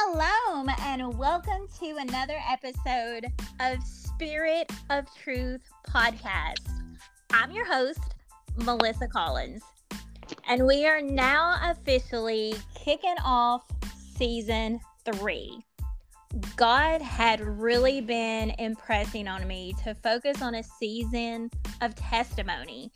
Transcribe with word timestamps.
Shalom, 0.00 0.70
and 0.80 1.18
welcome 1.18 1.66
to 1.78 1.96
another 1.98 2.38
episode 2.48 3.26
of 3.60 3.82
Spirit 3.82 4.70
of 4.88 5.04
Truth 5.14 5.60
podcast. 5.88 6.68
I'm 7.32 7.50
your 7.50 7.66
host, 7.66 8.14
Melissa 8.56 9.08
Collins, 9.08 9.62
and 10.48 10.66
we 10.66 10.86
are 10.86 11.02
now 11.02 11.58
officially 11.70 12.54
kicking 12.74 13.16
off 13.24 13.64
season 14.16 14.80
three. 15.04 15.58
God 16.56 17.02
had 17.02 17.40
really 17.40 18.00
been 18.00 18.50
impressing 18.58 19.28
on 19.28 19.46
me 19.46 19.74
to 19.84 19.94
focus 19.96 20.40
on 20.40 20.54
a 20.54 20.62
season 20.62 21.50
of 21.80 21.94
testimony. 21.94 22.90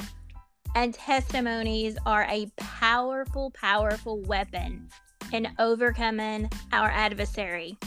And 0.76 0.94
testimonies 0.94 1.96
are 2.06 2.26
a 2.30 2.46
powerful, 2.56 3.50
powerful 3.50 4.20
weapon 4.22 4.88
in 5.32 5.48
overcoming 5.58 6.50
our 6.72 6.90
adversary. 6.90 7.78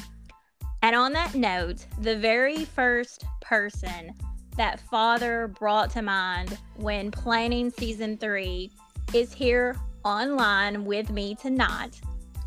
And 0.82 0.96
on 0.96 1.14
that 1.14 1.36
note, 1.36 1.86
the 2.02 2.16
very 2.18 2.66
first 2.66 3.26
person 3.42 4.14
that 4.58 4.80
Father 4.80 5.48
brought 5.60 5.90
to 5.92 6.02
mind 6.02 6.58
when 6.76 7.12
planning 7.12 7.70
season 7.70 8.18
three 8.18 8.72
is 9.14 9.34
here 9.34 9.76
online 10.04 10.86
with 10.86 11.10
me 11.12 11.36
tonight. 11.36 12.00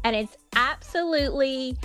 And 0.05 0.17
it's 0.17 0.37
absolutely 0.57 1.77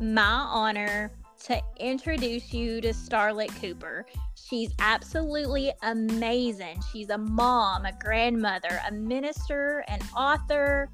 my 0.00 0.22
honor 0.22 1.10
to 1.44 1.60
introduce 1.78 2.54
you 2.54 2.80
to 2.80 2.88
Starlet 2.88 3.54
Cooper. 3.60 4.06
She's 4.34 4.72
absolutely 4.78 5.72
amazing. 5.82 6.80
She's 6.92 7.10
a 7.10 7.18
mom, 7.18 7.84
a 7.84 7.92
grandmother, 7.92 8.80
a 8.88 8.92
minister, 8.92 9.84
an 9.88 10.00
author, 10.16 10.88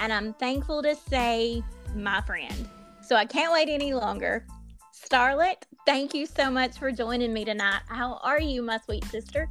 and 0.00 0.12
I'm 0.12 0.32
thankful 0.34 0.82
to 0.82 0.94
say 0.94 1.62
my 1.94 2.20
friend. 2.22 2.68
So 3.02 3.16
I 3.16 3.24
can't 3.24 3.52
wait 3.52 3.68
any 3.68 3.94
longer. 3.94 4.46
Starlet, 4.94 5.56
thank 5.86 6.14
you 6.14 6.26
so 6.26 6.50
much 6.50 6.78
for 6.78 6.92
joining 6.92 7.32
me 7.32 7.44
tonight. 7.44 7.82
How 7.88 8.20
are 8.22 8.40
you, 8.40 8.62
my 8.62 8.78
sweet 8.84 9.04
sister? 9.04 9.48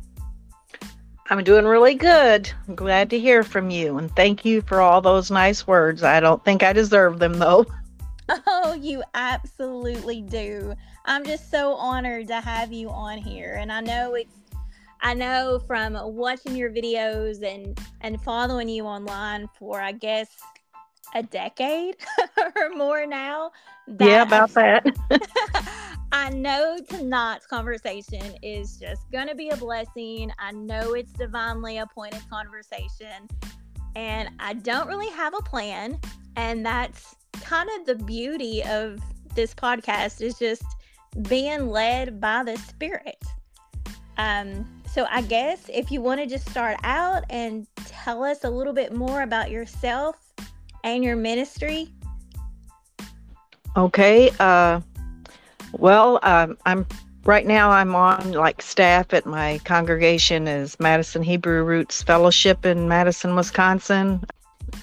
I'm 1.30 1.44
doing 1.44 1.66
really 1.66 1.94
good. 1.94 2.52
I'm 2.68 2.76
glad 2.76 3.10
to 3.12 3.20
hear 3.20 3.44
from 3.44 3.70
you 3.70 3.98
and 3.98 4.14
thank 4.16 4.44
you 4.44 4.62
for 4.62 4.82
all 4.82 5.02
those 5.02 5.32
nice 5.32 5.66
words. 5.66 6.04
I 6.04 6.20
don't 6.20 6.44
think 6.44 6.64
I 6.64 6.74
deserve 6.74 7.20
them 7.20 7.40
though. 7.40 7.66
Oh, 8.48 8.74
you 8.74 9.04
absolutely 9.14 10.22
do. 10.22 10.74
I'm 11.04 11.26
just 11.26 11.52
so 11.52 11.74
honored 11.74 12.28
to 12.28 12.40
have 12.40 12.72
you 12.72 12.90
on 12.90 13.18
here. 13.18 13.56
And 13.56 13.72
I 13.74 13.82
know 13.82 14.14
it's 14.14 14.41
I 15.02 15.14
know 15.14 15.60
from 15.66 15.98
watching 16.16 16.56
your 16.56 16.72
videos 16.72 17.44
and 17.44 17.80
and 18.02 18.22
following 18.22 18.70
you 18.70 18.86
online 18.86 19.48
for 19.58 19.82
I 19.82 19.92
guess 19.92 20.28
a 21.14 21.24
decade 21.24 21.98
or 22.56 22.70
more 22.76 23.06
now. 23.06 23.52
yeah, 24.00 24.22
about 24.24 24.54
that. 24.54 24.86
I 26.12 26.30
know 26.30 26.78
tonight's 26.90 27.48
conversation 27.48 28.36
is 28.44 28.78
just 28.78 29.10
going 29.12 29.28
to 29.28 29.36
be 29.36 29.50
a 29.50 29.58
blessing. 29.58 30.32
I 30.40 30.52
know 30.52 30.94
it's 30.94 31.14
divinely 31.14 31.78
appointed 31.78 32.22
conversation, 32.30 33.28
and 33.96 34.30
I 34.40 34.54
don't 34.54 34.88
really 34.88 35.10
have 35.10 35.34
a 35.34 35.42
plan. 35.42 36.00
And 36.36 36.66
that's 36.66 37.16
kind 37.42 37.70
of 37.80 37.86
the 37.86 38.04
beauty 38.04 38.64
of 38.64 39.00
this 39.36 39.54
podcast 39.54 40.22
is 40.22 40.38
just 40.38 40.64
being 41.28 41.70
led 41.70 42.20
by 42.20 42.44
the 42.44 42.58
Spirit. 42.58 43.22
Um, 44.18 44.81
so 44.94 45.08
I 45.10 45.22
guess 45.22 45.70
if 45.74 45.90
you 45.90 46.02
want 46.02 46.20
to 46.20 46.28
just 46.28 46.50
start 46.50 46.78
out 46.84 47.24
and 47.30 47.66
tell 47.86 48.24
us 48.24 48.44
a 48.44 48.50
little 48.50 48.74
bit 48.74 48.94
more 48.94 49.22
about 49.22 49.50
yourself 49.50 50.18
and 50.84 51.04
your 51.04 51.16
ministry. 51.16 51.88
Okay. 53.78 54.32
Uh, 54.40 54.82
well, 55.72 56.20
um, 56.24 56.58
I'm 56.66 56.86
right 57.24 57.48
now. 57.48 57.70
I'm 57.70 57.96
on 57.96 58.34
like 58.34 58.62
staff 58.62 59.14
at 59.14 59.26
my 59.26 59.62
congregation 59.64 60.48
as 60.48 60.78
Madison 60.80 61.24
Hebrew 61.24 61.64
Roots 61.64 62.04
Fellowship 62.04 62.66
in 62.66 62.90
Madison, 62.90 63.34
Wisconsin. 63.36 64.22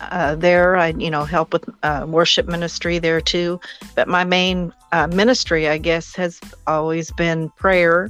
Uh, 0.00 0.34
there, 0.36 0.76
I 0.76 0.88
you 0.88 1.10
know 1.10 1.24
help 1.24 1.52
with 1.52 1.68
uh, 1.82 2.06
worship 2.08 2.46
ministry 2.46 2.98
there 2.98 3.20
too. 3.20 3.60
But 3.94 4.08
my 4.08 4.24
main 4.24 4.72
uh, 4.92 5.06
ministry, 5.08 5.68
I 5.68 5.76
guess, 5.76 6.14
has 6.16 6.40
always 6.66 7.10
been 7.12 7.50
prayer 7.50 8.08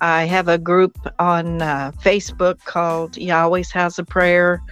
I 0.00 0.24
have 0.24 0.48
a 0.48 0.58
group 0.58 0.96
on 1.18 1.62
uh, 1.62 1.92
Facebook 2.02 2.64
called 2.64 3.16
Yahweh's 3.16 3.70
House 3.70 3.98
of 3.98 4.06
Prayer. 4.06 4.62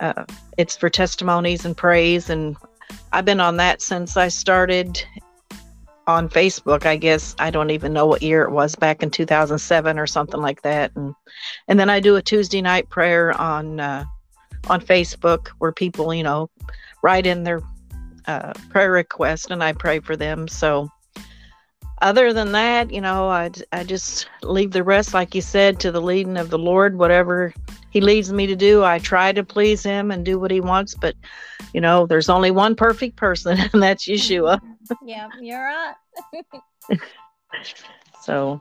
Uh, 0.00 0.24
it's 0.56 0.76
for 0.76 0.88
testimonies 0.88 1.64
and 1.64 1.76
praise, 1.76 2.28
and 2.28 2.56
I've 3.12 3.24
been 3.24 3.40
on 3.40 3.56
that 3.58 3.80
since 3.82 4.16
I 4.16 4.28
started 4.28 5.04
on 6.06 6.28
Facebook. 6.28 6.86
I 6.86 6.96
guess 6.96 7.34
I 7.38 7.50
don't 7.50 7.70
even 7.70 7.92
know 7.92 8.06
what 8.06 8.22
year 8.22 8.42
it 8.42 8.50
was, 8.50 8.74
back 8.74 9.02
in 9.02 9.10
2007 9.10 9.98
or 9.98 10.06
something 10.06 10.40
like 10.40 10.62
that. 10.62 10.90
And 10.96 11.14
and 11.68 11.78
then 11.78 11.90
I 11.90 12.00
do 12.00 12.16
a 12.16 12.22
Tuesday 12.22 12.60
night 12.60 12.88
prayer 12.88 13.38
on 13.40 13.80
uh, 13.80 14.04
on 14.68 14.80
Facebook 14.80 15.48
where 15.58 15.72
people, 15.72 16.12
you 16.12 16.22
know, 16.22 16.50
write 17.02 17.26
in 17.26 17.44
their 17.44 17.60
uh, 18.26 18.52
prayer 18.70 18.92
request, 18.92 19.50
and 19.50 19.62
I 19.62 19.72
pray 19.72 20.00
for 20.00 20.16
them. 20.16 20.48
So 20.48 20.88
other 22.02 22.32
than 22.32 22.52
that, 22.52 22.92
you 22.92 23.00
know, 23.00 23.28
I, 23.28 23.50
I 23.72 23.84
just 23.84 24.28
leave 24.42 24.72
the 24.72 24.82
rest, 24.82 25.14
like 25.14 25.34
you 25.34 25.40
said, 25.40 25.80
to 25.80 25.92
the 25.92 26.02
leading 26.02 26.36
of 26.36 26.50
the 26.50 26.58
Lord. 26.58 26.98
Whatever 26.98 27.54
He 27.90 28.00
leads 28.00 28.32
me 28.32 28.46
to 28.48 28.56
do, 28.56 28.82
I 28.82 28.98
try 28.98 29.32
to 29.32 29.44
please 29.44 29.82
Him 29.82 30.10
and 30.10 30.24
do 30.24 30.38
what 30.38 30.50
He 30.50 30.60
wants. 30.60 30.94
But, 30.94 31.14
you 31.72 31.80
know, 31.80 32.06
there's 32.06 32.28
only 32.28 32.50
one 32.50 32.74
perfect 32.74 33.16
person, 33.16 33.58
and 33.72 33.82
that's 33.82 34.06
Yeshua. 34.06 34.60
yeah, 35.06 35.28
you're 35.40 35.64
right. 35.64 35.94
so, 38.22 38.60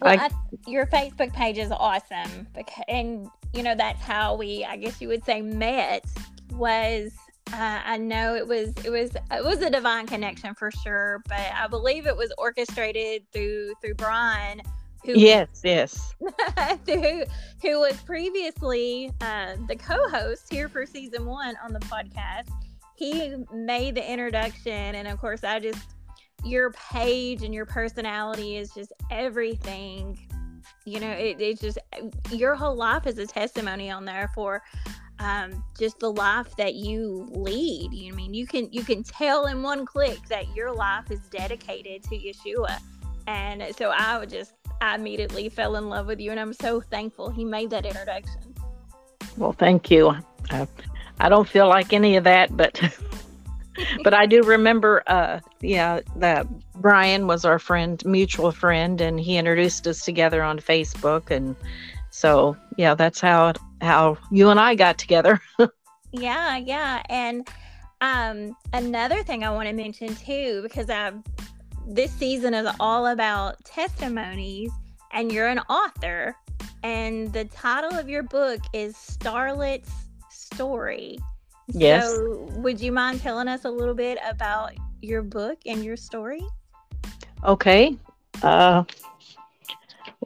well, 0.00 0.18
I, 0.18 0.26
I, 0.26 0.30
your 0.66 0.86
Facebook 0.86 1.32
page 1.34 1.58
is 1.58 1.70
awesome, 1.70 2.48
because, 2.54 2.84
and 2.88 3.28
you 3.52 3.62
know 3.62 3.74
that's 3.74 4.02
how 4.02 4.34
we, 4.34 4.64
I 4.64 4.76
guess 4.76 5.00
you 5.00 5.08
would 5.08 5.24
say, 5.24 5.40
met 5.42 6.04
was 6.52 7.12
uh, 7.52 7.80
I 7.84 7.98
know 7.98 8.34
it 8.34 8.46
was 8.46 8.72
it 8.84 8.90
was 8.90 9.14
it 9.30 9.44
was 9.44 9.60
a 9.60 9.70
divine 9.70 10.06
connection 10.06 10.54
for 10.54 10.70
sure, 10.70 11.22
but 11.28 11.40
I 11.54 11.66
believe 11.68 12.06
it 12.06 12.16
was 12.16 12.32
orchestrated 12.38 13.30
through 13.32 13.74
through 13.80 13.94
Brian. 13.94 14.62
Who, 15.04 15.12
yes, 15.18 15.60
yes. 15.62 16.14
who, 16.86 17.24
who 17.60 17.80
was 17.80 18.00
previously 18.02 19.12
uh, 19.20 19.56
the 19.68 19.76
co-host 19.76 20.50
here 20.50 20.66
for 20.66 20.86
season 20.86 21.26
one 21.26 21.56
on 21.62 21.74
the 21.74 21.80
podcast. 21.80 22.48
He 22.96 23.34
made 23.52 23.96
the 23.96 24.10
introduction, 24.10 24.94
and 24.94 25.06
of 25.06 25.20
course, 25.20 25.44
I 25.44 25.60
just 25.60 25.94
your 26.44 26.70
page 26.70 27.42
and 27.42 27.54
your 27.54 27.66
personality 27.66 28.56
is 28.56 28.70
just 28.70 28.92
everything. 29.10 30.18
You 30.86 31.00
know, 31.00 31.10
it, 31.10 31.36
it's 31.38 31.60
just 31.60 31.78
your 32.30 32.54
whole 32.54 32.74
life 32.74 33.06
is 33.06 33.18
a 33.18 33.26
testimony 33.26 33.90
on 33.90 34.06
there 34.06 34.30
for 34.34 34.62
um, 35.18 35.64
just 35.78 35.98
the 36.00 36.10
life 36.10 36.56
that 36.56 36.74
you 36.74 37.28
lead. 37.32 37.92
You 37.92 38.12
I 38.12 38.16
mean 38.16 38.34
you 38.34 38.46
can 38.46 38.68
you 38.72 38.82
can 38.82 39.02
tell 39.02 39.46
in 39.46 39.62
one 39.62 39.86
click 39.86 40.18
that 40.28 40.54
your 40.54 40.72
life 40.72 41.10
is 41.10 41.20
dedicated 41.30 42.02
to 42.04 42.16
Yeshua, 42.16 42.78
and 43.26 43.64
so 43.76 43.90
I 43.90 44.18
would 44.18 44.30
just 44.30 44.52
I 44.80 44.96
immediately 44.96 45.48
fell 45.48 45.76
in 45.76 45.88
love 45.88 46.06
with 46.06 46.20
you, 46.20 46.30
and 46.30 46.40
I'm 46.40 46.52
so 46.52 46.80
thankful 46.80 47.30
he 47.30 47.44
made 47.44 47.70
that 47.70 47.86
introduction. 47.86 48.54
Well, 49.36 49.52
thank 49.52 49.90
you. 49.90 50.14
I, 50.50 50.68
I 51.20 51.28
don't 51.28 51.48
feel 51.48 51.68
like 51.68 51.92
any 51.92 52.16
of 52.16 52.24
that, 52.24 52.56
but 52.56 52.80
but 54.04 54.14
I 54.14 54.26
do 54.26 54.42
remember, 54.42 55.02
uh, 55.06 55.40
yeah, 55.60 56.00
that 56.16 56.46
Brian 56.74 57.26
was 57.26 57.44
our 57.44 57.58
friend, 57.58 58.04
mutual 58.04 58.52
friend, 58.52 59.00
and 59.00 59.18
he 59.18 59.36
introduced 59.36 59.86
us 59.86 60.04
together 60.04 60.42
on 60.42 60.58
Facebook, 60.58 61.30
and 61.30 61.56
so 62.10 62.56
yeah, 62.76 62.94
that's 62.94 63.20
how 63.20 63.52
how 63.80 64.16
you 64.30 64.50
and 64.50 64.60
I 64.60 64.74
got 64.74 64.98
together. 64.98 65.40
yeah, 66.12 66.56
yeah, 66.56 67.02
and 67.08 67.48
um, 68.00 68.56
another 68.72 69.22
thing 69.22 69.44
I 69.44 69.50
want 69.50 69.68
to 69.68 69.74
mention 69.74 70.14
too, 70.14 70.60
because 70.62 70.90
I 70.90 71.12
this 71.86 72.12
season 72.12 72.54
is 72.54 72.68
all 72.80 73.06
about 73.06 73.62
testimonies, 73.64 74.70
and 75.12 75.30
you're 75.30 75.48
an 75.48 75.60
author, 75.60 76.36
and 76.82 77.32
the 77.32 77.44
title 77.46 77.98
of 77.98 78.08
your 78.08 78.22
book 78.22 78.60
is 78.72 78.96
Starlet's 78.96 79.90
Story. 80.30 81.18
Yes. 81.68 82.06
So, 82.06 82.48
would 82.56 82.80
you 82.80 82.92
mind 82.92 83.20
telling 83.20 83.48
us 83.48 83.64
a 83.64 83.70
little 83.70 83.94
bit 83.94 84.18
about 84.28 84.72
your 85.00 85.22
book 85.22 85.58
and 85.66 85.84
your 85.84 85.96
story? 85.96 86.42
Okay. 87.44 87.96
Uh, 88.42 88.84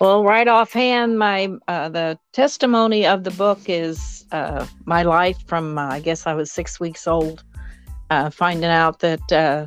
well, 0.01 0.23
right 0.23 0.47
offhand, 0.47 1.19
my 1.19 1.49
uh, 1.67 1.89
the 1.89 2.19
testimony 2.33 3.05
of 3.05 3.25
the 3.25 3.33
book 3.33 3.59
is 3.67 4.25
uh, 4.31 4.65
my 4.85 5.03
life 5.03 5.39
from 5.47 5.77
uh, 5.77 5.89
I 5.89 6.01
guess 6.01 6.25
I 6.25 6.35
was 6.35 6.53
six 6.53 6.79
weeks 6.79 7.09
old, 7.09 7.43
uh, 8.11 8.31
finding 8.31 8.71
out 8.71 9.01
that 9.01 9.33
uh, 9.33 9.67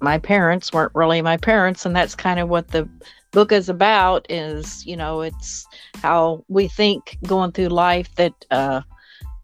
my 0.00 0.18
parents 0.18 0.72
weren't 0.72 0.94
really 0.94 1.22
my 1.22 1.36
parents, 1.36 1.84
and 1.84 1.96
that's 1.96 2.14
kind 2.14 2.38
of 2.38 2.48
what 2.48 2.68
the 2.68 2.88
book 3.32 3.50
is 3.50 3.68
about. 3.68 4.24
Is 4.30 4.86
you 4.86 4.96
know 4.96 5.22
it's 5.22 5.66
how 5.96 6.44
we 6.46 6.68
think 6.68 7.18
going 7.26 7.50
through 7.50 7.68
life 7.68 8.14
that 8.14 8.34
uh, 8.52 8.82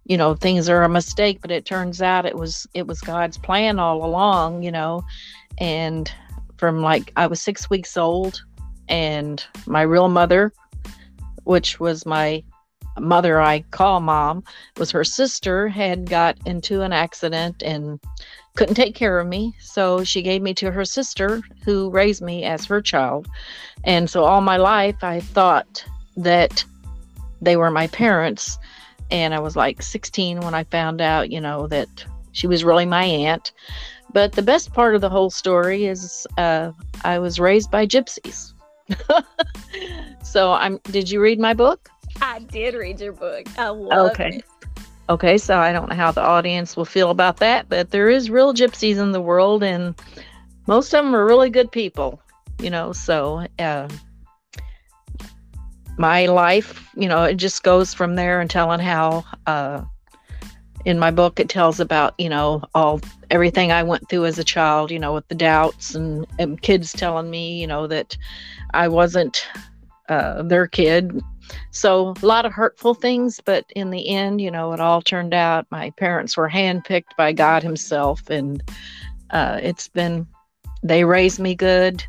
you 0.05 0.17
know 0.17 0.35
things 0.35 0.69
are 0.69 0.85
a 0.85 0.89
mistake 0.89 1.41
but 1.41 1.51
it 1.51 1.65
turns 1.65 2.01
out 2.01 2.27
it 2.27 2.37
was 2.37 2.67
it 2.75 2.87
was 2.87 3.01
god's 3.01 3.39
plan 3.39 3.79
all 3.79 4.05
along 4.05 4.63
you 4.63 4.71
know 4.71 5.03
and 5.59 6.13
from 6.59 6.83
like 6.83 7.11
i 7.17 7.27
was 7.27 7.41
six 7.41 7.71
weeks 7.71 7.97
old 7.97 8.45
and 8.89 9.45
my 9.67 9.83
real 9.83 10.09
mother 10.09 10.53
which 11.45 11.81
was 11.81 12.07
my 12.07 12.43
mother 12.99 13.41
i 13.41 13.61
call 13.71 14.01
mom 14.01 14.43
was 14.77 14.91
her 14.91 15.05
sister 15.05 15.69
had 15.69 16.09
got 16.09 16.37
into 16.47 16.83
an 16.83 16.93
accident 16.93 17.63
and 17.63 18.01
couldn't 18.57 18.77
take 18.77 18.95
care 18.95 19.19
of 19.19 19.27
me 19.27 19.53
so 19.61 20.05
she 20.05 20.23
gave 20.23 20.41
me 20.41 20.55
to 20.55 20.71
her 20.71 20.85
sister 20.85 21.43
who 21.65 21.91
raised 21.91 22.23
me 22.23 22.45
as 22.45 22.65
her 22.65 22.81
child 22.81 23.27
and 23.85 24.09
so 24.09 24.25
all 24.25 24.41
my 24.41 24.57
life 24.57 25.03
i 25.03 25.19
thought 25.19 25.85
that 26.17 26.65
they 27.41 27.57
were 27.57 27.71
my 27.71 27.87
parents 27.89 28.59
and 29.11 29.35
I 29.35 29.39
was 29.39 29.57
like 29.57 29.83
16 29.83 30.41
when 30.41 30.55
I 30.55 30.65
found 30.65 31.01
out, 31.01 31.31
you 31.31 31.41
know, 31.41 31.67
that 31.69 32.05
she 32.33 32.47
was 32.47 32.65
really 32.65 32.87
my 32.87 33.05
aunt. 33.05 33.53
But 34.13 34.33
the 34.33 34.43
best 34.43 34.73
part 34.73 34.95
of 34.95 35.01
the 35.01 35.11
whole 35.11 35.31
story 35.31 35.87
is 35.87 36.27
uh, 36.39 36.73
I 37.05 37.19
was 37.19 37.41
raised 37.41 37.71
by 37.71 37.87
gypsies. 37.87 38.54
so 40.23 40.53
I'm. 40.53 40.79
Did 40.85 41.11
you 41.11 41.21
read 41.21 41.39
my 41.39 41.55
book? 41.55 41.91
I 42.21 42.41
did 42.41 42.75
read 42.75 43.01
your 43.01 43.13
book. 43.13 43.47
I 43.59 43.69
love 43.69 44.13
okay. 44.13 44.37
it. 44.39 44.45
Okay, 45.09 45.37
so 45.37 45.59
I 45.59 45.73
don't 45.73 45.89
know 45.91 45.97
how 45.97 46.13
the 46.13 46.23
audience 46.23 46.77
will 46.77 46.87
feel 46.87 47.11
about 47.11 47.37
that, 47.39 47.69
but 47.69 47.91
there 47.91 48.09
is 48.09 48.31
real 48.31 48.55
gypsies 48.55 48.97
in 48.97 49.13
the 49.13 49.21
world, 49.21 49.63
and 49.63 49.95
most 50.67 50.95
of 50.95 51.05
them 51.05 51.15
are 51.15 51.27
really 51.27 51.51
good 51.51 51.71
people. 51.71 52.21
You 52.59 52.71
know, 52.71 52.93
so 52.93 53.47
uh, 53.59 53.89
my 55.99 56.27
life, 56.27 56.89
you 56.97 57.09
know, 57.09 57.25
it 57.25 57.35
just 57.35 57.63
goes 57.63 57.93
from 57.93 58.15
there 58.15 58.41
and 58.41 58.51
telling 58.51 58.81
how 58.81 59.25
uh, 59.47 59.83
in 60.85 60.99
my 60.99 61.11
book 61.11 61.41
it 61.41 61.49
tells 61.49 61.81
about, 61.81 62.15
you 62.19 62.29
know, 62.29 62.63
all 62.75 63.01
everything 63.31 63.73
I 63.73 63.83
went 63.83 64.09
through 64.09 64.27
as 64.27 64.39
a 64.39 64.45
child, 64.45 64.91
you 64.91 64.99
know, 64.99 65.15
with 65.15 65.27
the 65.29 65.35
doubts 65.35 65.95
and, 65.95 66.27
and 66.39 66.61
kids 66.61 66.93
telling 66.93 67.31
me, 67.31 67.61
you 67.61 67.67
know, 67.67 67.87
that 67.87 68.17
I 68.73 68.89
wasn't 68.89 69.47
uh, 70.09 70.43
their 70.43 70.67
kid. 70.67 71.23
So 71.71 72.15
a 72.23 72.27
lot 72.27 72.47
of 72.47 72.53
hurtful 72.53 72.95
things, 72.95 73.41
but 73.45 73.65
in 73.75 73.91
the 73.91 74.09
end, 74.09 74.41
you 74.41 74.51
know, 74.51 74.73
it 74.73 74.81
all 74.81 75.03
turned 75.03 75.35
out 75.35 75.67
my 75.71 75.91
parents 75.91 76.37
were 76.37 76.49
handpicked 76.49 77.17
by 77.17 77.33
God 77.33 77.63
Himself, 77.63 78.31
and 78.31 78.63
uh, 79.31 79.61
it's 79.63 79.89
been 79.89 80.27
they 80.83 81.05
raised 81.05 81.39
me 81.39 81.55
good 81.55 82.05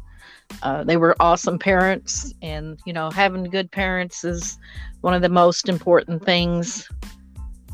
uh, 0.63 0.83
they 0.83 0.98
were 0.98 1.16
awesome 1.19 1.60
parents, 1.60 2.33
and 2.42 2.80
you 2.86 2.94
know, 2.94 3.10
having 3.10 3.44
good 3.45 3.71
parents 3.71 4.24
is 4.24 4.57
one 5.01 5.13
of 5.13 5.21
the 5.21 5.30
most 5.30 5.69
important 5.69 6.24
things. 6.24 6.88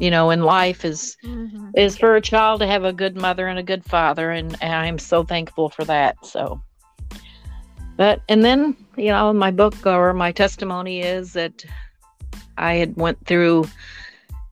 You 0.01 0.09
know, 0.09 0.31
in 0.31 0.42
life 0.42 0.83
is 0.83 1.15
mm-hmm. 1.24 1.69
is 1.77 1.95
for 1.95 2.15
a 2.15 2.21
child 2.21 2.62
to 2.62 2.65
have 2.65 2.83
a 2.83 2.92
good 2.92 3.15
mother 3.15 3.45
and 3.45 3.59
a 3.59 3.63
good 3.63 3.86
father, 3.86 4.31
and, 4.31 4.57
and 4.59 4.74
I'm 4.74 4.98
so 4.98 5.24
thankful 5.24 5.69
for 5.69 5.86
that. 5.86 6.25
So, 6.25 6.59
but 7.98 8.24
and 8.27 8.44
then 8.44 8.75
you 8.98 9.09
know, 9.09 9.31
my 9.31 9.51
book 9.51 9.86
or 9.86 10.12
my 10.13 10.31
testimony 10.31 11.01
is 11.01 11.33
that 11.33 11.63
I 12.57 12.74
had 12.74 12.98
went 12.98 13.24
through 13.27 13.68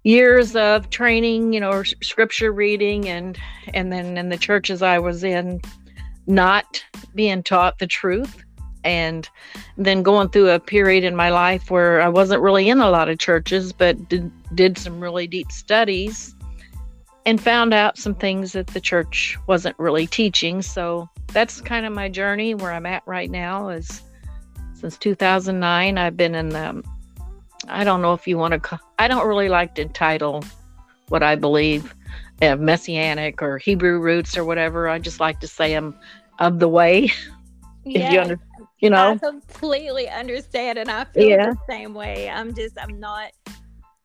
years 0.03 0.55
of 0.55 0.91
training, 0.91 1.53
you 1.53 1.61
know, 1.61 1.81
scripture 1.81 2.51
reading, 2.51 3.09
and 3.09 3.35
and 3.73 3.91
then 3.91 4.19
in 4.19 4.29
the 4.29 4.37
churches 4.37 4.83
I 4.83 4.99
was 4.99 5.23
in, 5.23 5.61
not 6.27 6.85
being 7.15 7.41
taught 7.41 7.79
the 7.79 7.87
truth 7.87 8.43
and 8.83 9.29
then 9.77 10.03
going 10.03 10.29
through 10.29 10.49
a 10.49 10.59
period 10.59 11.03
in 11.03 11.15
my 11.15 11.29
life 11.29 11.69
where 11.69 12.01
I 12.01 12.07
wasn't 12.07 12.41
really 12.41 12.69
in 12.69 12.79
a 12.79 12.89
lot 12.89 13.09
of 13.09 13.17
churches, 13.17 13.73
but 13.73 14.09
did, 14.09 14.31
did 14.55 14.77
some 14.77 14.99
really 14.99 15.27
deep 15.27 15.51
studies 15.51 16.35
and 17.25 17.41
found 17.41 17.73
out 17.73 17.97
some 17.97 18.15
things 18.15 18.53
that 18.53 18.67
the 18.67 18.79
church 18.79 19.37
wasn't 19.47 19.77
really 19.77 20.07
teaching. 20.07 20.61
So 20.61 21.09
that's 21.27 21.61
kind 21.61 21.85
of 21.85 21.93
my 21.93 22.09
journey 22.09 22.55
where 22.55 22.71
I'm 22.71 22.85
at 22.85 23.03
right 23.05 23.29
now 23.29 23.69
is 23.69 24.01
since 24.73 24.97
2009 24.97 25.97
I've 25.97 26.17
been 26.17 26.35
in 26.35 26.49
the 26.49 26.83
I 27.67 27.83
don't 27.83 28.01
know 28.01 28.13
if 28.13 28.27
you 28.27 28.37
want 28.37 28.63
to 28.63 28.79
I 28.97 29.07
don't 29.07 29.27
really 29.27 29.49
like 29.49 29.75
to 29.75 29.85
title 29.85 30.43
what 31.09 31.21
I 31.21 31.35
believe 31.35 31.93
uh, 32.41 32.55
messianic 32.55 33.41
or 33.41 33.57
Hebrew 33.57 33.99
roots 33.99 34.37
or 34.37 34.45
whatever. 34.45 34.87
I 34.87 34.99
just 34.99 35.19
like 35.19 35.39
to 35.41 35.47
say 35.47 35.73
I'm 35.73 35.95
of 36.39 36.59
the 36.59 36.69
way. 36.69 37.11
Yeah. 37.85 38.11
you 38.11 38.19
under, 38.19 38.39
you 38.79 38.89
know. 38.89 39.11
I 39.11 39.17
completely 39.17 40.09
understand 40.09 40.77
and 40.77 40.89
I 40.89 41.05
feel 41.05 41.29
yeah. 41.29 41.51
the 41.51 41.57
same 41.67 41.93
way. 41.93 42.29
I'm 42.29 42.53
just 42.53 42.77
I'm 42.79 42.99
not 42.99 43.31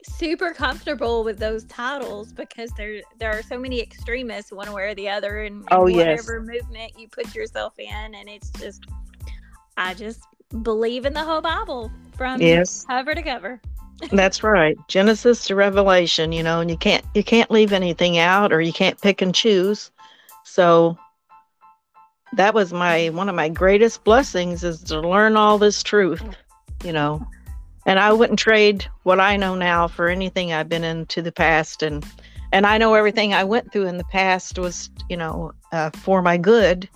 super 0.02 0.52
comfortable 0.52 1.24
with 1.24 1.38
those 1.38 1.64
titles 1.64 2.32
because 2.32 2.70
there 2.76 3.00
there 3.18 3.30
are 3.30 3.42
so 3.42 3.58
many 3.58 3.80
extremists 3.80 4.52
one 4.52 4.70
way 4.72 4.90
or 4.90 4.94
the 4.94 5.08
other 5.08 5.40
and, 5.44 5.66
oh, 5.70 5.82
whatever 5.82 6.44
yes. 6.46 6.62
movement 6.62 6.92
you 6.98 7.08
put 7.08 7.34
yourself 7.34 7.72
in 7.78 8.14
and 8.14 8.28
it's 8.28 8.50
just 8.50 8.84
I 9.76 9.94
just 9.94 10.20
believe 10.62 11.04
in 11.06 11.14
the 11.14 11.24
whole 11.24 11.40
Bible 11.40 11.90
from 12.16 12.40
yes. 12.40 12.84
cover 12.84 13.14
to 13.14 13.22
cover. 13.22 13.60
That's 14.10 14.42
right. 14.42 14.76
Genesis 14.88 15.46
to 15.46 15.54
Revelation, 15.54 16.32
you 16.32 16.42
know, 16.42 16.60
and 16.60 16.70
you 16.70 16.76
can't 16.76 17.04
you 17.14 17.24
can't 17.24 17.50
leave 17.50 17.72
anything 17.72 18.18
out 18.18 18.52
or 18.52 18.60
you 18.60 18.72
can't 18.72 19.00
pick 19.00 19.22
and 19.22 19.34
choose. 19.34 19.90
So 20.44 20.98
that 22.36 22.54
was 22.54 22.72
my 22.72 23.08
one 23.10 23.28
of 23.28 23.34
my 23.34 23.48
greatest 23.48 24.04
blessings 24.04 24.64
is 24.64 24.82
to 24.84 25.00
learn 25.00 25.36
all 25.36 25.58
this 25.58 25.82
truth, 25.82 26.22
you 26.84 26.92
know. 26.92 27.26
And 27.86 27.98
I 27.98 28.12
wouldn't 28.12 28.38
trade 28.38 28.86
what 29.02 29.20
I 29.20 29.36
know 29.36 29.54
now 29.54 29.88
for 29.88 30.08
anything 30.08 30.52
I've 30.52 30.68
been 30.68 30.84
into 30.84 31.20
the 31.22 31.32
past 31.32 31.82
and 31.82 32.04
and 32.54 32.66
I 32.66 32.78
know 32.78 32.94
everything 32.94 33.34
I 33.34 33.42
went 33.42 33.72
through 33.72 33.88
in 33.88 33.98
the 33.98 34.04
past 34.04 34.60
was, 34.60 34.88
you 35.08 35.16
know, 35.16 35.52
uh, 35.72 35.90
for 35.90 36.22
my 36.22 36.36
good. 36.36 36.88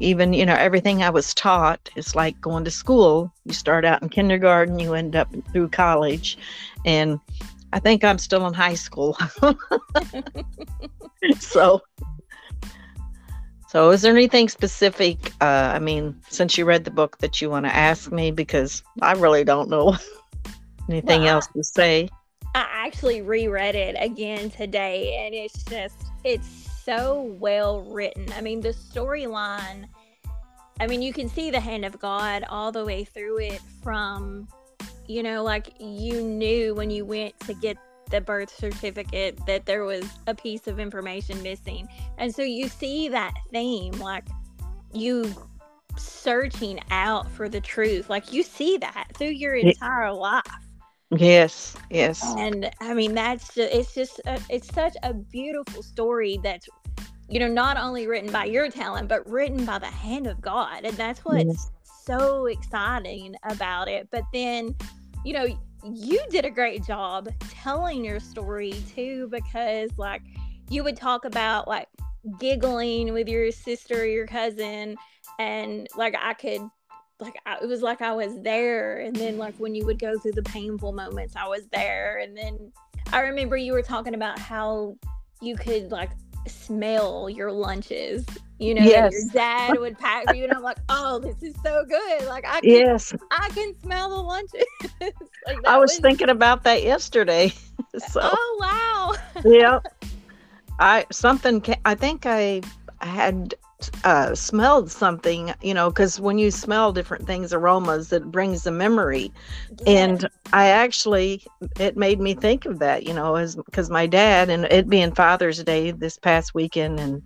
Even, 0.00 0.32
you 0.32 0.46
know, 0.46 0.54
everything 0.54 1.02
I 1.02 1.10
was 1.10 1.34
taught 1.34 1.90
is 1.94 2.14
like 2.14 2.40
going 2.40 2.64
to 2.64 2.70
school. 2.70 3.30
You 3.44 3.52
start 3.52 3.84
out 3.84 4.00
in 4.00 4.08
kindergarten, 4.08 4.78
you 4.78 4.94
end 4.94 5.14
up 5.14 5.28
through 5.52 5.68
college. 5.68 6.38
And 6.86 7.20
I 7.74 7.80
think 7.80 8.02
I'm 8.02 8.16
still 8.16 8.46
in 8.46 8.54
high 8.54 8.76
school. 8.76 9.18
so 11.38 11.82
so, 13.68 13.90
is 13.90 14.00
there 14.00 14.16
anything 14.16 14.48
specific? 14.48 15.32
Uh, 15.42 15.72
I 15.74 15.78
mean, 15.78 16.18
since 16.30 16.56
you 16.56 16.64
read 16.64 16.84
the 16.84 16.90
book, 16.90 17.18
that 17.18 17.42
you 17.42 17.50
want 17.50 17.66
to 17.66 17.74
ask 17.74 18.10
me 18.10 18.30
because 18.30 18.82
I 19.02 19.12
really 19.12 19.44
don't 19.44 19.68
know 19.68 19.94
anything 20.88 21.22
well, 21.22 21.36
else 21.36 21.48
to 21.48 21.62
say. 21.62 22.08
I 22.54 22.66
actually 22.70 23.20
reread 23.20 23.74
it 23.74 23.94
again 24.00 24.48
today, 24.48 25.22
and 25.22 25.34
it's 25.34 25.62
just 25.64 25.96
it's 26.24 26.48
so 26.82 27.36
well 27.38 27.82
written. 27.82 28.32
I 28.34 28.40
mean, 28.40 28.62
the 28.62 28.70
storyline. 28.70 29.84
I 30.80 30.86
mean, 30.86 31.02
you 31.02 31.12
can 31.12 31.28
see 31.28 31.50
the 31.50 31.60
hand 31.60 31.84
of 31.84 31.98
God 31.98 32.44
all 32.48 32.72
the 32.72 32.86
way 32.86 33.04
through 33.04 33.40
it 33.40 33.60
from, 33.82 34.48
you 35.06 35.22
know, 35.22 35.42
like 35.42 35.74
you 35.78 36.22
knew 36.22 36.74
when 36.74 36.88
you 36.88 37.04
went 37.04 37.38
to 37.40 37.52
get 37.52 37.76
the 38.10 38.20
birth 38.20 38.54
certificate 38.54 39.38
that 39.46 39.66
there 39.66 39.84
was 39.84 40.04
a 40.26 40.34
piece 40.34 40.66
of 40.66 40.78
information 40.78 41.42
missing. 41.42 41.88
And 42.18 42.34
so 42.34 42.42
you 42.42 42.68
see 42.68 43.08
that 43.08 43.34
theme, 43.50 43.92
like 43.94 44.24
you 44.92 45.34
searching 45.96 46.80
out 46.90 47.30
for 47.30 47.48
the 47.48 47.60
truth. 47.60 48.08
Like 48.08 48.32
you 48.32 48.42
see 48.42 48.76
that 48.78 49.08
through 49.14 49.28
your 49.28 49.54
entire 49.54 50.12
life. 50.12 50.42
Yes, 51.10 51.76
yes. 51.90 52.22
And 52.36 52.70
I 52.80 52.94
mean, 52.94 53.14
that's 53.14 53.54
just, 53.54 53.72
it's 53.72 53.94
just, 53.94 54.20
a, 54.26 54.40
it's 54.50 54.72
such 54.74 54.94
a 55.02 55.14
beautiful 55.14 55.82
story 55.82 56.38
that's, 56.42 56.68
you 57.28 57.40
know, 57.40 57.48
not 57.48 57.76
only 57.76 58.06
written 58.06 58.30
by 58.30 58.44
your 58.44 58.70
talent, 58.70 59.08
but 59.08 59.28
written 59.28 59.64
by 59.64 59.78
the 59.78 59.86
hand 59.86 60.26
of 60.26 60.40
God. 60.40 60.84
And 60.84 60.96
that's 60.96 61.20
what's 61.20 61.44
yes. 61.44 61.70
so 62.04 62.46
exciting 62.46 63.34
about 63.44 63.88
it. 63.88 64.08
But 64.10 64.24
then, 64.32 64.74
you 65.24 65.32
know, 65.32 65.46
you 65.96 66.20
did 66.30 66.44
a 66.44 66.50
great 66.50 66.84
job 66.84 67.28
telling 67.50 68.04
your 68.04 68.20
story 68.20 68.72
too, 68.94 69.28
because 69.30 69.90
like 69.96 70.22
you 70.70 70.84
would 70.84 70.96
talk 70.96 71.24
about 71.24 71.68
like 71.68 71.88
giggling 72.38 73.12
with 73.12 73.28
your 73.28 73.50
sister 73.52 74.02
or 74.02 74.06
your 74.06 74.26
cousin, 74.26 74.96
and 75.38 75.86
like 75.96 76.14
I 76.20 76.34
could 76.34 76.62
like 77.20 77.36
I, 77.46 77.58
it 77.62 77.66
was 77.66 77.82
like 77.82 78.00
I 78.00 78.12
was 78.12 78.40
there 78.42 78.98
and 78.98 79.14
then 79.14 79.38
like 79.38 79.56
when 79.58 79.74
you 79.74 79.84
would 79.86 79.98
go 79.98 80.18
through 80.18 80.32
the 80.32 80.42
painful 80.42 80.92
moments 80.92 81.34
I 81.34 81.48
was 81.48 81.66
there 81.72 82.18
and 82.18 82.36
then 82.36 82.72
I 83.12 83.20
remember 83.20 83.56
you 83.56 83.72
were 83.72 83.82
talking 83.82 84.14
about 84.14 84.38
how 84.38 84.96
you 85.40 85.56
could 85.56 85.90
like 85.90 86.10
smell 86.46 87.28
your 87.28 87.50
lunches. 87.50 88.24
You 88.58 88.74
know, 88.74 88.82
yes. 88.82 89.12
your 89.12 89.32
dad 89.32 89.78
would 89.78 89.98
pack 89.98 90.26
for 90.26 90.34
you, 90.34 90.44
and 90.44 90.52
I'm 90.52 90.62
like, 90.62 90.78
oh, 90.88 91.20
this 91.20 91.40
is 91.42 91.54
so 91.62 91.84
good. 91.88 92.26
Like 92.26 92.44
I 92.46 92.60
can, 92.60 92.70
yes, 92.70 93.14
I 93.30 93.48
can 93.50 93.72
smell 93.82 94.08
the 94.08 94.16
lunches. 94.16 94.64
like 95.46 95.64
I 95.64 95.78
was, 95.78 95.90
was, 95.90 95.98
thinking 96.00 96.28
about 96.28 96.64
that 96.64 96.82
yesterday. 96.82 97.52
so, 98.08 98.20
oh 98.22 98.58
wow. 98.60 99.42
yeah, 99.44 99.78
I 100.80 101.06
something. 101.12 101.62
I 101.84 101.94
think 101.94 102.26
I 102.26 102.62
had 103.00 103.54
uh, 104.04 104.34
smelled 104.34 104.90
something, 104.90 105.52
you 105.62 105.74
know, 105.74 105.90
because 105.90 106.20
when 106.20 106.38
you 106.38 106.50
smell 106.50 106.92
different 106.92 107.26
things, 107.26 107.52
aromas, 107.52 108.12
it 108.12 108.30
brings 108.30 108.64
the 108.64 108.70
memory. 108.70 109.32
Yeah. 109.80 109.90
And 109.90 110.30
I 110.52 110.68
actually, 110.68 111.44
it 111.78 111.96
made 111.96 112.20
me 112.20 112.34
think 112.34 112.66
of 112.66 112.78
that, 112.80 113.06
you 113.06 113.14
know, 113.14 113.36
as 113.36 113.56
because 113.56 113.90
my 113.90 114.06
dad 114.06 114.50
and 114.50 114.64
it 114.64 114.88
being 114.88 115.14
Father's 115.14 115.62
Day 115.62 115.92
this 115.92 116.18
past 116.18 116.54
weekend, 116.54 116.98
and 116.98 117.22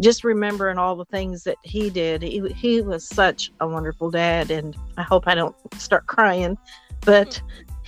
just 0.00 0.24
remembering 0.24 0.78
all 0.78 0.96
the 0.96 1.04
things 1.06 1.44
that 1.44 1.58
he 1.62 1.90
did. 1.90 2.22
He 2.22 2.40
he 2.54 2.80
was 2.80 3.06
such 3.06 3.52
a 3.60 3.68
wonderful 3.68 4.10
dad, 4.10 4.50
and 4.50 4.76
I 4.96 5.02
hope 5.02 5.24
I 5.26 5.34
don't 5.34 5.54
start 5.74 6.06
crying, 6.06 6.56
but 7.02 7.40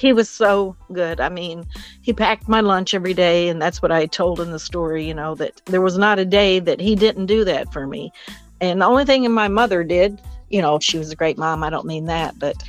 he 0.03 0.13
was 0.13 0.29
so 0.29 0.77
good. 0.93 1.21
I 1.21 1.29
mean, 1.29 1.65
he 2.01 2.13
packed 2.13 2.49
my 2.49 2.61
lunch 2.61 2.93
every 2.93 3.15
day, 3.15 3.49
and 3.49 3.63
that's 3.63 3.81
what 3.81 3.93
I 3.93 4.07
told 4.07 4.41
in 4.41 4.51
the 4.51 4.59
story, 4.59 5.07
you 5.07 5.15
know, 5.15 5.37
that 5.37 5.63
there 5.67 5.81
was 5.81 5.97
not 5.97 6.19
a 6.19 6.25
day 6.25 6.59
that 6.59 6.81
he 6.81 6.97
didn't 6.97 7.27
do 7.27 7.45
that 7.45 7.73
for 7.73 7.87
me. 7.87 8.13
And 8.61 8.83
the 8.83 8.87
only 8.87 9.05
thing 9.05 9.31
my 9.31 9.47
mother 9.47 9.85
did, 9.85 10.21
you 10.51 10.61
know, 10.61 10.81
she 10.81 10.99
was 10.99 11.13
a 11.13 11.17
great 11.17 11.39
mom. 11.39 11.63
I 11.63 11.71
don't 11.71 11.87
mean 11.87 12.07
that, 12.07 12.37
but 12.41 12.61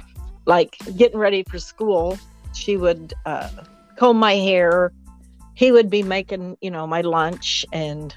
like 0.46 0.78
getting 0.96 1.18
ready 1.18 1.44
for 1.50 1.58
school, 1.58 2.20
she 2.54 2.78
would 2.78 3.16
uh, 3.26 3.50
comb 3.96 4.18
my 4.18 4.36
hair. 4.36 4.94
He 5.56 5.72
would 5.72 5.90
be 5.90 6.04
making, 6.04 6.58
you 6.62 6.70
know, 6.70 6.86
my 6.86 7.02
lunch, 7.02 7.66
and 7.74 8.16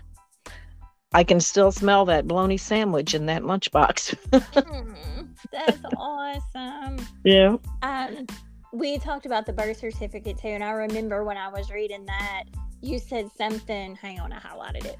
I 1.14 1.25
can 1.25 1.40
still 1.40 1.73
smell 1.73 2.04
that 2.04 2.28
bologna 2.28 2.58
sandwich 2.58 3.14
in 3.14 3.25
that 3.26 3.42
lunchbox. 3.44 4.14
Hmm, 4.52 5.23
That's 5.52 5.85
awesome. 5.96 7.06
yeah. 7.25 7.56
Um, 7.82 8.26
we 8.78 8.99
talked 8.99 9.26
about 9.26 9.47
the 9.47 9.52
birth 9.52 9.78
certificate 9.78 10.38
too, 10.38 10.49
and 10.49 10.62
I 10.62 10.71
remember 10.71 11.25
when 11.25 11.37
I 11.37 11.49
was 11.49 11.71
reading 11.71 12.04
that, 12.06 12.45
you 12.80 12.99
said 12.99 13.30
something. 13.37 13.97
Hang 13.97 14.21
on, 14.21 14.33
I 14.33 14.38
highlighted 14.38 14.85
it. 14.85 14.99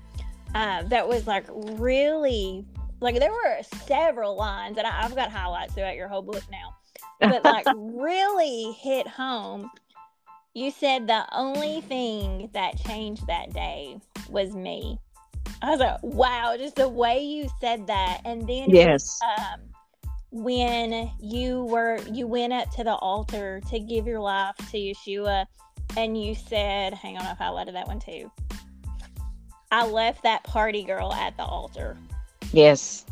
Uh, 0.55 0.83
that 0.85 1.07
was 1.07 1.27
like 1.27 1.45
really 1.51 2.65
like 3.01 3.19
there 3.19 3.33
were 3.33 3.63
several 3.87 4.37
lines, 4.37 4.79
and 4.79 4.87
I, 4.87 5.05
I've 5.05 5.15
got 5.15 5.31
highlights 5.31 5.75
throughout 5.75 5.97
your 5.97 6.09
whole 6.09 6.23
book 6.23 6.43
now, 6.51 6.75
but 7.21 7.45
like 7.45 7.67
really 7.75 8.73
hit 8.73 9.07
home. 9.07 9.71
You 10.55 10.71
said 10.71 11.07
the 11.07 11.27
only 11.33 11.83
thing 11.83 12.49
that 12.55 12.79
changed 12.79 13.27
that 13.27 13.53
day 13.53 13.99
was 14.31 14.55
me. 14.55 14.99
I 15.61 15.71
was 15.71 15.81
like, 15.81 16.03
wow, 16.03 16.57
just 16.57 16.77
the 16.77 16.89
way 16.89 17.23
you 17.23 17.49
said 17.61 17.87
that, 17.89 18.23
and 18.25 18.49
then 18.49 18.71
Yes. 18.71 19.19
um, 19.39 19.61
when 20.43 21.11
you 21.21 21.65
were 21.65 21.99
you 22.11 22.27
went 22.27 22.53
up 22.53 22.71
to 22.73 22.85
the 22.85 22.95
altar 22.95 23.61
to 23.71 23.79
give 23.79 24.07
your 24.07 24.21
life 24.21 24.57
to 24.71 24.79
Yeshua, 24.79 25.47
and 25.97 26.21
you 26.21 26.35
said, 26.35 26.95
"Hang 26.95 27.17
on, 27.17 27.27
I've 27.27 27.39
highlighted 27.39 27.73
that 27.73 27.87
one 27.87 28.01
too." 28.01 28.31
I 29.71 29.87
left 29.87 30.23
that 30.23 30.45
party 30.45 30.85
girl 30.85 31.13
at 31.13 31.37
the 31.37 31.45
altar. 31.45 31.97
Yes. 32.53 33.05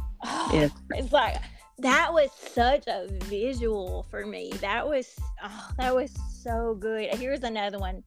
Yes. 0.52 0.70
It's 0.90 1.12
like 1.12 1.36
that 1.78 2.12
was 2.12 2.30
such 2.32 2.86
a 2.86 3.08
visual 3.24 4.06
for 4.10 4.24
me. 4.24 4.52
That 4.60 4.86
was 4.86 5.14
oh, 5.42 5.70
that 5.78 5.94
was 5.94 6.12
so 6.42 6.76
good. 6.78 7.14
Here's 7.14 7.42
another 7.42 7.78
one. 7.78 8.02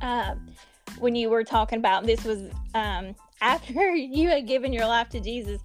Um, 0.00 0.48
when 0.98 1.14
you 1.14 1.28
were 1.28 1.44
talking 1.44 1.78
about 1.78 2.06
this 2.06 2.24
was 2.24 2.50
um 2.74 3.14
after 3.40 3.94
you 3.94 4.28
had 4.28 4.46
given 4.46 4.72
your 4.72 4.86
life 4.86 5.08
to 5.10 5.20
Jesus, 5.20 5.60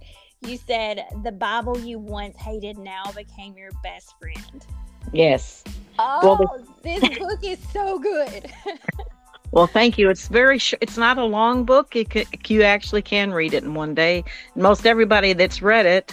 you 0.48 0.58
said 0.58 1.06
the 1.24 1.32
Bible 1.32 1.78
you 1.80 2.00
once 2.00 2.36
hated 2.38 2.78
now 2.78 3.04
became 3.16 3.56
your 3.58 3.72
best 3.84 4.14
friend. 4.20 4.66
Yes. 5.12 5.64
Oh, 6.00 6.38
Well, 6.40 6.66
this 6.84 7.02
book 7.20 7.40
is 7.44 7.60
so 7.72 8.00
good. 8.00 8.52
Well, 9.52 9.68
thank 9.68 10.00
you. 10.00 10.10
It's 10.10 10.30
very 10.30 10.58
sh- 10.58 10.74
it's 10.82 10.98
not 10.98 11.20
a 11.20 11.24
long 11.24 11.64
book. 11.64 11.94
You 11.94 12.06
c- 12.12 12.26
you 12.48 12.64
actually 12.64 13.04
can 13.04 13.32
read 13.32 13.54
it 13.54 13.62
in 13.64 13.76
one 13.76 13.94
day. 13.94 14.24
Most 14.56 14.88
everybody 14.88 15.34
that's 15.34 15.62
read 15.62 15.86
it 15.86 16.12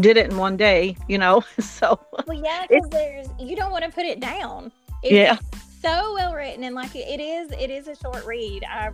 did 0.00 0.18
it 0.18 0.30
in 0.30 0.36
one 0.36 0.58
day, 0.58 0.94
you 1.08 1.16
know. 1.16 1.42
So, 1.62 1.98
well, 2.26 2.38
yeah, 2.44 2.66
because 2.68 2.86
there's 2.90 3.28
you 3.40 3.56
don't 3.56 3.72
want 3.72 3.84
to 3.84 3.90
put 3.90 4.04
it 4.04 4.20
down. 4.20 4.70
It's 5.02 5.12
Yeah. 5.14 5.38
so 5.80 6.12
well 6.12 6.34
written 6.34 6.64
and 6.64 6.74
like 6.74 6.94
it 6.94 7.18
is. 7.18 7.50
It 7.52 7.70
is 7.70 7.88
a 7.88 7.96
short 7.96 8.26
read. 8.26 8.62
I 8.64 8.90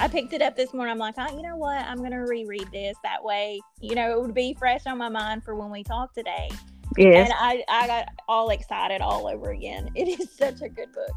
I 0.00 0.06
picked 0.06 0.32
it 0.32 0.42
up 0.42 0.56
this 0.56 0.72
morning. 0.72 0.92
I'm 0.92 0.98
like, 0.98 1.14
oh, 1.18 1.36
you 1.36 1.42
know 1.42 1.56
what? 1.56 1.78
I'm 1.78 2.02
gonna 2.02 2.24
reread 2.24 2.68
this. 2.72 2.96
That 3.02 3.22
way, 3.22 3.60
you 3.80 3.94
know, 3.94 4.12
it 4.12 4.22
would 4.22 4.34
be 4.34 4.54
fresh 4.54 4.86
on 4.86 4.98
my 4.98 5.08
mind 5.08 5.42
for 5.42 5.56
when 5.56 5.70
we 5.70 5.82
talk 5.82 6.14
today. 6.14 6.48
yes. 6.96 7.30
And 7.30 7.34
I 7.36 7.64
I 7.68 7.86
got 7.86 8.08
all 8.28 8.50
excited 8.50 9.00
all 9.00 9.26
over 9.26 9.50
again. 9.50 9.90
It 9.96 10.20
is 10.20 10.30
such 10.30 10.62
a 10.62 10.68
good 10.68 10.92
book. 10.92 11.14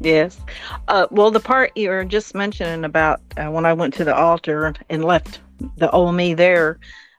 Yes. 0.00 0.40
Uh, 0.88 1.06
well, 1.10 1.30
the 1.30 1.40
part 1.40 1.76
you 1.76 1.90
were 1.90 2.04
just 2.04 2.34
mentioning 2.34 2.84
about 2.84 3.20
uh, 3.36 3.50
when 3.50 3.66
I 3.66 3.72
went 3.72 3.94
to 3.94 4.04
the 4.04 4.16
altar 4.16 4.72
and 4.88 5.04
left 5.04 5.40
the 5.76 5.90
old 5.90 6.14
me 6.14 6.32
there 6.32 6.78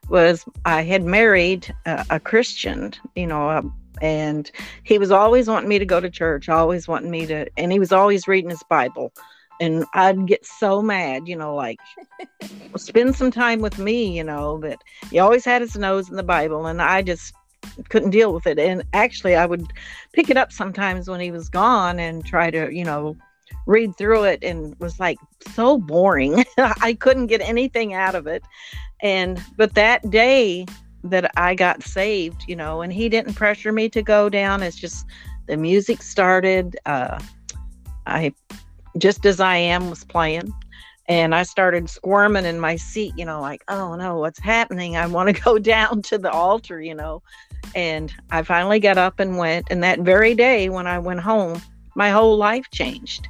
was 0.09 0.45
I 0.65 0.81
had 0.81 1.03
married 1.03 1.73
a, 1.85 2.05
a 2.09 2.19
Christian, 2.19 2.93
you 3.15 3.27
know, 3.27 3.49
uh, 3.49 3.61
and 4.01 4.49
he 4.83 4.97
was 4.97 5.11
always 5.11 5.47
wanting 5.47 5.69
me 5.69 5.77
to 5.77 5.85
go 5.85 5.99
to 5.99 6.09
church, 6.09 6.49
always 6.49 6.87
wanting 6.87 7.11
me 7.11 7.25
to, 7.27 7.47
and 7.57 7.71
he 7.71 7.79
was 7.79 7.91
always 7.91 8.27
reading 8.27 8.49
his 8.49 8.63
Bible. 8.63 9.13
And 9.61 9.85
I'd 9.93 10.27
get 10.27 10.45
so 10.45 10.81
mad, 10.81 11.27
you 11.27 11.37
know, 11.37 11.55
like, 11.55 11.79
spend 12.75 13.15
some 13.15 13.31
time 13.31 13.61
with 13.61 13.77
me, 13.77 14.17
you 14.17 14.23
know, 14.23 14.57
but 14.61 14.81
he 15.09 15.19
always 15.19 15.45
had 15.45 15.61
his 15.61 15.77
nose 15.77 16.09
in 16.09 16.17
the 16.17 16.23
Bible. 16.23 16.65
And 16.65 16.81
I 16.81 17.01
just 17.01 17.33
couldn't 17.89 18.09
deal 18.09 18.33
with 18.33 18.47
it. 18.47 18.59
And 18.59 18.83
actually, 18.93 19.35
I 19.35 19.45
would 19.45 19.71
pick 20.13 20.29
it 20.29 20.37
up 20.37 20.51
sometimes 20.51 21.09
when 21.09 21.19
he 21.19 21.31
was 21.31 21.47
gone 21.47 21.99
and 21.99 22.25
try 22.25 22.51
to, 22.51 22.73
you 22.73 22.83
know, 22.83 23.15
read 23.67 23.95
through 23.97 24.23
it 24.23 24.43
and 24.43 24.77
was 24.79 24.99
like 24.99 25.17
so 25.53 25.77
boring. 25.77 26.43
I 26.57 26.93
couldn't 26.93 27.27
get 27.27 27.41
anything 27.41 27.93
out 27.93 28.15
of 28.15 28.27
it. 28.27 28.43
And 29.01 29.41
but 29.57 29.75
that 29.75 30.09
day 30.09 30.65
that 31.03 31.31
I 31.35 31.55
got 31.55 31.83
saved, 31.83 32.43
you 32.47 32.55
know, 32.55 32.81
and 32.81 32.93
he 32.93 33.09
didn't 33.09 33.33
pressure 33.33 33.71
me 33.71 33.89
to 33.89 34.01
go 34.01 34.29
down. 34.29 34.61
It's 34.61 34.75
just 34.77 35.05
the 35.47 35.57
music 35.57 36.03
started. 36.03 36.77
Uh, 36.85 37.19
I 38.05 38.33
just 38.97 39.25
as 39.25 39.39
I 39.39 39.57
am 39.57 39.89
was 39.89 40.03
playing. 40.03 40.53
And 41.07 41.35
I 41.35 41.43
started 41.43 41.89
squirming 41.89 42.45
in 42.45 42.59
my 42.59 42.75
seat, 42.75 43.13
you 43.17 43.25
know, 43.25 43.41
like, 43.41 43.63
oh 43.67 43.95
no, 43.95 44.17
what's 44.19 44.39
happening? 44.39 44.95
I 44.95 45.07
want 45.07 45.35
to 45.35 45.41
go 45.41 45.57
down 45.75 46.01
to 46.03 46.17
the 46.17 46.31
altar, 46.31 46.81
you 46.81 46.95
know. 46.95 47.21
And 47.75 48.13
I 48.31 48.43
finally 48.43 48.79
got 48.79 48.97
up 48.97 49.19
and 49.19 49.37
went. 49.37 49.67
And 49.69 49.83
that 49.83 49.99
very 49.99 50.35
day 50.35 50.69
when 50.69 50.87
I 50.87 50.99
went 50.99 51.19
home, 51.19 51.61
my 51.95 52.09
whole 52.09 52.37
life 52.37 52.69
changed. 52.71 53.27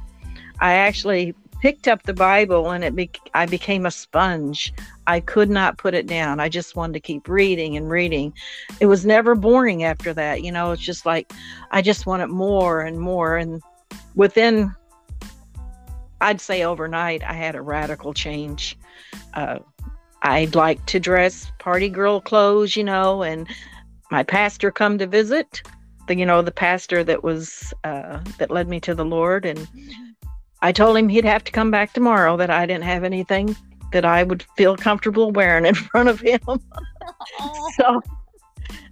I 0.60 0.74
actually 0.74 1.34
picked 1.62 1.86
up 1.86 2.02
the 2.02 2.12
Bible 2.12 2.70
and 2.70 2.82
it 2.82 2.94
be- 2.94 3.10
I 3.34 3.46
became 3.46 3.86
a 3.86 3.90
sponge. 3.90 4.74
I 5.06 5.20
could 5.20 5.48
not 5.48 5.78
put 5.78 5.94
it 5.94 6.08
down. 6.08 6.40
I 6.40 6.48
just 6.48 6.74
wanted 6.74 6.94
to 6.94 7.00
keep 7.00 7.28
reading 7.28 7.76
and 7.76 7.88
reading. 7.88 8.32
It 8.80 8.86
was 8.86 9.06
never 9.06 9.36
boring 9.36 9.84
after 9.84 10.12
that. 10.14 10.42
You 10.42 10.50
know, 10.50 10.72
it's 10.72 10.82
just 10.82 11.06
like 11.06 11.32
I 11.70 11.80
just 11.80 12.04
wanted 12.04 12.28
more 12.28 12.80
and 12.80 12.98
more. 12.98 13.36
And 13.36 13.62
within, 14.16 14.74
I'd 16.22 16.40
say 16.40 16.62
overnight, 16.62 17.24
I 17.24 17.32
had 17.32 17.56
a 17.56 17.60
radical 17.60 18.14
change. 18.14 18.78
Uh, 19.34 19.58
I'd 20.22 20.54
like 20.54 20.86
to 20.86 21.00
dress 21.00 21.50
party 21.58 21.88
girl 21.88 22.20
clothes, 22.20 22.76
you 22.76 22.84
know, 22.84 23.24
and 23.24 23.48
my 24.12 24.22
pastor 24.22 24.70
come 24.70 24.98
to 24.98 25.06
visit. 25.06 25.62
The 26.06 26.16
you 26.16 26.24
know 26.24 26.40
the 26.40 26.52
pastor 26.52 27.02
that 27.04 27.24
was 27.24 27.74
uh, 27.82 28.20
that 28.38 28.50
led 28.50 28.68
me 28.68 28.78
to 28.80 28.94
the 28.94 29.04
Lord, 29.04 29.44
and 29.44 29.66
I 30.60 30.70
told 30.70 30.96
him 30.96 31.08
he'd 31.08 31.24
have 31.24 31.44
to 31.44 31.52
come 31.52 31.70
back 31.70 31.92
tomorrow. 31.92 32.36
That 32.36 32.50
I 32.50 32.66
didn't 32.66 32.84
have 32.84 33.02
anything 33.04 33.56
that 33.92 34.04
I 34.04 34.22
would 34.22 34.44
feel 34.56 34.76
comfortable 34.76 35.32
wearing 35.32 35.66
in 35.66 35.74
front 35.90 36.08
of 36.08 36.20
him. 36.20 36.40
So, 37.76 38.00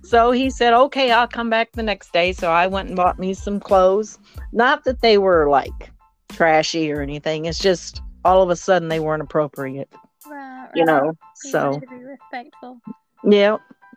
so 0.02 0.30
he 0.32 0.50
said, 0.50 0.72
"Okay, 0.72 1.12
I'll 1.12 1.28
come 1.28 1.50
back 1.50 1.72
the 1.72 1.82
next 1.82 2.12
day." 2.12 2.32
So 2.32 2.50
I 2.50 2.66
went 2.66 2.88
and 2.88 2.96
bought 2.96 3.18
me 3.18 3.34
some 3.34 3.60
clothes. 3.60 4.18
Not 4.52 4.84
that 4.84 5.00
they 5.00 5.18
were 5.18 5.48
like 5.48 5.90
trashy 6.32 6.92
or 6.92 7.00
anything. 7.02 7.44
It's 7.46 7.58
just 7.58 8.02
all 8.24 8.42
of 8.42 8.50
a 8.50 8.56
sudden 8.56 8.88
they 8.88 9.00
weren't 9.00 9.22
appropriate, 9.22 9.88
right, 10.26 10.68
you 10.74 10.84
right. 10.84 11.02
know. 11.02 11.12
You 11.44 11.50
So 11.50 11.70
wanted 11.72 11.80
to 11.88 11.98
be 11.98 12.04
respectful. 12.04 12.80
yeah. 13.24 13.56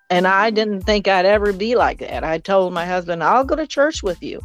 And 0.10 0.28
I 0.28 0.50
didn't 0.52 0.82
think 0.82 1.08
I'd 1.08 1.26
ever 1.26 1.54
be 1.54 1.76
like 1.76 2.00
that. 2.00 2.24
I 2.24 2.38
told 2.38 2.74
my 2.74 2.86
husband, 2.86 3.24
I'll 3.24 3.44
go 3.46 3.56
to 3.56 3.66
church 3.66 4.04
with 4.04 4.22
you, 4.22 4.40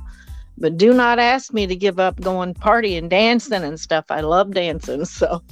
but 0.57 0.77
do 0.79 0.95
not 0.95 1.19
ask 1.19 1.53
me 1.53 1.67
to 1.67 1.77
give 1.77 1.99
up 1.99 2.21
going 2.21 2.55
party 2.55 2.97
and 2.97 3.11
dancing 3.11 3.63
and 3.65 3.79
stuff. 3.79 4.07
I 4.11 4.21
love 4.21 4.53
dancing. 4.55 5.05
So, 5.05 5.43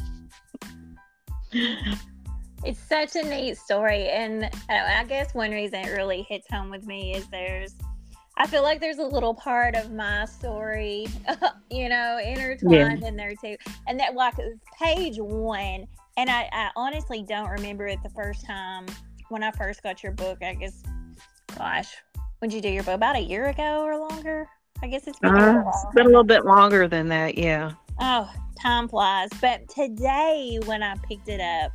It's 2.64 2.80
such 2.80 3.14
a 3.14 3.22
neat 3.22 3.56
story, 3.58 4.08
and 4.08 4.44
uh, 4.44 4.48
I 4.70 5.04
guess 5.04 5.34
one 5.34 5.50
reason 5.52 5.80
it 5.84 5.92
really 5.92 6.22
hits 6.22 6.46
home 6.50 6.70
with 6.70 6.84
me 6.84 7.14
is 7.14 7.26
there's, 7.28 7.74
I 8.38 8.46
feel 8.46 8.62
like 8.62 8.80
there's 8.80 8.98
a 8.98 9.06
little 9.06 9.34
part 9.34 9.74
of 9.74 9.92
my 9.92 10.26
story, 10.26 11.06
you 11.70 11.88
know, 11.88 12.20
intertwined 12.22 13.02
in 13.02 13.16
there 13.16 13.34
too, 13.34 13.56
and 13.86 13.98
that 13.98 14.14
like 14.14 14.34
page 14.78 15.16
one, 15.18 15.86
and 16.18 16.28
I, 16.28 16.48
I 16.52 16.70
honestly 16.76 17.24
don't 17.26 17.48
remember 17.48 17.86
it 17.86 17.98
the 18.02 18.10
first 18.10 18.44
time 18.44 18.86
when 19.30 19.42
I 19.42 19.50
first 19.52 19.82
got 19.82 20.02
your 20.02 20.12
book. 20.12 20.42
I 20.42 20.54
guess, 20.54 20.82
gosh, 21.56 21.94
when 22.40 22.50
did 22.50 22.56
you 22.56 22.62
do 22.62 22.68
your 22.68 22.82
book? 22.82 22.94
About 22.94 23.16
a 23.16 23.20
year 23.20 23.46
ago 23.46 23.82
or 23.82 23.96
longer? 23.96 24.46
I 24.82 24.88
guess 24.88 25.06
it's 25.06 25.18
been 25.18 25.34
uh, 25.34 25.62
it's 25.66 25.94
been 25.94 26.04
a 26.04 26.10
little 26.10 26.22
bit 26.22 26.44
longer 26.44 26.86
than 26.86 27.08
that. 27.08 27.38
Yeah. 27.38 27.72
Oh, 27.98 28.30
time 28.60 28.86
flies. 28.86 29.30
But 29.40 29.66
today, 29.68 30.60
when 30.66 30.82
I 30.82 30.96
picked 31.08 31.28
it 31.28 31.40
up, 31.40 31.72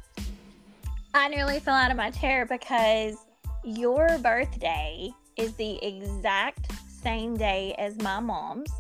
I 1.15 1.27
nearly 1.27 1.59
fell 1.59 1.73
out 1.73 1.89
of 1.89 1.97
my 1.97 2.11
chair 2.11 2.45
because 2.45 3.15
your 3.63 4.19
birthday 4.19 5.11
is 5.37 5.53
the 5.53 5.83
exact 5.85 6.71
same 6.87 7.37
day 7.37 7.75
as 7.77 7.97
my 7.99 8.19
mom's. 8.19 8.71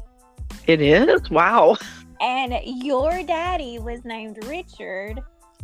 It 0.67 0.81
is? 0.81 1.29
Wow. 1.29 1.77
And 2.19 2.53
your 2.63 3.23
daddy 3.23 3.79
was 3.79 4.05
named 4.05 4.43
Richard, 4.45 5.19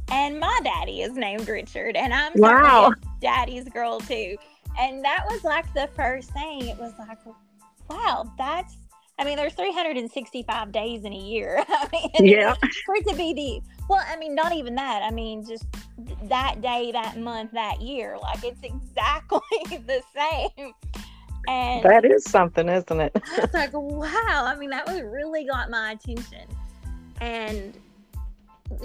and 0.10 0.40
my 0.40 0.60
daddy 0.64 1.02
is 1.02 1.14
named 1.14 1.48
Richard, 1.48 1.96
and 1.96 2.14
I'm 2.14 2.32
wow. 2.36 2.94
daddy's 3.22 3.70
girl 3.70 4.00
too. 4.00 4.38
And 4.80 5.04
that 5.04 5.26
was 5.30 5.44
like 5.44 5.72
the 5.74 5.90
first 5.96 6.32
thing. 6.32 6.68
It 6.68 6.78
was 6.78 6.94
like, 6.98 7.20
wow, 7.90 8.32
that's. 8.38 8.76
I 9.20 9.24
mean, 9.24 9.38
there's 9.38 9.54
365 9.54 10.72
days 10.72 11.04
in 11.04 11.12
a 11.12 11.18
year. 11.18 11.64
I 11.70 11.88
mean, 11.92 12.12
yeah. 12.20 12.54
For 12.86 12.96
it 12.96 13.08
to 13.08 13.16
be 13.16 13.34
the 13.34 13.62
well, 13.90 14.04
I 14.06 14.18
mean, 14.18 14.36
not 14.36 14.54
even 14.54 14.76
that. 14.76 15.02
I 15.02 15.12
mean, 15.12 15.46
just 15.46 15.66
that 16.24 16.62
day, 16.62 16.92
that 16.92 17.18
month, 17.18 17.52
that 17.54 17.82
year. 17.82 18.18
Like 18.22 18.44
it's 18.44 18.62
exactly 18.64 19.40
the 19.86 20.02
same. 20.16 20.74
And 21.48 21.84
that 21.84 22.04
is 22.04 22.26
something, 22.26 22.68
isn't 22.68 23.00
it? 23.00 23.12
I 23.16 23.40
was 23.40 23.54
like, 23.54 23.72
wow. 23.74 24.44
I 24.46 24.56
mean, 24.58 24.70
that 24.72 24.86
was 24.86 25.02
really 25.02 25.46
got 25.46 25.70
my 25.70 25.92
attention. 25.92 26.46
And 27.22 27.74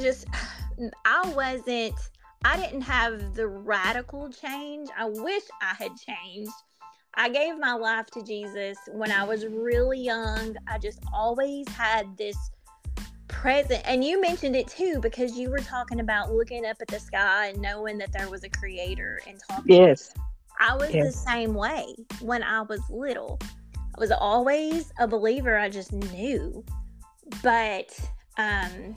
just, 0.01 0.27
I 1.05 1.33
wasn't, 1.35 1.95
I 2.45 2.57
didn't 2.57 2.83
have 2.83 3.35
the 3.35 3.49
radical 3.49 4.31
change. 4.31 4.89
I 4.97 5.07
wish 5.07 5.43
I 5.61 5.75
had 5.75 5.91
changed. 5.97 6.53
I 7.15 7.29
gave 7.29 7.59
my 7.59 7.75
life 7.75 8.07
to 8.13 8.23
Jesus 8.23 8.79
when 8.91 9.11
I 9.11 9.25
was 9.25 9.47
really 9.47 10.01
young. 10.01 10.57
I 10.67 10.79
just 10.79 11.01
always 11.13 11.69
had 11.69 12.17
this 12.17 12.37
present 13.33 13.83
and 13.87 14.05
you 14.05 14.21
mentioned 14.21 14.55
it 14.55 14.69
too 14.69 15.01
because 15.01 15.37
you 15.37 15.51
were 15.51 15.59
talking 15.59 16.01
about 16.01 16.33
looking 16.33 16.67
up 16.67 16.77
at 16.81 16.87
the 16.89 17.01
sky 17.01 17.49
and 17.49 17.61
knowing 17.61 17.99
that 17.99 18.13
there 18.13 18.29
was 18.29 18.45
a 18.45 18.49
creator 18.49 19.21
and 19.27 19.41
talking 19.49 19.75
yes 19.75 20.13
i 20.61 20.77
was 20.77 20.93
yes. 20.93 21.07
the 21.07 21.19
same 21.19 21.55
way 21.55 21.95
when 22.21 22.43
i 22.43 22.61
was 22.61 22.81
little 22.91 23.41
i 23.77 23.99
was 24.01 24.13
always 24.13 24.93
a 24.99 25.09
believer 25.09 25.59
i 25.59 25.69
just 25.69 25.93
knew 25.93 26.63
but 27.43 27.99
um 28.37 28.95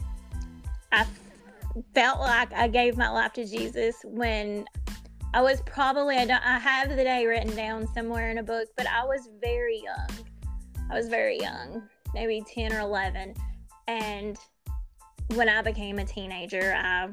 i 0.92 1.06
felt 1.94 2.20
like 2.20 2.52
i 2.54 2.68
gave 2.68 2.98
my 2.98 3.10
life 3.10 3.32
to 3.32 3.46
jesus 3.46 3.96
when 4.04 4.66
i 5.36 5.42
was 5.42 5.62
probably 5.68 6.18
i 6.18 6.26
don't 6.26 6.44
i 6.44 6.58
have 6.58 6.90
the 6.90 6.96
day 6.96 7.28
written 7.28 7.56
down 7.56 7.88
somewhere 7.94 8.32
in 8.32 8.40
a 8.40 8.44
book 8.44 8.68
but 8.76 8.88
i 8.88 9.04
was 9.06 9.30
very 9.40 9.80
young 9.84 10.26
i 10.90 10.96
was 10.96 11.08
very 11.08 11.40
young 11.40 11.84
maybe 12.16 12.44
10 12.54 12.74
or 12.74 12.80
11 12.80 13.36
and 13.88 14.40
when 15.34 15.50
I 15.50 15.62
became 15.62 16.00
a 16.00 16.06
teenager, 16.06 16.76
I, 16.78 17.10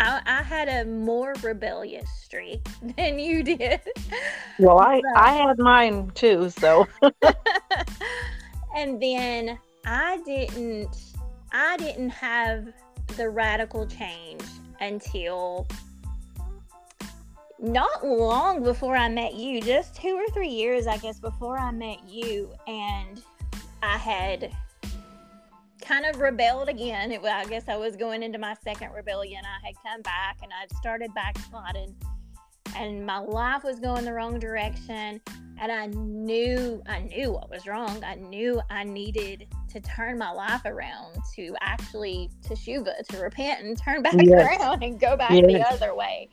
I, 0.00 0.20
I 0.26 0.42
had 0.42 0.68
a 0.68 0.84
more 0.84 1.34
rebellious 1.42 2.08
streak 2.22 2.66
than 2.96 3.18
you 3.18 3.42
did. 3.42 3.80
Well, 4.58 4.80
I 4.80 5.02
I 5.14 5.32
had 5.32 5.58
mine 5.58 6.10
too. 6.14 6.50
So. 6.50 6.86
and 8.76 9.00
then 9.00 9.58
I 9.84 10.18
didn't 10.24 11.14
I 11.52 11.76
didn't 11.76 12.10
have 12.10 12.68
the 13.16 13.30
radical 13.30 13.86
change 13.86 14.42
until 14.80 15.66
not 17.60 18.06
long 18.06 18.62
before 18.62 18.96
I 18.96 19.08
met 19.08 19.34
you, 19.34 19.60
just 19.60 19.94
two 19.94 20.14
or 20.14 20.26
three 20.32 20.48
years, 20.48 20.86
I 20.86 20.96
guess, 20.98 21.18
before 21.18 21.58
I 21.58 21.70
met 21.70 22.08
you. 22.08 22.52
And 22.66 23.22
I 23.82 23.96
had 23.98 24.52
kind 25.80 26.04
of 26.06 26.20
rebelled 26.20 26.68
again. 26.68 27.10
It, 27.12 27.24
I 27.24 27.44
guess 27.46 27.68
I 27.68 27.76
was 27.76 27.96
going 27.96 28.22
into 28.22 28.38
my 28.38 28.54
second 28.62 28.92
rebellion. 28.92 29.42
I 29.44 29.66
had 29.66 29.74
come 29.84 30.02
back 30.02 30.38
and 30.42 30.52
I'd 30.52 30.70
started 30.76 31.12
backsliding, 31.14 31.94
and 32.76 33.04
my 33.04 33.18
life 33.18 33.64
was 33.64 33.80
going 33.80 34.04
the 34.04 34.12
wrong 34.12 34.38
direction. 34.38 35.20
And 35.60 35.72
I 35.72 35.86
knew, 35.86 36.80
I 36.86 37.00
knew 37.00 37.32
what 37.32 37.50
was 37.50 37.66
wrong. 37.66 38.04
I 38.04 38.14
knew 38.14 38.60
I 38.70 38.84
needed 38.84 39.48
to 39.70 39.80
turn 39.80 40.16
my 40.16 40.30
life 40.30 40.64
around 40.64 41.16
to 41.34 41.56
actually 41.60 42.30
to 42.42 42.54
shuva, 42.54 43.04
to 43.08 43.18
repent 43.18 43.64
and 43.64 43.76
turn 43.76 44.02
back 44.04 44.14
yes. 44.18 44.60
around 44.60 44.84
and 44.84 45.00
go 45.00 45.16
back 45.16 45.32
yes. 45.32 45.46
the 45.46 45.68
other 45.68 45.96
way. 45.96 46.28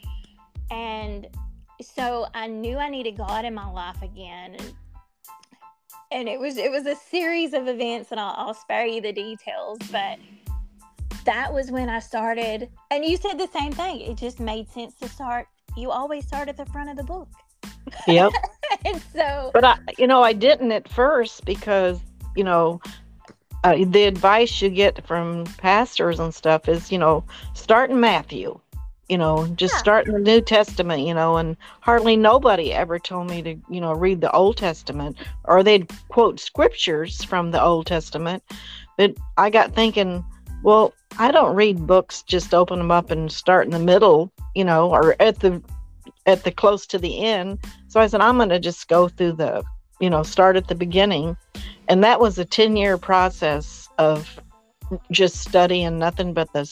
And 0.72 1.28
so 1.82 2.28
I 2.34 2.48
knew 2.48 2.78
I 2.78 2.90
needed 2.90 3.18
God 3.18 3.46
in 3.46 3.54
my 3.54 3.70
life 3.70 4.02
again. 4.02 4.56
And 4.56 4.74
and 6.12 6.30
it 6.30 6.40
was 6.40 6.58
it 6.58 6.72
was 6.72 6.86
a 6.86 6.96
series 6.96 7.54
of 7.54 7.68
events 7.68 8.12
and 8.12 8.20
I'll, 8.20 8.36
I'll 8.38 8.54
spare 8.54 8.86
you 8.86 9.02
the 9.02 9.12
details 9.12 9.80
but 9.92 10.20
that 11.26 11.52
was 11.52 11.72
when 11.72 11.90
I 11.90 12.00
started. 12.00 12.70
And 12.92 13.04
you 13.04 13.18
said 13.18 13.40
the 13.40 13.48
same 13.48 13.72
thing. 13.72 14.02
It 14.02 14.16
just 14.16 14.40
made 14.40 14.70
sense 14.70 14.94
to 15.00 15.10
start. 15.10 15.48
You 15.76 15.90
always 15.90 16.28
start 16.28 16.50
at 16.50 16.56
the 16.56 16.68
front 16.68 16.92
of 16.92 16.98
the 16.98 17.04
book. 17.04 17.28
Yep. 18.08 18.32
And 18.84 19.02
so 19.14 19.52
but 19.54 19.64
I 19.64 19.78
you 19.98 20.08
know 20.08 20.22
I 20.22 20.34
didn't 20.34 20.72
at 20.72 20.88
first 20.88 21.46
because 21.46 22.00
you 22.36 22.44
know 22.44 22.82
uh, 23.64 23.78
the 23.88 24.04
advice 24.04 24.62
you 24.62 24.70
get 24.70 25.06
from 25.08 25.46
pastors 25.58 26.20
and 26.20 26.34
stuff 26.34 26.68
is 26.68 26.92
you 26.92 26.98
know 26.98 27.24
start 27.54 27.90
in 27.90 28.00
Matthew 28.00 28.60
you 29.10 29.18
know, 29.18 29.48
just 29.56 29.74
yeah. 29.76 29.80
start 29.80 30.08
in 30.08 30.14
the 30.14 30.20
New 30.20 30.42
Testament, 30.42 31.04
you 31.04 31.14
know, 31.14 31.38
and 31.38 31.56
hardly 31.82 32.16
nobody 32.16 32.74
ever 32.74 32.98
told 32.98 33.30
me 33.30 33.42
to, 33.44 33.56
you 33.70 33.80
know, 33.80 33.94
read 33.94 34.22
the 34.22 34.32
Old 34.32 34.58
Testament 34.58 35.18
or 35.44 35.64
they'd 35.64 35.90
quote 36.10 36.40
scriptures 36.40 37.24
from 37.24 37.52
the 37.52 37.62
Old 37.62 37.86
Testament. 37.86 38.44
But 38.98 39.16
I 39.38 39.50
got 39.50 39.76
thinking, 39.76 40.24
well, 40.64 40.94
I 41.20 41.32
don't 41.32 41.56
read 41.56 41.86
books, 41.86 42.24
just 42.24 42.54
open 42.54 42.80
them 42.80 42.92
up 42.92 43.12
and 43.12 43.32
start 43.32 43.66
in 43.66 43.72
the 43.72 43.80
middle, 43.80 44.32
you 44.56 44.64
know, 44.64 44.90
or 44.90 45.16
at 45.20 45.40
the 45.40 45.62
at 46.26 46.44
the 46.44 46.52
close 46.52 46.88
to 46.88 46.98
the 46.98 47.24
end. 47.24 47.60
So 47.88 48.00
I 48.00 48.08
said, 48.08 48.22
I'm 48.22 48.38
going 48.38 48.50
to 48.50 48.60
just 48.60 48.88
go 48.88 49.08
through 49.08 49.34
the, 49.34 49.64
you 50.00 50.10
know, 50.10 50.24
start 50.24 50.56
at 50.56 50.68
the 50.68 50.76
beginning. 50.76 51.38
And 51.88 52.04
that 52.04 52.20
was 52.20 52.40
a 52.40 52.46
10 52.46 52.76
year 52.76 52.98
process 52.98 53.88
of 54.00 54.42
just 55.12 55.38
studying 55.38 56.00
nothing 56.00 56.34
but 56.34 56.52
the, 56.54 56.68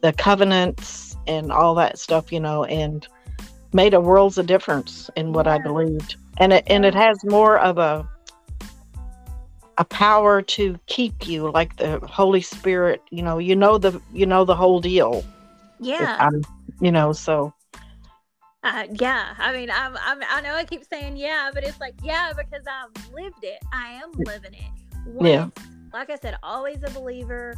the 0.00 0.12
covenants 0.14 1.05
and 1.26 1.52
all 1.52 1.74
that 1.74 1.98
stuff, 1.98 2.32
you 2.32 2.40
know, 2.40 2.64
and 2.64 3.06
made 3.72 3.94
a 3.94 4.00
worlds 4.00 4.38
of 4.38 4.46
difference 4.46 5.10
in 5.16 5.32
what. 5.32 5.46
I 5.46 5.58
believed. 5.58 6.16
And 6.38 6.52
it 6.52 6.64
and 6.66 6.84
it 6.84 6.94
has 6.94 7.24
more 7.24 7.58
of 7.58 7.78
a 7.78 8.08
a 9.78 9.84
power 9.84 10.40
to 10.40 10.78
keep 10.86 11.26
you 11.26 11.50
like 11.50 11.76
the 11.76 11.98
Holy 12.00 12.40
Spirit, 12.40 13.02
you 13.10 13.22
know, 13.22 13.38
you 13.38 13.54
know 13.54 13.78
the 13.78 14.00
you 14.12 14.26
know 14.26 14.44
the 14.44 14.54
whole 14.54 14.80
deal. 14.80 15.24
Yeah. 15.80 16.30
You 16.80 16.92
know, 16.92 17.12
so 17.12 17.52
uh, 18.66 18.84
yeah, 18.94 19.34
I 19.38 19.52
mean, 19.52 19.70
I'm, 19.70 19.96
I'm, 20.04 20.18
I 20.28 20.40
know 20.40 20.54
I 20.54 20.64
keep 20.64 20.84
saying 20.84 21.16
yeah, 21.16 21.50
but 21.54 21.62
it's 21.62 21.78
like 21.78 21.94
yeah 22.02 22.32
because 22.36 22.64
I've 22.66 23.12
lived 23.12 23.44
it. 23.44 23.58
I 23.72 23.92
am 23.92 24.10
living 24.12 24.54
it. 24.54 25.06
Once, 25.06 25.28
yeah. 25.28 25.48
Like 25.92 26.10
I 26.10 26.16
said, 26.16 26.36
always 26.42 26.82
a 26.82 26.90
believer, 26.90 27.54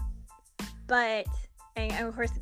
but 0.87 1.27
and 1.77 2.07
of 2.07 2.15
course 2.15 2.33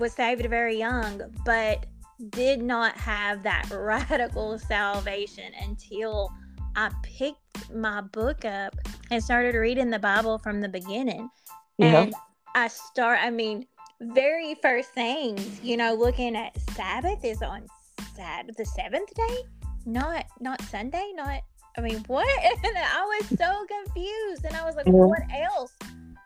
was 0.00 0.12
saved 0.12 0.44
very 0.46 0.76
young, 0.76 1.22
but 1.44 1.86
did 2.30 2.60
not 2.60 2.96
have 2.96 3.42
that 3.44 3.68
radical 3.72 4.58
salvation 4.58 5.52
until 5.62 6.30
I 6.76 6.90
picked 7.02 7.72
my 7.72 8.00
book 8.00 8.44
up 8.44 8.74
and 9.10 9.22
started 9.22 9.54
reading 9.54 9.90
the 9.90 9.98
Bible 9.98 10.38
from 10.38 10.60
the 10.60 10.68
beginning. 10.68 11.28
Yeah. 11.78 12.02
And 12.02 12.14
I 12.54 12.68
start, 12.68 13.18
I 13.22 13.30
mean, 13.30 13.66
very 14.00 14.54
first 14.62 14.90
things, 14.90 15.60
you 15.62 15.76
know, 15.76 15.94
looking 15.94 16.36
at 16.36 16.58
Sabbath 16.72 17.24
is 17.24 17.42
on 17.42 17.66
Sabbath, 18.16 18.56
the 18.56 18.64
seventh 18.64 19.12
day, 19.14 19.38
not 19.86 20.26
not 20.40 20.60
Sunday, 20.62 21.12
not. 21.14 21.40
I 21.76 21.80
mean, 21.82 22.02
what? 22.06 22.26
And 22.64 22.76
I 22.76 23.04
was 23.04 23.28
so 23.38 23.66
confused, 23.66 24.44
and 24.44 24.56
I 24.56 24.64
was 24.64 24.74
like, 24.74 24.86
what 24.86 25.22
else 25.32 25.72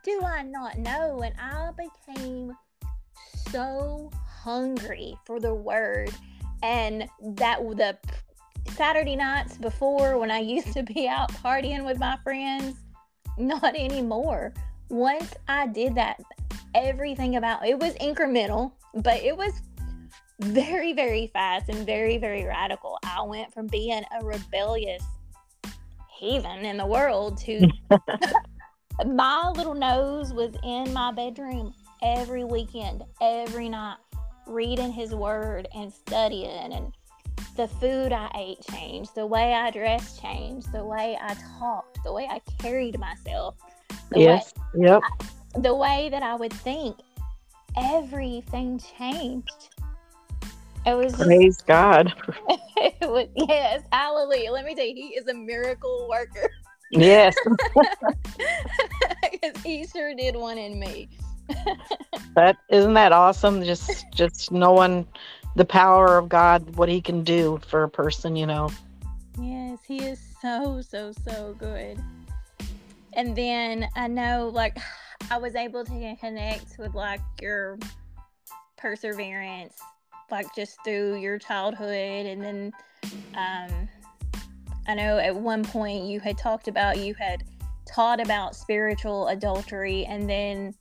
do 0.03 0.23
I 0.23 0.43
not 0.43 0.79
know? 0.79 1.23
And 1.23 1.35
I 1.39 1.71
became 1.77 2.53
so 3.51 4.11
hungry 4.27 5.17
for 5.25 5.41
the 5.41 5.55
word 5.55 6.11
and 6.63 7.09
that 7.37 7.59
the 7.77 7.97
Saturday 8.73 9.17
nights 9.17 9.57
before 9.57 10.19
when 10.19 10.31
I 10.31 10.39
used 10.57 10.73
to 10.73 10.83
be 10.83 11.09
out 11.09 11.33
partying 11.33 11.85
with 11.85 11.99
my 11.99 12.17
friends, 12.23 12.77
not 13.39 13.75
anymore. 13.77 14.53
Once 14.89 15.35
I 15.49 15.67
did 15.67 15.95
that, 15.95 16.21
everything 16.75 17.37
about 17.37 17.67
it 17.67 17.79
was 17.79 17.95
incremental, 17.95 18.73
but 18.95 19.23
it 19.23 19.37
was 19.37 19.61
very, 20.41 20.93
very 20.93 21.29
fast 21.29 21.69
and 21.69 21.87
very, 21.87 22.19
very 22.19 22.45
radical. 22.45 22.99
I 23.05 23.23
went 23.23 23.53
from 23.55 23.67
being 23.67 24.03
a 24.21 24.25
rebellious 24.25 25.03
heathen 26.19 26.65
in 26.65 26.77
the 26.77 26.87
world 26.87 27.39
to 27.39 27.69
my 29.07 29.51
little 29.51 29.75
nose 29.75 30.33
was 30.33 30.55
in 30.63 30.93
my 30.93 31.13
bedroom 31.13 31.75
every 32.05 32.45
weekend, 32.45 33.03
every 33.21 33.69
night, 33.69 33.97
reading 34.47 34.93
his 34.93 35.14
word 35.14 35.67
and 35.75 35.93
studying 35.93 36.73
and 36.73 36.93
the 37.57 37.67
food 37.67 38.12
I 38.12 38.31
ate 38.37 38.61
changed, 38.71 39.14
the 39.14 39.27
way 39.27 39.55
I 39.55 39.71
dressed 39.71 40.21
changed, 40.21 40.71
the 40.73 40.85
way 40.85 41.17
I 41.21 41.35
talked, 41.59 42.03
the 42.05 42.12
way 42.12 42.29
I 42.31 42.40
carried 42.61 42.99
myself. 42.99 43.57
yes. 44.14 44.53
Yep. 44.75 45.03
I, 45.03 45.61
the 45.61 45.75
way 45.75 46.09
that 46.11 46.23
I 46.23 46.35
would 46.35 46.53
think, 46.53 46.97
everything 47.77 48.81
changed. 48.99 49.71
It 50.87 50.95
was 50.95 51.12
just, 51.12 51.25
Praise 51.25 51.57
God. 51.59 52.12
it 52.77 52.97
was, 53.01 53.29
yes, 53.37 53.83
hallelujah. 53.90 54.51
Let 54.51 54.67
me 54.67 54.75
tell 54.75 54.85
you, 54.85 54.95
he 54.95 55.09
is 55.14 55.27
a 55.29 55.35
miracle 55.35 56.07
worker. 56.11 56.51
Yes. 56.90 57.35
He 59.62 59.87
sure 59.87 60.14
did 60.14 60.37
one 60.37 60.59
in 60.59 60.79
me. 60.79 61.09
That 62.35 62.57
isn't 62.71 62.95
that 62.95 63.13
awesome? 63.13 63.63
Just 63.63 64.05
just 64.13 64.51
knowing 64.51 65.07
the 65.57 65.65
power 65.65 66.19
of 66.19 66.29
God, 66.29 66.77
what 66.77 66.89
he 66.89 67.01
can 67.01 67.23
do 67.23 67.61
for 67.69 67.85
a 67.85 67.89
person, 67.89 68.35
you 68.35 68.47
know. 68.47 68.71
Yes, 69.41 69.79
he 69.87 69.99
is 69.99 70.21
so, 70.43 70.81
so, 70.83 71.13
so 71.13 71.55
good. 71.59 72.01
And 73.13 73.37
then 73.37 73.89
I 73.95 74.09
know, 74.09 74.51
like, 74.53 74.77
I 75.31 75.39
was 75.39 75.55
able 75.55 75.85
to 75.85 76.17
connect 76.21 76.79
with, 76.79 76.95
like, 76.95 77.21
your 77.41 77.79
perseverance, 78.77 79.75
like, 80.31 80.53
just 80.57 80.77
through 80.85 81.17
your 81.21 81.39
childhood. 81.39 82.27
And 82.27 82.43
then 82.43 82.73
um, 83.37 83.89
I 84.89 84.95
know 84.95 85.19
at 85.19 85.35
one 85.35 85.65
point 85.65 86.05
you 86.05 86.19
had 86.19 86.37
talked 86.37 86.67
about 86.67 86.99
you 86.99 87.15
had 87.15 87.45
taught 87.87 88.21
about 88.21 88.57
spiritual 88.57 89.29
adultery, 89.29 90.05
and 90.07 90.29
then 90.29 90.75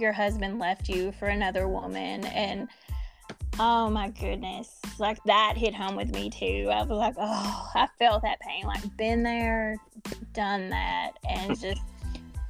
your 0.00 0.12
husband 0.12 0.58
left 0.58 0.88
you 0.88 1.12
for 1.12 1.26
another 1.28 1.68
woman. 1.68 2.24
And 2.26 2.68
Oh 3.62 3.90
my 3.90 4.08
goodness. 4.08 4.78
Like 4.98 5.22
that 5.24 5.54
hit 5.56 5.74
home 5.74 5.96
with 5.96 6.14
me 6.14 6.30
too. 6.30 6.70
I 6.72 6.82
was 6.82 6.90
like, 6.90 7.14
oh, 7.18 7.70
I 7.74 7.88
felt 7.98 8.22
that 8.22 8.40
pain. 8.40 8.64
Like 8.64 8.96
been 8.96 9.22
there, 9.22 9.76
done 10.32 10.70
that. 10.70 11.12
And 11.28 11.60
just 11.60 11.82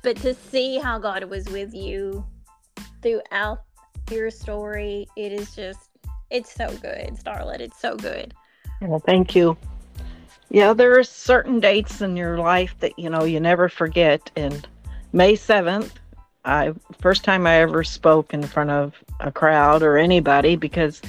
but 0.03 0.17
to 0.19 0.35
see 0.35 0.79
how 0.79 0.99
God 0.99 1.25
was 1.25 1.47
with 1.47 1.75
you 1.75 2.25
throughout 3.03 3.65
your 4.11 4.31
story, 4.31 5.09
it 5.17 5.33
is 5.33 5.55
just 5.55 5.91
it's 6.31 6.55
so 6.55 6.69
good, 6.77 7.17
Starlet. 7.17 7.59
It's 7.61 7.81
so 7.81 7.97
good. 7.97 8.33
Well, 8.81 9.01
thank 9.01 9.35
you. 9.35 9.57
Yeah, 10.49 10.73
there 10.73 10.99
are 10.99 11.05
certain 11.05 11.61
dates 11.61 12.01
in 12.01 12.17
your 12.17 12.39
life 12.39 12.75
that 12.81 12.99
you 12.99 13.11
know 13.11 13.25
you 13.25 13.41
never 13.41 13.69
forget. 13.69 14.31
And 14.37 14.67
May 15.13 15.35
seventh, 15.35 15.99
I 16.44 16.72
first 17.00 17.24
time 17.24 17.46
I 17.46 17.57
ever 17.57 17.85
spoke 17.85 18.33
in 18.33 18.42
front 18.42 18.70
of 18.70 18.94
a 19.20 19.31
crowd 19.31 19.83
or 19.83 19.98
anybody 19.98 20.57
because 20.57 21.03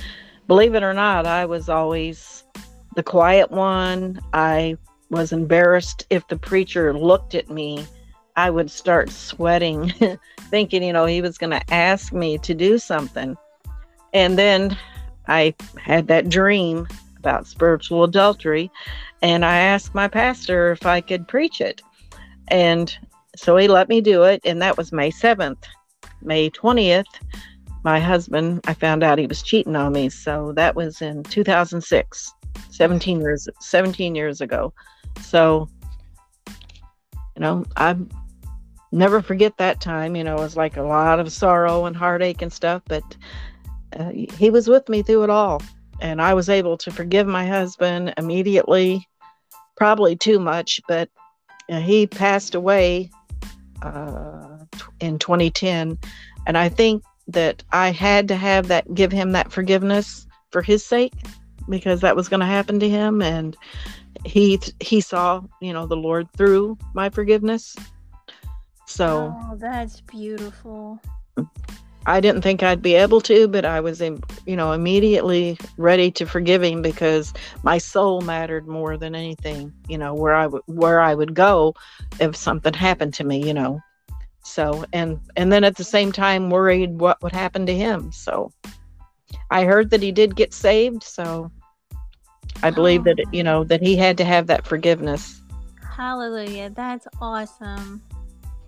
believe 0.47 0.75
it 0.75 0.83
or 0.83 0.93
not, 0.93 1.25
I 1.25 1.45
was 1.45 1.69
always 1.69 2.43
the 2.95 3.03
quiet 3.03 3.51
one. 3.51 4.19
I 4.33 4.77
was 5.09 5.31
embarrassed 5.31 6.05
if 6.09 6.27
the 6.27 6.37
preacher 6.37 6.93
looked 6.93 7.35
at 7.35 7.49
me. 7.49 7.85
I 8.35 8.49
would 8.49 8.71
start 8.71 9.09
sweating, 9.09 9.93
thinking, 10.49 10.83
you 10.83 10.93
know, 10.93 11.05
he 11.05 11.21
was 11.21 11.37
going 11.37 11.51
to 11.51 11.73
ask 11.73 12.13
me 12.13 12.37
to 12.39 12.53
do 12.53 12.77
something. 12.77 13.37
And 14.13 14.37
then 14.37 14.77
I 15.27 15.53
had 15.77 16.07
that 16.07 16.29
dream 16.29 16.87
about 17.17 17.47
spiritual 17.47 18.03
adultery, 18.03 18.71
and 19.21 19.45
I 19.45 19.57
asked 19.57 19.93
my 19.93 20.07
pastor 20.07 20.71
if 20.71 20.85
I 20.85 21.01
could 21.01 21.27
preach 21.27 21.61
it. 21.61 21.81
And 22.47 22.97
so 23.35 23.57
he 23.57 23.67
let 23.67 23.89
me 23.89 24.01
do 24.01 24.23
it, 24.23 24.41
and 24.43 24.61
that 24.61 24.77
was 24.77 24.91
May 24.91 25.11
7th. 25.11 25.63
May 26.21 26.49
20th, 26.49 27.05
my 27.83 27.99
husband, 27.99 28.61
I 28.65 28.73
found 28.73 29.03
out 29.03 29.17
he 29.17 29.27
was 29.27 29.41
cheating 29.41 29.75
on 29.75 29.93
me. 29.93 30.09
So 30.09 30.53
that 30.55 30.75
was 30.75 31.01
in 31.01 31.23
2006, 31.23 32.33
17 32.69 33.21
years, 33.21 33.49
17 33.59 34.15
years 34.15 34.41
ago. 34.41 34.73
So, 35.21 35.67
you 36.47 37.39
know, 37.39 37.65
I 37.77 37.95
never 38.91 39.21
forget 39.21 39.57
that 39.57 39.81
time. 39.81 40.15
You 40.15 40.23
know, 40.23 40.35
it 40.35 40.41
was 40.41 40.57
like 40.57 40.77
a 40.77 40.83
lot 40.83 41.19
of 41.19 41.31
sorrow 41.31 41.85
and 41.85 41.95
heartache 41.95 42.41
and 42.41 42.53
stuff, 42.53 42.83
but 42.87 43.03
uh, 43.97 44.11
he 44.11 44.49
was 44.49 44.67
with 44.67 44.87
me 44.89 45.01
through 45.01 45.23
it 45.23 45.29
all. 45.29 45.61
And 46.01 46.21
I 46.21 46.33
was 46.33 46.49
able 46.49 46.77
to 46.77 46.91
forgive 46.91 47.27
my 47.27 47.45
husband 47.45 48.13
immediately, 48.17 49.07
probably 49.75 50.15
too 50.15 50.39
much, 50.39 50.81
but 50.87 51.09
uh, 51.69 51.79
he 51.79 52.07
passed 52.07 52.55
away 52.55 53.11
uh, 53.81 54.57
in 54.99 55.19
2010. 55.19 55.97
And 56.47 56.57
I 56.57 56.69
think 56.69 57.03
that 57.27 57.63
I 57.71 57.91
had 57.91 58.27
to 58.29 58.35
have 58.35 58.67
that, 58.67 58.93
give 58.93 59.11
him 59.11 59.31
that 59.31 59.51
forgiveness 59.51 60.27
for 60.51 60.61
his 60.61 60.85
sake, 60.85 61.13
because 61.69 62.01
that 62.01 62.15
was 62.15 62.27
going 62.27 62.39
to 62.39 62.45
happen 62.45 62.79
to 62.79 62.89
him. 62.89 63.21
And 63.21 63.55
he 64.25 64.59
he 64.79 65.01
saw, 65.01 65.41
you 65.61 65.73
know, 65.73 65.85
the 65.85 65.95
Lord 65.95 66.27
through 66.37 66.77
my 66.93 67.09
forgiveness. 67.09 67.75
So 68.85 69.33
oh, 69.35 69.55
that's 69.55 70.01
beautiful. 70.01 70.99
I 72.05 72.19
didn't 72.19 72.41
think 72.41 72.63
I'd 72.63 72.81
be 72.81 72.95
able 72.95 73.21
to, 73.21 73.47
but 73.47 73.63
I 73.63 73.79
was, 73.79 74.01
in, 74.01 74.23
you 74.45 74.55
know, 74.55 74.71
immediately 74.71 75.57
ready 75.77 76.09
to 76.11 76.25
forgive 76.25 76.63
him 76.63 76.81
because 76.81 77.31
my 77.63 77.77
soul 77.77 78.21
mattered 78.21 78.67
more 78.67 78.97
than 78.97 79.13
anything. 79.13 79.71
You 79.87 79.97
know, 79.97 80.13
where 80.13 80.33
I 80.33 80.47
would 80.47 80.63
where 80.65 80.99
I 80.99 81.13
would 81.13 81.35
go 81.35 81.75
if 82.19 82.35
something 82.35 82.73
happened 82.73 83.13
to 83.15 83.23
me. 83.23 83.45
You 83.45 83.53
know, 83.53 83.81
so 84.43 84.83
and 84.93 85.19
and 85.35 85.51
then 85.51 85.63
at 85.63 85.75
the 85.75 85.83
same 85.83 86.11
time 86.11 86.49
worried 86.49 86.99
what 86.99 87.21
would 87.21 87.33
happen 87.33 87.65
to 87.67 87.75
him. 87.75 88.11
So 88.11 88.51
I 89.51 89.65
heard 89.65 89.91
that 89.91 90.01
he 90.01 90.11
did 90.11 90.35
get 90.35 90.53
saved. 90.53 91.03
So 91.03 91.51
I 92.63 92.71
believe 92.71 93.01
oh. 93.01 93.13
that 93.13 93.25
you 93.31 93.43
know 93.43 93.63
that 93.65 93.81
he 93.81 93.95
had 93.95 94.17
to 94.17 94.25
have 94.25 94.47
that 94.47 94.65
forgiveness. 94.65 95.39
Hallelujah! 95.95 96.71
That's 96.71 97.07
awesome 97.21 98.01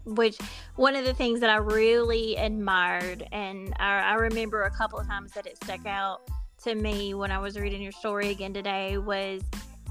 which 0.05 0.37
one 0.75 0.95
of 0.95 1.05
the 1.05 1.13
things 1.13 1.39
that 1.39 1.49
I 1.49 1.57
really 1.57 2.35
admired, 2.35 3.27
and 3.31 3.73
I, 3.79 3.99
I, 3.99 4.13
remember 4.15 4.63
a 4.63 4.71
couple 4.71 4.99
of 4.99 5.07
times 5.07 5.31
that 5.33 5.45
it 5.45 5.57
stuck 5.63 5.85
out 5.85 6.29
to 6.63 6.75
me 6.75 7.13
when 7.13 7.31
I 7.31 7.39
was 7.39 7.57
reading 7.57 7.81
your 7.81 7.91
story 7.91 8.29
again 8.29 8.53
today, 8.53 8.97
was 8.97 9.41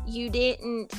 you 0.07 0.29
didn't 0.29 0.93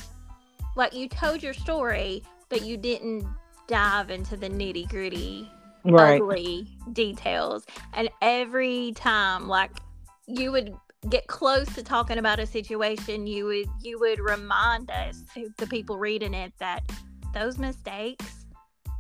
like 0.76 0.94
you 0.94 1.08
told 1.08 1.44
your 1.44 1.54
story, 1.54 2.24
but 2.50 2.64
you 2.64 2.78
didn't 2.78 3.26
dive 3.68 4.10
into 4.10 4.36
the 4.36 4.50
nitty 4.50 4.90
gritty, 4.90 5.50
right. 5.86 6.22
ugly 6.22 6.68
details. 6.94 7.66
And 7.94 8.10
every 8.22 8.94
time, 8.96 9.48
like 9.48 9.72
you 10.26 10.52
would 10.52 10.76
get 11.10 11.28
close 11.28 11.68
to 11.76 11.84
talking 11.84 12.18
about 12.18 12.40
a 12.40 12.46
situation, 12.46 13.28
you 13.28 13.46
would 13.46 13.68
you 13.82 14.00
would 14.00 14.20
remind 14.20 14.90
us, 14.90 15.24
the 15.58 15.68
people 15.68 15.98
reading 15.98 16.34
it, 16.34 16.54
that 16.60 16.84
those 17.34 17.58
mistakes 17.58 18.43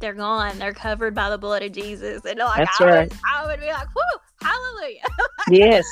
they're 0.03 0.13
gone. 0.13 0.59
They're 0.59 0.73
covered 0.73 1.15
by 1.15 1.29
the 1.29 1.37
blood 1.37 1.63
of 1.63 1.71
Jesus. 1.71 2.25
And 2.25 2.37
like 2.37 2.57
That's 2.57 2.81
I, 2.81 2.85
right. 2.85 3.09
would, 3.09 3.19
I 3.25 3.45
would 3.45 3.59
be 3.61 3.67
like, 3.67 3.87
whoo, 3.95 4.01
hallelujah. 4.41 4.99
yes. 5.49 5.85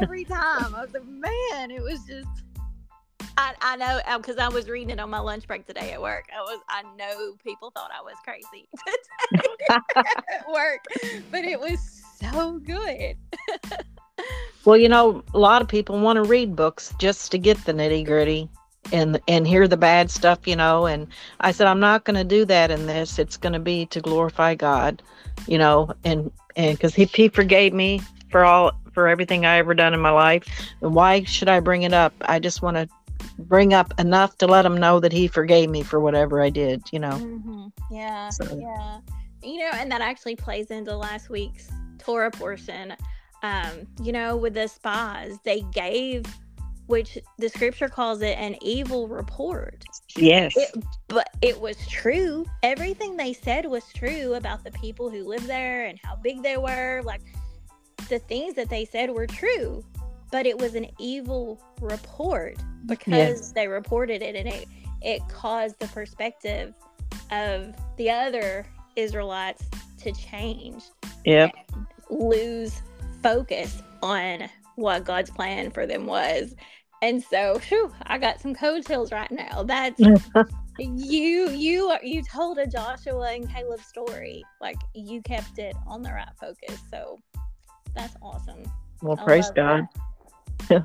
Every 0.00 0.24
time. 0.24 0.74
I 0.74 0.80
was 0.80 0.94
like, 0.94 1.04
man, 1.06 1.70
it 1.70 1.82
was 1.82 2.02
just 2.06 2.26
I, 3.36 3.54
I 3.60 3.76
know 3.76 4.00
because 4.16 4.38
uh, 4.38 4.44
I 4.44 4.48
was 4.48 4.68
reading 4.68 4.90
it 4.90 4.98
on 4.98 5.10
my 5.10 5.18
lunch 5.18 5.46
break 5.46 5.66
today 5.66 5.92
at 5.92 6.00
work. 6.00 6.24
I 6.34 6.40
was 6.40 6.60
I 6.68 6.82
know 6.96 7.34
people 7.44 7.70
thought 7.70 7.90
I 7.96 8.02
was 8.02 8.14
crazy 8.24 8.68
at 9.70 10.50
work, 10.50 10.80
but 11.30 11.44
it 11.44 11.60
was 11.60 12.02
so 12.18 12.58
good. 12.58 13.16
well, 14.64 14.76
you 14.78 14.88
know, 14.88 15.22
a 15.34 15.38
lot 15.38 15.60
of 15.60 15.68
people 15.68 16.00
want 16.00 16.16
to 16.16 16.22
read 16.22 16.56
books 16.56 16.94
just 16.98 17.30
to 17.32 17.38
get 17.38 17.62
the 17.66 17.72
nitty 17.72 18.06
gritty 18.06 18.48
and 18.92 19.20
and 19.28 19.46
hear 19.46 19.68
the 19.68 19.76
bad 19.76 20.10
stuff, 20.10 20.46
you 20.46 20.56
know. 20.56 20.86
And 20.86 21.06
I 21.40 21.52
said, 21.52 21.66
I'm 21.66 21.80
not 21.80 22.04
going 22.04 22.16
to 22.16 22.24
do 22.24 22.44
that 22.46 22.70
in 22.70 22.86
this. 22.86 23.18
It's 23.18 23.36
going 23.36 23.52
to 23.52 23.58
be 23.58 23.86
to 23.86 24.00
glorify 24.00 24.54
God, 24.54 25.02
you 25.46 25.58
know. 25.58 25.92
And 26.04 26.30
and 26.56 26.76
because 26.76 26.94
he 26.94 27.04
he 27.04 27.28
forgave 27.28 27.72
me 27.72 28.00
for 28.30 28.44
all 28.44 28.72
for 28.92 29.08
everything 29.08 29.46
I 29.46 29.58
ever 29.58 29.74
done 29.74 29.94
in 29.94 30.00
my 30.00 30.10
life. 30.10 30.44
And 30.80 30.94
why 30.94 31.24
should 31.24 31.48
I 31.48 31.60
bring 31.60 31.82
it 31.82 31.92
up? 31.92 32.12
I 32.22 32.38
just 32.38 32.62
want 32.62 32.76
to 32.76 32.88
bring 33.38 33.72
up 33.72 33.92
enough 33.98 34.36
to 34.38 34.46
let 34.46 34.64
him 34.64 34.76
know 34.76 35.00
that 35.00 35.12
he 35.12 35.28
forgave 35.28 35.70
me 35.70 35.82
for 35.82 36.00
whatever 36.00 36.42
I 36.42 36.50
did, 36.50 36.82
you 36.92 36.98
know. 36.98 37.10
Mm-hmm. 37.10 37.66
Yeah, 37.90 38.30
so. 38.30 38.58
yeah. 38.58 39.00
You 39.42 39.58
know, 39.58 39.70
and 39.74 39.90
that 39.90 40.02
actually 40.02 40.36
plays 40.36 40.70
into 40.70 40.94
last 40.94 41.30
week's 41.30 41.70
Torah 41.98 42.30
portion. 42.30 42.94
Um, 43.42 43.86
you 44.02 44.12
know, 44.12 44.36
with 44.36 44.52
the 44.52 44.68
spies, 44.68 45.38
they 45.44 45.62
gave 45.72 46.24
which 46.90 47.16
the 47.38 47.48
scripture 47.48 47.88
calls 47.88 48.20
it 48.20 48.36
an 48.36 48.56
evil 48.62 49.06
report. 49.06 49.84
Yes. 50.16 50.52
It, 50.56 50.74
but 51.06 51.30
it 51.40 51.58
was 51.60 51.76
true. 51.86 52.44
Everything 52.64 53.16
they 53.16 53.32
said 53.32 53.64
was 53.64 53.84
true 53.94 54.34
about 54.34 54.64
the 54.64 54.72
people 54.72 55.08
who 55.08 55.22
lived 55.22 55.46
there 55.46 55.86
and 55.86 56.00
how 56.02 56.16
big 56.16 56.42
they 56.42 56.56
were. 56.56 57.00
Like 57.04 57.22
the 58.08 58.18
things 58.18 58.54
that 58.54 58.68
they 58.68 58.84
said 58.84 59.08
were 59.08 59.28
true, 59.28 59.84
but 60.32 60.46
it 60.46 60.58
was 60.58 60.74
an 60.74 60.88
evil 60.98 61.62
report 61.80 62.56
because 62.86 63.08
yes. 63.08 63.52
they 63.52 63.68
reported 63.68 64.20
it 64.20 64.34
and 64.34 64.48
it 64.48 64.66
it 65.00 65.22
caused 65.28 65.78
the 65.78 65.86
perspective 65.88 66.74
of 67.30 67.72
the 67.98 68.10
other 68.10 68.66
Israelites 68.96 69.64
to 69.98 70.10
change. 70.12 70.82
Yeah. 71.24 71.50
Lose 72.10 72.82
focus 73.22 73.80
on 74.02 74.50
what 74.74 75.04
God's 75.04 75.30
plan 75.30 75.70
for 75.70 75.86
them 75.86 76.06
was. 76.06 76.54
And 77.02 77.22
so, 77.22 77.58
whew, 77.68 77.92
I 78.02 78.18
got 78.18 78.40
some 78.40 78.54
coattails 78.54 79.10
right 79.12 79.30
now. 79.30 79.62
That's 79.62 80.00
you. 80.78 81.50
You 81.50 81.96
you 82.02 82.22
told 82.22 82.58
a 82.58 82.66
Joshua 82.66 83.32
and 83.32 83.48
Caleb 83.48 83.80
story. 83.80 84.44
Like 84.60 84.76
you 84.94 85.22
kept 85.22 85.58
it 85.58 85.74
on 85.86 86.02
the 86.02 86.10
right 86.10 86.28
focus. 86.38 86.78
So 86.90 87.18
that's 87.94 88.14
awesome. 88.22 88.70
Well, 89.02 89.18
I 89.18 89.24
praise 89.24 89.50
God. 89.50 89.88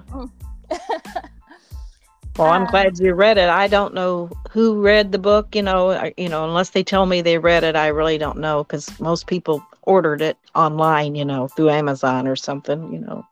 Well, 2.38 2.50
I'm 2.52 2.64
Um, 2.64 2.68
glad 2.72 3.00
you 3.00 3.14
read 3.14 3.38
it. 3.38 3.48
I 3.48 3.68
don't 3.68 3.94
know 3.94 4.30
who 4.52 4.82
read 4.82 5.12
the 5.14 5.18
book, 5.20 5.56
you 5.56 5.62
know, 5.62 5.92
I- 5.92 6.14
you 6.18 6.28
know, 6.28 6.44
unless 6.44 6.72
they 6.72 6.84
tell 6.84 7.06
me 7.06 7.22
they 7.22 7.38
read 7.38 7.64
it, 7.64 7.76
I 7.78 7.88
really 7.88 8.18
don't 8.18 8.40
know 8.40 8.64
because 8.64 9.00
most 9.00 9.28
people 9.28 9.66
ordered 9.84 10.22
it 10.22 10.38
online, 10.54 11.16
you 11.16 11.24
know, 11.24 11.48
through 11.48 11.70
Amazon 11.70 12.28
or 12.28 12.36
something, 12.36 12.92
you 12.92 13.00
know. 13.00 13.26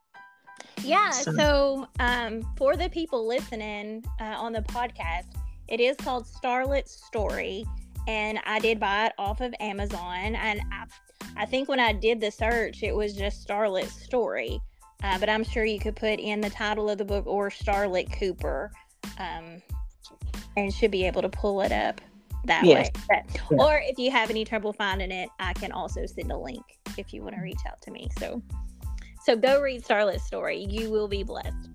Yeah, 0.82 1.10
So- 1.12 1.34
so 1.34 1.88
um, 2.00 2.42
for 2.58 2.76
the 2.76 2.90
people 2.90 3.26
listening 3.28 4.04
uh, 4.20 4.36
on 4.38 4.54
the 4.54 4.62
podcast, 4.62 5.26
it 5.68 5.80
is 5.80 5.96
called 5.98 6.26
Starlet's 6.26 6.92
Story, 6.92 7.66
and 8.08 8.40
I 8.46 8.60
did 8.60 8.80
buy 8.80 9.08
it 9.08 9.14
off 9.18 9.40
of 9.42 9.54
Amazon. 9.60 10.36
And 10.36 10.62
I, 10.72 10.86
I 11.38 11.46
think 11.46 11.70
when 11.70 11.80
I 11.80 11.94
did 11.94 12.20
the 12.20 12.32
search, 12.32 12.84
it 12.84 12.94
was 12.96 13.14
just 13.14 13.48
Starlet's 13.48 13.94
Story, 13.94 14.60
uh, 15.04 15.18
but 15.20 15.30
I'm 15.30 15.44
sure 15.44 15.64
you 15.64 15.80
could 15.80 15.96
put 15.96 16.20
in 16.20 16.42
the 16.42 16.50
title 16.50 16.90
of 16.90 16.98
the 16.98 17.06
book 17.06 17.26
or 17.28 17.50
Starlet 17.50 18.12
Cooper, 18.20 18.72
um, 19.20 19.62
and 20.58 20.74
should 20.74 20.92
be 20.92 21.06
able 21.06 21.22
to 21.22 21.30
pull 21.30 21.62
it 21.62 21.72
up 21.72 22.02
that 22.46 22.66
Yes. 22.66 22.88
way. 22.88 22.92
But- 23.10 23.42
Yeah. 23.52 23.58
Or 23.64 23.82
if 23.84 23.98
you 23.98 24.12
have 24.12 24.30
any 24.30 24.44
trouble 24.44 24.74
finding 24.74 25.12
it, 25.12 25.30
I 25.40 25.54
can 25.54 25.72
also 25.72 26.06
send 26.06 26.32
a 26.32 26.38
link 26.38 26.64
if 26.98 27.14
you 27.14 27.22
want 27.24 27.36
to 27.36 27.42
reach 27.42 27.62
out 27.68 27.82
to 27.84 27.92
me. 27.92 28.10
So. 28.20 28.42
So 29.26 29.36
go 29.36 29.62
read 29.62 29.84
Starlet's 29.84 30.24
story. 30.24 30.68
You 30.70 30.92
will 30.92 31.08
be 31.08 31.24
blessed. 31.24 31.70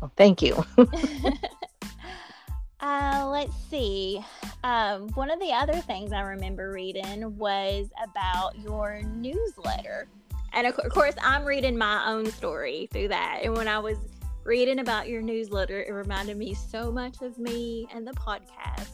Well, 0.00 0.12
thank 0.16 0.42
you. 0.42 0.64
uh, 2.80 3.28
let's 3.30 3.54
see. 3.70 4.24
Um, 4.62 5.08
one 5.14 5.30
of 5.30 5.40
the 5.40 5.52
other 5.52 5.80
things 5.80 6.12
I 6.12 6.20
remember 6.20 6.72
reading 6.72 7.36
was 7.38 7.88
about 8.04 8.58
your 8.58 9.02
newsletter. 9.02 10.08
And 10.52 10.66
of 10.66 10.74
of 10.78 10.92
course, 10.92 11.14
I'm 11.22 11.44
reading 11.44 11.76
my 11.76 12.06
own 12.06 12.26
story 12.26 12.88
through 12.92 13.08
that. 13.08 13.40
And 13.42 13.56
when 13.56 13.68
I 13.68 13.78
was 13.78 13.96
reading 14.44 14.78
about 14.78 15.08
your 15.08 15.22
newsletter, 15.22 15.82
it 15.82 15.92
reminded 15.92 16.36
me 16.36 16.54
so 16.54 16.92
much 16.92 17.22
of 17.22 17.38
me 17.38 17.88
and 17.94 18.06
the 18.06 18.12
podcast. 18.12 18.88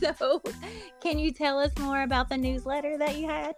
so, 0.18 0.42
can 1.00 1.18
you 1.18 1.32
tell 1.32 1.58
us 1.58 1.76
more 1.78 2.02
about 2.02 2.28
the 2.28 2.36
newsletter 2.36 2.98
that 2.98 3.16
you 3.16 3.26
had? 3.26 3.54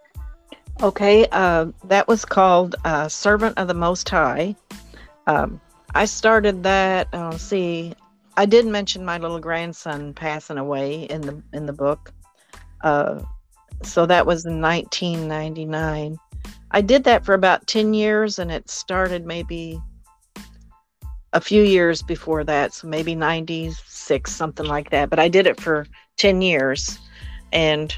Okay, 0.83 1.27
uh, 1.33 1.67
that 1.85 2.07
was 2.07 2.27
called 2.27 2.77
uh, 2.85 3.09
Servant 3.09 3.57
of 3.57 3.67
the 3.67 3.75
Most 3.75 4.07
High. 4.11 4.55
Um, 5.27 5.59
I 5.95 6.05
started 6.05 6.63
that. 6.65 7.09
Uh, 7.15 7.39
see, 7.39 7.95
I 8.37 8.45
did 8.45 8.67
mention 8.67 9.03
my 9.03 9.17
little 9.17 9.41
grandson 9.41 10.13
passing 10.13 10.59
away 10.59 11.05
in 11.05 11.23
the 11.23 11.43
in 11.55 11.65
the 11.65 11.73
book. 11.73 12.13
Uh, 12.85 13.23
so 13.83 14.05
that 14.05 14.27
was 14.27 14.45
in 14.45 14.61
1999. 14.61 16.19
I 16.73 16.81
did 16.83 17.05
that 17.05 17.25
for 17.25 17.33
about 17.33 17.67
10 17.67 17.95
years, 17.95 18.39
and 18.39 18.53
it 18.53 18.69
started 18.69 19.25
maybe 19.25 19.81
a 21.33 21.41
few 21.41 21.63
years 21.63 22.03
before 22.03 22.45
that, 22.45 22.75
so 22.75 22.87
maybe 22.87 23.15
96, 23.15 24.31
something 24.31 24.67
like 24.67 24.91
that. 24.91 25.09
But 25.09 25.21
I 25.21 25.29
did 25.29 25.47
it 25.47 25.59
for 25.59 25.87
10 26.19 26.43
years, 26.43 26.99
and 27.51 27.97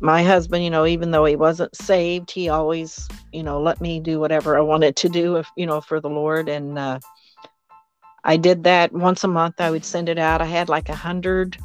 my 0.00 0.22
husband, 0.22 0.62
you 0.62 0.70
know, 0.70 0.86
even 0.86 1.10
though 1.10 1.24
he 1.24 1.36
wasn't 1.36 1.74
saved, 1.74 2.30
he 2.30 2.48
always, 2.48 3.08
you 3.32 3.42
know, 3.42 3.60
let 3.60 3.80
me 3.80 3.98
do 3.98 4.20
whatever 4.20 4.56
I 4.56 4.60
wanted 4.60 4.96
to 4.96 5.08
do, 5.08 5.36
if 5.36 5.48
you 5.56 5.66
know, 5.66 5.80
for 5.80 6.00
the 6.00 6.10
Lord. 6.10 6.48
And 6.48 6.78
uh, 6.78 7.00
I 8.24 8.36
did 8.36 8.64
that 8.64 8.92
once 8.92 9.24
a 9.24 9.28
month. 9.28 9.60
I 9.60 9.70
would 9.70 9.84
send 9.84 10.08
it 10.08 10.18
out. 10.18 10.42
I 10.42 10.46
had 10.46 10.68
like 10.68 10.88
a 10.88 10.94
hundred 10.94 11.56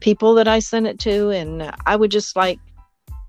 people 0.00 0.34
that 0.34 0.48
I 0.48 0.58
sent 0.58 0.86
it 0.86 0.98
to, 1.00 1.30
and 1.30 1.70
I 1.86 1.96
would 1.96 2.10
just 2.10 2.34
like, 2.36 2.58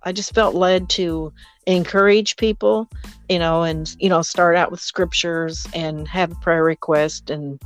I 0.04 0.12
just 0.12 0.34
felt 0.34 0.56
led 0.56 0.90
to 0.92 1.32
encourage 1.68 2.36
people, 2.38 2.90
you 3.30 3.40
know, 3.40 3.64
and 3.64 3.96
you 4.00 4.10
know, 4.10 4.22
start 4.22 4.56
out 4.56 4.72
with 4.72 4.80
scriptures 4.80 5.68
and 5.74 6.08
have 6.08 6.32
a 6.32 6.36
prayer 6.36 6.64
request 6.64 7.30
and, 7.30 7.62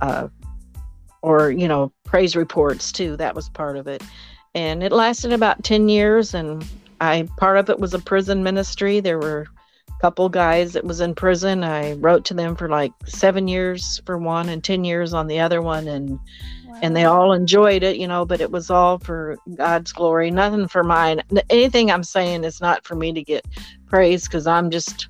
uh, 0.00 0.28
or 1.22 1.50
you 1.50 1.68
know, 1.68 1.92
praise 2.04 2.34
reports 2.34 2.92
too. 2.92 3.16
That 3.16 3.34
was 3.34 3.48
part 3.50 3.76
of 3.76 3.86
it 3.86 4.02
and 4.54 4.82
it 4.82 4.92
lasted 4.92 5.32
about 5.32 5.62
10 5.64 5.88
years 5.88 6.34
and 6.34 6.64
i 7.00 7.28
part 7.36 7.58
of 7.58 7.70
it 7.70 7.78
was 7.78 7.94
a 7.94 7.98
prison 7.98 8.42
ministry. 8.42 9.00
There 9.00 9.18
were 9.18 9.46
a 9.88 10.00
couple 10.00 10.28
guys 10.28 10.72
that 10.72 10.84
was 10.84 11.00
in 11.00 11.14
prison. 11.14 11.62
I 11.64 11.94
wrote 11.94 12.24
to 12.26 12.34
them 12.34 12.56
for 12.56 12.68
like 12.68 12.92
seven 13.06 13.48
years 13.48 14.00
for 14.04 14.18
one 14.18 14.48
and 14.48 14.62
10 14.62 14.84
years 14.84 15.14
on 15.14 15.26
the 15.26 15.40
other 15.40 15.62
one 15.62 15.86
and 15.88 16.18
and 16.80 16.94
they 16.94 17.04
all 17.04 17.32
enjoyed 17.32 17.82
it 17.82 17.96
you 17.96 18.06
know 18.06 18.24
but 18.24 18.40
it 18.40 18.52
was 18.52 18.70
all 18.70 18.98
for 18.98 19.36
god's 19.56 19.92
glory 19.92 20.30
nothing 20.30 20.68
for 20.68 20.84
mine. 20.84 21.22
Anything 21.50 21.90
i'm 21.90 22.04
saying 22.04 22.44
is 22.44 22.60
not 22.60 22.84
for 22.84 22.94
me 22.94 23.12
to 23.12 23.22
get 23.22 23.44
praise 23.86 24.24
because 24.24 24.46
i'm 24.46 24.70
just 24.70 25.08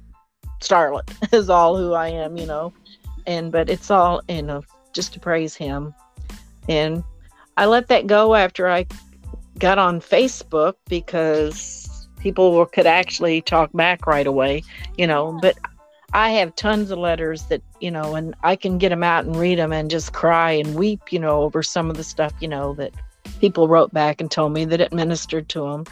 starlet 0.60 1.08
is 1.32 1.50
all 1.50 1.76
who 1.76 1.92
i 1.92 2.08
am 2.08 2.36
you 2.36 2.46
know. 2.46 2.72
And 3.26 3.52
but 3.52 3.68
it's 3.68 3.90
all 3.90 4.22
you 4.28 4.42
know 4.42 4.62
just 4.94 5.12
to 5.12 5.20
praise 5.20 5.54
him. 5.54 5.94
And 6.68 7.04
i 7.56 7.66
let 7.66 7.88
that 7.88 8.06
go 8.06 8.34
after 8.34 8.68
i 8.68 8.86
got 9.58 9.78
on 9.78 10.00
Facebook 10.00 10.74
because 10.88 12.08
people 12.20 12.52
were, 12.52 12.66
could 12.66 12.86
actually 12.86 13.40
talk 13.40 13.70
back 13.72 14.06
right 14.06 14.26
away, 14.26 14.62
you 14.96 15.06
know. 15.06 15.38
But 15.40 15.56
I 16.12 16.30
have 16.30 16.54
tons 16.56 16.90
of 16.90 16.98
letters 16.98 17.44
that, 17.46 17.62
you 17.80 17.90
know, 17.90 18.14
and 18.14 18.34
I 18.42 18.56
can 18.56 18.78
get 18.78 18.88
them 18.88 19.02
out 19.02 19.24
and 19.24 19.36
read 19.36 19.58
them 19.58 19.72
and 19.72 19.90
just 19.90 20.12
cry 20.12 20.52
and 20.52 20.74
weep, 20.74 21.12
you 21.12 21.18
know, 21.18 21.42
over 21.42 21.62
some 21.62 21.90
of 21.90 21.96
the 21.96 22.04
stuff, 22.04 22.32
you 22.40 22.48
know, 22.48 22.74
that 22.74 22.94
people 23.40 23.68
wrote 23.68 23.92
back 23.92 24.20
and 24.20 24.30
told 24.30 24.52
me 24.52 24.64
that 24.64 24.80
it 24.80 24.92
ministered 24.92 25.48
to 25.50 25.60
them. 25.60 25.84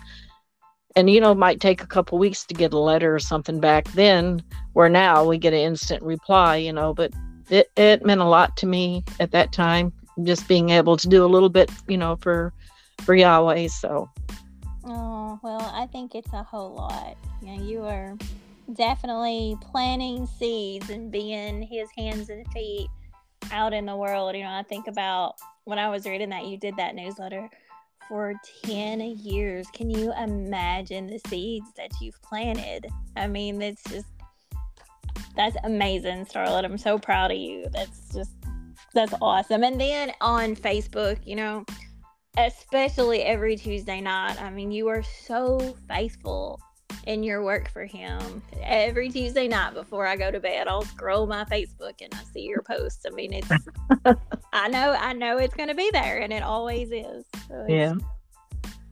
And, 0.97 1.11
you 1.11 1.21
know, 1.21 1.33
it 1.33 1.39
might 1.39 1.61
take 1.61 1.83
a 1.83 1.87
couple 1.87 2.17
weeks 2.17 2.47
to 2.47 2.55
get 2.55 2.73
a 2.73 2.79
letter 2.79 3.15
or 3.15 3.19
something 3.19 3.61
back 3.61 3.85
then, 3.93 4.43
where 4.73 4.89
now 4.89 5.25
we 5.27 5.37
get 5.37 5.53
an 5.53 5.61
instant 5.61 6.03
reply, 6.03 6.57
you 6.57 6.73
know, 6.73 6.95
but 6.95 7.13
it, 7.51 7.71
it 7.77 8.05
meant 8.05 8.23
a 8.23 8.25
lot 8.25 8.57
to 8.57 8.67
me 8.67 9.05
at 9.21 9.33
that 9.33 9.53
time, 9.53 9.93
just 10.23 10.49
being 10.49 10.71
able 10.71 10.97
to 10.97 11.09
do 11.09 11.23
a 11.23 11.29
little 11.29 11.51
bit, 11.51 11.71
you 11.87 11.99
know, 11.99 12.17
for 12.17 12.55
for 13.03 13.15
Yahweh. 13.15 13.69
So 13.69 14.11
Oh, 14.89 15.41
well, 15.43 15.73
I 15.75 15.87
think 15.87 16.15
it's 16.15 16.33
a 16.33 16.45
whole 16.45 16.75
lot. 16.75 17.17
You 17.43 17.49
know, 17.49 17.63
you 17.65 17.83
are 17.83 18.17
definitely 18.73 19.57
planting 19.61 20.27
seeds 20.27 20.91
and 20.91 21.11
being 21.11 21.63
his 21.63 21.89
hands 21.97 22.31
and 22.31 22.47
feet 22.53 22.87
out 23.51 23.73
in 23.73 23.87
the 23.87 23.97
world. 23.97 24.37
You 24.37 24.45
know, 24.45 24.51
I 24.51 24.63
think 24.63 24.87
about 24.87 25.35
when 25.65 25.81
I 25.81 25.89
was 25.89 26.07
reading 26.07 26.29
that 26.29 26.47
you 26.47 26.57
did 26.57 26.77
that 26.77 26.95
newsletter 26.95 27.51
for 28.09 28.35
10 28.65 29.01
years. 29.01 29.67
Can 29.73 29.91
you 29.91 30.13
imagine 30.17 31.09
the 31.09 31.21
seeds 31.27 31.67
that 31.77 31.91
you've 32.01 32.21
planted? 32.23 32.87
I 33.17 33.27
mean, 33.27 33.61
it's 33.61 33.83
just 33.91 34.07
that's 35.35 35.57
amazing, 35.65 36.27
Starlet. 36.27 36.65
I'm 36.65 36.79
so 36.79 36.97
proud 36.97 37.33
of 37.33 37.37
you. 37.37 37.67
That's 37.73 38.15
just 38.15 38.31
that's 38.95 39.15
awesome. 39.21 39.65
And 39.65 39.81
then 39.81 40.13
on 40.21 40.55
Facebook, 40.55 41.19
you 41.27 41.35
know, 41.35 41.65
especially 42.37 43.23
every 43.23 43.57
Tuesday 43.57 44.01
night. 44.01 44.41
I 44.41 44.51
mean, 44.51 44.71
you 44.71 44.89
are 44.89 45.03
so 45.03 45.77
faithful 45.89 46.61
in 47.07 47.23
your 47.23 47.43
work 47.43 47.71
for 47.71 47.85
him. 47.85 48.43
Every 48.63 49.09
Tuesday 49.09 49.49
night 49.49 49.75
before 49.75 50.07
I 50.07 50.17
go 50.17 50.31
to 50.31 50.41
bed, 50.41 50.69
I'll 50.69 50.83
scroll 50.83 51.27
my 51.27 51.45
Facebook 51.45 52.03
and 52.03 52.13
I 52.13 52.23
see 52.33 52.43
your 52.43 52.63
posts. 52.63 53.07
I 53.07 53.11
mean, 53.11 53.33
it's 53.33 53.49
I 54.53 54.69
know 54.69 54.93
I 54.99 55.13
know 55.13 55.39
it's 55.39 55.55
going 55.55 55.69
to 55.69 55.75
be 55.75 55.89
there 55.93 56.19
and 56.19 56.33
it 56.33 56.43
always 56.43 56.91
is. 56.91 57.25
So 57.49 57.65
it's, 57.69 57.71
yeah. 57.71 57.95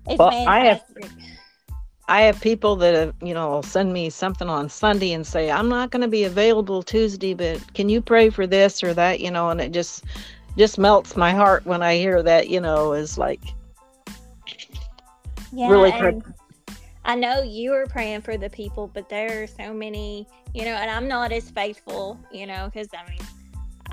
It's 0.07 0.18
Well, 0.18 0.30
I 0.30 0.66
have, 0.66 0.85
I 2.09 2.20
have 2.22 2.40
people 2.40 2.76
that 2.76 2.94
have, 2.94 3.14
you 3.22 3.35
know 3.35 3.62
send 3.62 3.92
me 3.92 4.11
something 4.11 4.48
on 4.48 4.68
Sunday 4.68 5.12
and 5.12 5.26
say 5.26 5.50
I'm 5.50 5.68
not 5.68 5.90
going 5.90 6.02
to 6.02 6.09
be 6.09 6.24
available 6.24 6.83
Tuesday, 6.83 7.35
but 7.35 7.74
can 7.74 7.88
you 7.88 8.00
pray 8.00 8.30
for 8.30 8.46
this 8.46 8.83
or 8.83 8.94
that? 8.94 9.20
You 9.20 9.30
know, 9.30 9.50
and 9.50 9.61
it 9.61 9.72
just 9.72 10.04
just 10.57 10.79
melts 10.79 11.17
my 11.17 11.33
heart 11.33 11.64
when 11.67 11.83
I 11.83 11.97
hear 11.97 12.23
that. 12.23 12.49
You 12.49 12.61
know, 12.61 12.93
is 12.93 13.19
like 13.19 13.40
Yeah, 15.53 15.71
really 15.71 15.93
I 17.05 17.14
know 17.14 17.43
you 17.43 17.75
are 17.75 17.87
praying 17.87 18.23
for 18.23 18.37
the 18.38 18.49
people, 18.49 18.90
but 18.93 19.09
there 19.09 19.43
are 19.43 19.47
so 19.47 19.75
many, 19.75 20.27
you 20.55 20.64
know, 20.64 20.73
and 20.73 20.90
I'm 20.90 21.07
not 21.07 21.33
as 21.33 21.51
faithful, 21.51 22.19
you 22.33 22.47
know, 22.47 22.71
because 22.73 22.88
I 22.95 23.11
mean, 23.11 23.21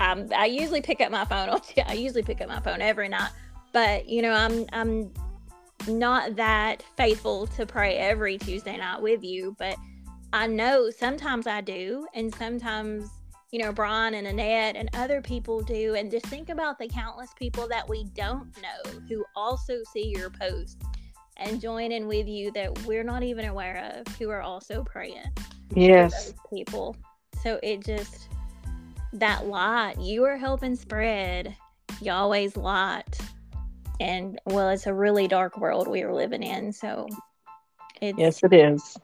um, 0.00 0.28
I 0.34 0.46
usually 0.46 0.80
pick 0.80 1.00
up 1.00 1.10
my 1.10 1.24
phone. 1.24 1.60
I 1.86 1.92
usually 1.92 2.22
pick 2.22 2.40
up 2.40 2.48
my 2.48 2.60
phone 2.60 2.80
every 2.80 3.08
night, 3.08 3.30
but 3.72 4.08
you 4.08 4.22
know, 4.22 4.32
I'm 4.32 4.66
I'm 4.72 5.12
not 5.86 6.36
that 6.36 6.82
faithful 6.96 7.46
to 7.48 7.66
pray 7.66 7.96
every 7.96 8.38
Tuesday 8.38 8.76
night 8.76 9.02
with 9.02 9.22
you, 9.22 9.54
but 9.58 9.76
I 10.32 10.46
know 10.46 10.90
sometimes 10.90 11.46
I 11.46 11.60
do, 11.60 12.06
and 12.14 12.34
sometimes 12.34 13.10
you 13.52 13.58
know 13.58 13.70
Brian 13.70 14.14
and 14.14 14.26
Annette 14.26 14.76
and 14.76 14.88
other 14.94 15.20
people 15.20 15.60
do, 15.60 15.94
and 15.94 16.10
just 16.10 16.26
think 16.26 16.48
about 16.48 16.78
the 16.78 16.88
countless 16.88 17.30
people 17.38 17.68
that 17.68 17.88
we 17.88 18.04
don't 18.14 18.50
know 18.60 19.00
who 19.08 19.24
also 19.36 19.78
see 19.92 20.08
your 20.08 20.30
posts 20.30 20.82
and 21.36 21.60
join 21.60 21.92
in 21.92 22.08
with 22.08 22.26
you 22.26 22.50
that 22.52 22.84
we're 22.84 23.04
not 23.04 23.22
even 23.22 23.44
aware 23.44 23.92
of 23.94 24.16
who 24.16 24.30
are 24.30 24.42
also 24.42 24.82
praying 24.82 25.30
yes, 25.74 26.34
people. 26.52 26.96
So 27.42 27.60
it 27.62 27.84
just 27.84 28.28
that 29.12 29.46
light 29.46 29.98
you 30.00 30.24
are 30.24 30.36
helping 30.36 30.74
spread 30.74 31.54
Yahweh's 32.00 32.56
light. 32.56 33.18
And 34.00 34.40
well, 34.46 34.70
it's 34.70 34.86
a 34.86 34.94
really 34.94 35.28
dark 35.28 35.58
world 35.58 35.86
we 35.86 36.02
are 36.02 36.12
living 36.12 36.42
in. 36.42 36.72
So 36.72 37.06
it's 38.00 38.18
yes, 38.18 38.42
it 38.42 38.52
is. 38.52 38.96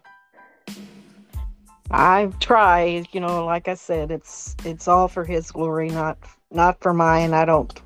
I 1.90 2.30
try, 2.40 3.06
you 3.12 3.20
know, 3.20 3.44
like 3.46 3.68
I 3.68 3.74
said, 3.74 4.10
it's 4.10 4.54
it's 4.64 4.88
all 4.88 5.08
for 5.08 5.24
his 5.24 5.50
glory, 5.50 5.88
not 5.88 6.18
not 6.50 6.80
for 6.80 6.92
mine. 6.92 7.32
I 7.32 7.44
don't 7.44 7.80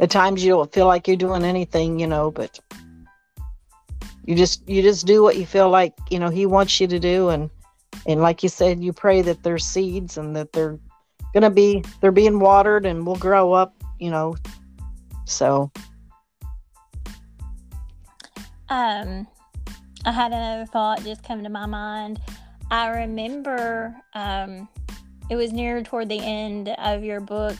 at 0.00 0.10
times 0.10 0.44
you 0.44 0.50
don't 0.50 0.72
feel 0.72 0.86
like 0.86 1.08
you're 1.08 1.16
doing 1.16 1.44
anything, 1.44 1.98
you 1.98 2.06
know, 2.06 2.30
but 2.30 2.60
you 4.24 4.34
just 4.34 4.68
you 4.68 4.82
just 4.82 5.06
do 5.06 5.22
what 5.22 5.36
you 5.36 5.46
feel 5.46 5.70
like, 5.70 5.94
you 6.10 6.18
know, 6.18 6.28
he 6.28 6.44
wants 6.44 6.80
you 6.80 6.86
to 6.88 6.98
do 6.98 7.30
and 7.30 7.50
and 8.06 8.20
like 8.20 8.42
you 8.42 8.48
said, 8.48 8.82
you 8.82 8.92
pray 8.92 9.22
that 9.22 9.42
there's 9.42 9.64
seeds 9.64 10.18
and 10.18 10.36
that 10.36 10.52
they're 10.52 10.78
gonna 11.32 11.50
be 11.50 11.82
they're 12.00 12.12
being 12.12 12.38
watered 12.38 12.84
and 12.84 13.06
will 13.06 13.16
grow 13.16 13.52
up, 13.54 13.74
you 13.98 14.10
know. 14.10 14.36
So 15.24 15.70
um 18.68 19.26
I 20.04 20.12
had 20.12 20.32
another 20.32 20.66
thought 20.66 21.02
just 21.02 21.24
come 21.24 21.42
to 21.42 21.48
my 21.48 21.66
mind. 21.66 22.20
I 22.70 22.88
remember 22.88 23.96
um, 24.14 24.68
it 25.30 25.36
was 25.36 25.52
near 25.52 25.82
toward 25.82 26.08
the 26.08 26.20
end 26.20 26.68
of 26.78 27.02
your 27.02 27.20
book, 27.20 27.56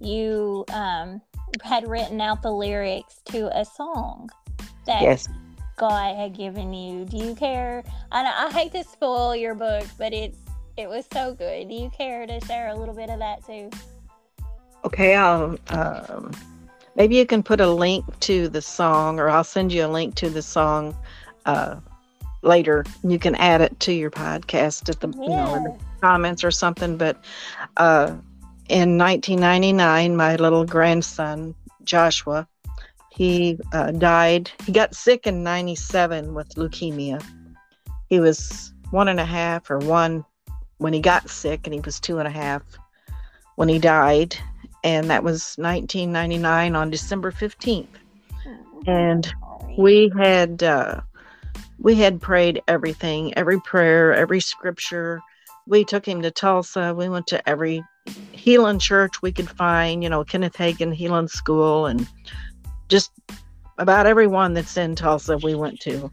you 0.00 0.64
um, 0.72 1.20
had 1.62 1.88
written 1.88 2.20
out 2.20 2.42
the 2.42 2.50
lyrics 2.50 3.20
to 3.26 3.48
a 3.58 3.64
song 3.64 4.30
that 4.86 5.02
yes. 5.02 5.28
God 5.76 6.16
had 6.16 6.36
given 6.36 6.72
you. 6.72 7.04
Do 7.04 7.18
you 7.18 7.34
care? 7.34 7.84
I, 8.12 8.46
I 8.46 8.52
hate 8.52 8.72
to 8.72 8.84
spoil 8.84 9.36
your 9.36 9.54
book, 9.54 9.86
but 9.98 10.12
it's 10.12 10.38
it 10.76 10.88
was 10.88 11.06
so 11.12 11.34
good. 11.34 11.68
Do 11.68 11.74
you 11.74 11.90
care 11.90 12.26
to 12.26 12.40
share 12.44 12.68
a 12.68 12.76
little 12.76 12.94
bit 12.94 13.08
of 13.08 13.18
that 13.18 13.44
too? 13.46 13.70
Okay, 14.84 15.14
I'll 15.14 15.58
um, 15.68 16.30
maybe 16.94 17.16
you 17.16 17.26
can 17.26 17.42
put 17.42 17.60
a 17.60 17.70
link 17.70 18.04
to 18.20 18.48
the 18.48 18.62
song, 18.62 19.18
or 19.18 19.28
I'll 19.28 19.44
send 19.44 19.72
you 19.72 19.86
a 19.86 19.88
link 19.88 20.14
to 20.16 20.28
the 20.28 20.42
song 20.42 20.96
uh, 21.46 21.76
later. 22.46 22.84
You 23.02 23.18
can 23.18 23.34
add 23.36 23.60
it 23.60 23.78
to 23.80 23.92
your 23.92 24.10
podcast 24.10 24.88
at 24.88 25.00
the 25.00 25.08
yeah. 25.08 25.22
you 25.22 25.28
know 25.28 25.54
in 25.54 25.64
the 25.64 25.78
comments 26.00 26.44
or 26.44 26.50
something. 26.50 26.96
But 26.96 27.22
uh, 27.76 28.14
in 28.68 28.98
1999, 28.98 30.16
my 30.16 30.36
little 30.36 30.64
grandson 30.64 31.54
Joshua, 31.84 32.46
he 33.10 33.58
uh, 33.72 33.92
died. 33.92 34.50
He 34.64 34.72
got 34.72 34.94
sick 34.94 35.26
in 35.26 35.42
97 35.42 36.34
with 36.34 36.54
leukemia. 36.54 37.24
He 38.08 38.20
was 38.20 38.72
one 38.90 39.08
and 39.08 39.20
a 39.20 39.24
half 39.24 39.70
or 39.70 39.78
one 39.78 40.24
when 40.78 40.92
he 40.92 41.00
got 41.00 41.30
sick, 41.30 41.66
and 41.66 41.74
he 41.74 41.80
was 41.80 41.98
two 41.98 42.18
and 42.18 42.28
a 42.28 42.30
half 42.30 42.62
when 43.56 43.68
he 43.68 43.78
died. 43.78 44.36
And 44.84 45.10
that 45.10 45.24
was 45.24 45.56
1999 45.56 46.76
on 46.76 46.90
December 46.90 47.32
15th. 47.32 47.86
And 48.86 49.32
we 49.76 50.12
had 50.16 50.62
uh, 50.62 51.00
we 51.78 51.94
had 51.94 52.20
prayed 52.20 52.62
everything, 52.68 53.36
every 53.36 53.60
prayer, 53.60 54.14
every 54.14 54.40
scripture. 54.40 55.20
We 55.66 55.84
took 55.84 56.06
him 56.06 56.22
to 56.22 56.30
Tulsa. 56.30 56.94
We 56.94 57.08
went 57.08 57.26
to 57.28 57.48
every 57.48 57.82
healing 58.32 58.78
church 58.78 59.20
we 59.22 59.32
could 59.32 59.48
find, 59.48 60.02
you 60.02 60.08
know, 60.08 60.24
Kenneth 60.24 60.56
Hagin 60.56 60.94
Healing 60.94 61.28
School, 61.28 61.86
and 61.86 62.06
just 62.88 63.10
about 63.78 64.06
everyone 64.06 64.54
that's 64.54 64.76
in 64.76 64.94
Tulsa 64.94 65.38
we 65.38 65.54
went 65.54 65.80
to. 65.80 66.10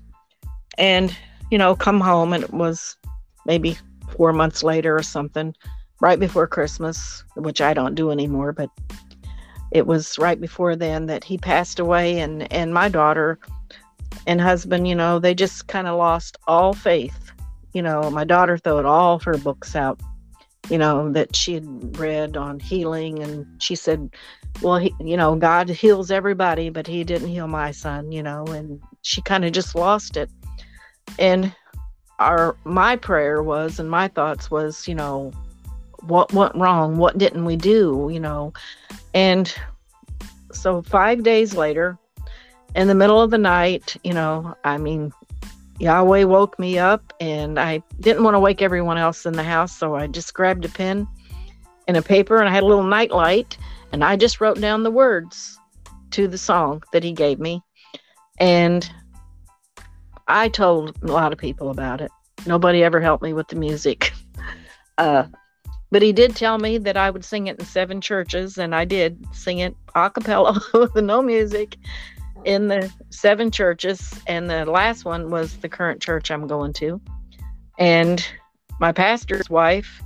And, 0.78 1.16
you 1.52 1.58
know, 1.58 1.76
come 1.76 2.02
home, 2.02 2.34
and 2.34 2.44
it 2.44 2.54
was 2.54 2.98
maybe 3.46 3.78
four 4.18 4.34
months 4.34 4.64
later 4.64 4.96
or 4.96 5.04
something, 5.04 5.56
right 6.02 6.20
before 6.20 6.48
Christmas, 6.48 7.24
which 7.36 7.62
I 7.62 7.74
don't 7.74 7.96
do 7.96 8.12
anymore, 8.12 8.52
but 8.54 8.70
it 9.72 9.88
was 9.88 10.18
right 10.20 10.40
before 10.40 10.76
then 10.76 11.08
that 11.08 11.24
he 11.24 11.38
passed 11.38 11.80
away 11.80 12.20
and 12.20 12.52
and 12.54 12.74
my 12.74 12.90
daughter 12.90 13.40
and 14.28 14.40
husband, 14.40 14.88
you 14.88 14.96
know, 14.96 15.20
they 15.20 15.34
just 15.34 15.68
kind 15.68 15.88
of 15.88 15.98
lost 15.98 16.38
all 16.48 16.74
faith. 16.74 17.32
You 17.74 17.82
know, 17.82 18.10
my 18.10 18.24
daughter 18.24 18.58
threw 18.58 18.86
all 18.86 19.20
her 19.20 19.38
books 19.38 19.76
out, 19.76 20.00
you 20.70 20.78
know, 20.78 21.12
that 21.12 21.36
she 21.36 21.56
had 21.56 21.98
read 21.98 22.38
on 22.38 22.60
healing. 22.60 23.20
And 23.20 23.46
she 23.62 23.76
said, 23.76 24.10
well, 24.62 24.78
he, 24.78 24.94
you 25.00 25.18
know, 25.18 25.36
God 25.36 25.70
heals 25.70 26.12
everybody, 26.12 26.70
but 26.70 26.88
he 26.88 27.04
didn't 27.04 27.30
heal 27.30 27.48
my 27.48 27.72
son, 27.72 28.12
you 28.12 28.22
know, 28.22 28.46
and 28.46 28.82
she 29.02 29.22
kind 29.22 29.44
of 29.44 29.52
just 29.52 29.76
lost 29.76 30.16
it. 30.18 30.30
And 31.18 31.54
our, 32.20 32.56
my 32.64 32.96
prayer 32.96 33.42
was, 33.42 33.80
and 33.80 33.90
my 33.90 34.08
thoughts 34.08 34.52
was, 34.52 34.88
you 34.88 34.96
know, 34.96 35.32
what 36.02 36.32
went 36.34 36.56
wrong? 36.56 36.98
What 36.98 37.18
didn't 37.18 37.46
we 37.46 37.56
do? 37.56 38.10
You 38.12 38.20
know, 38.20 38.54
and 39.14 39.54
so 40.52 40.82
five 40.84 41.24
days 41.24 41.56
later, 41.56 41.98
in 42.76 42.88
the 42.88 42.96
middle 42.96 43.22
of 43.22 43.32
the 43.32 43.38
night, 43.38 43.96
you 44.04 44.14
know, 44.14 44.56
I 44.64 44.78
mean, 44.78 45.12
Yahweh 45.80 46.24
woke 46.24 46.58
me 46.58 46.80
up 46.80 47.14
and 47.20 47.60
I 47.60 47.84
didn't 48.00 48.24
want 48.24 48.36
to 48.36 48.40
wake 48.40 48.62
everyone 48.62 48.98
else 48.98 49.26
in 49.26 49.34
the 49.34 49.44
house. 49.44 49.76
So 49.76 49.96
I 49.96 50.08
just 50.08 50.34
grabbed 50.34 50.66
a 50.66 50.70
pen 50.70 51.08
and 51.88 51.98
a 51.98 52.02
paper 52.02 52.38
and 52.38 52.48
I 52.48 52.52
had 52.52 52.64
a 52.64 52.68
little 52.68 52.84
night 52.84 53.12
light 53.12 53.58
and 53.92 54.04
I 54.04 54.16
just 54.16 54.42
wrote 54.42 54.60
down 54.60 54.84
the 54.84 54.92
words 54.92 55.60
to 56.12 56.28
the 56.28 56.38
song 56.38 56.84
that 56.94 57.04
he 57.04 57.12
gave 57.12 57.40
me. 57.40 57.62
And 58.40 58.90
I 60.28 60.50
told 60.50 60.96
a 61.04 61.08
lot 61.08 61.34
of 61.34 61.40
people 61.40 61.70
about 61.70 62.02
it. 62.02 62.12
Nobody 62.46 62.84
ever 62.84 63.00
helped 63.00 63.24
me 63.24 63.34
with 63.34 63.48
the 63.48 63.56
music. 63.56 64.12
Uh, 65.00 65.26
but 65.94 66.04
he 66.04 66.14
did 66.14 66.36
tell 66.36 66.60
me 66.60 66.78
that 66.78 66.98
I 66.98 67.10
would 67.10 67.26
sing 67.26 67.48
it 67.48 67.60
in 67.60 67.66
seven 67.66 68.00
churches, 68.00 68.60
and 68.60 68.76
I 68.76 68.86
did 68.86 69.26
sing 69.32 69.58
it 69.58 69.76
a 69.96 70.10
cappella 70.10 70.60
with 70.74 70.96
no 70.98 71.24
music 71.24 71.78
in 72.46 72.68
the 72.68 72.92
seven 73.10 73.52
churches, 73.52 74.14
and 74.28 74.50
the 74.50 74.66
last 74.66 75.06
one 75.06 75.30
was 75.30 75.58
the 75.58 75.70
current 75.70 76.02
church 76.02 76.32
I'm 76.32 76.48
going 76.48 76.74
to. 76.74 77.02
And 77.78 78.26
my 78.80 78.92
pastor's 78.92 79.50
wife, 79.50 80.02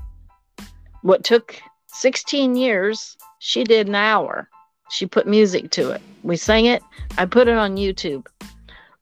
what 1.02 1.23
took 1.23 1.60
16 1.88 2.56
years, 2.56 3.17
she 3.39 3.63
did 3.63 3.88
an 3.88 3.95
hour. 3.95 4.50
She 4.89 5.06
put 5.06 5.28
music 5.28 5.71
to 5.71 5.91
it. 5.91 6.02
We 6.23 6.38
sang 6.38 6.65
it. 6.65 6.82
I 7.17 7.26
put 7.26 7.47
it 7.47 7.58
on 7.58 7.76
YouTube 7.76 8.28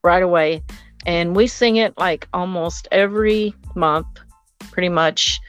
right 0.04 0.24
away. 0.24 0.64
And 1.06 1.36
we 1.36 1.48
sing 1.48 1.76
it 1.76 1.98
like 1.98 2.28
almost 2.34 2.88
every 2.92 3.54
month, 3.76 4.08
pretty 4.72 4.90
much. 4.90 5.40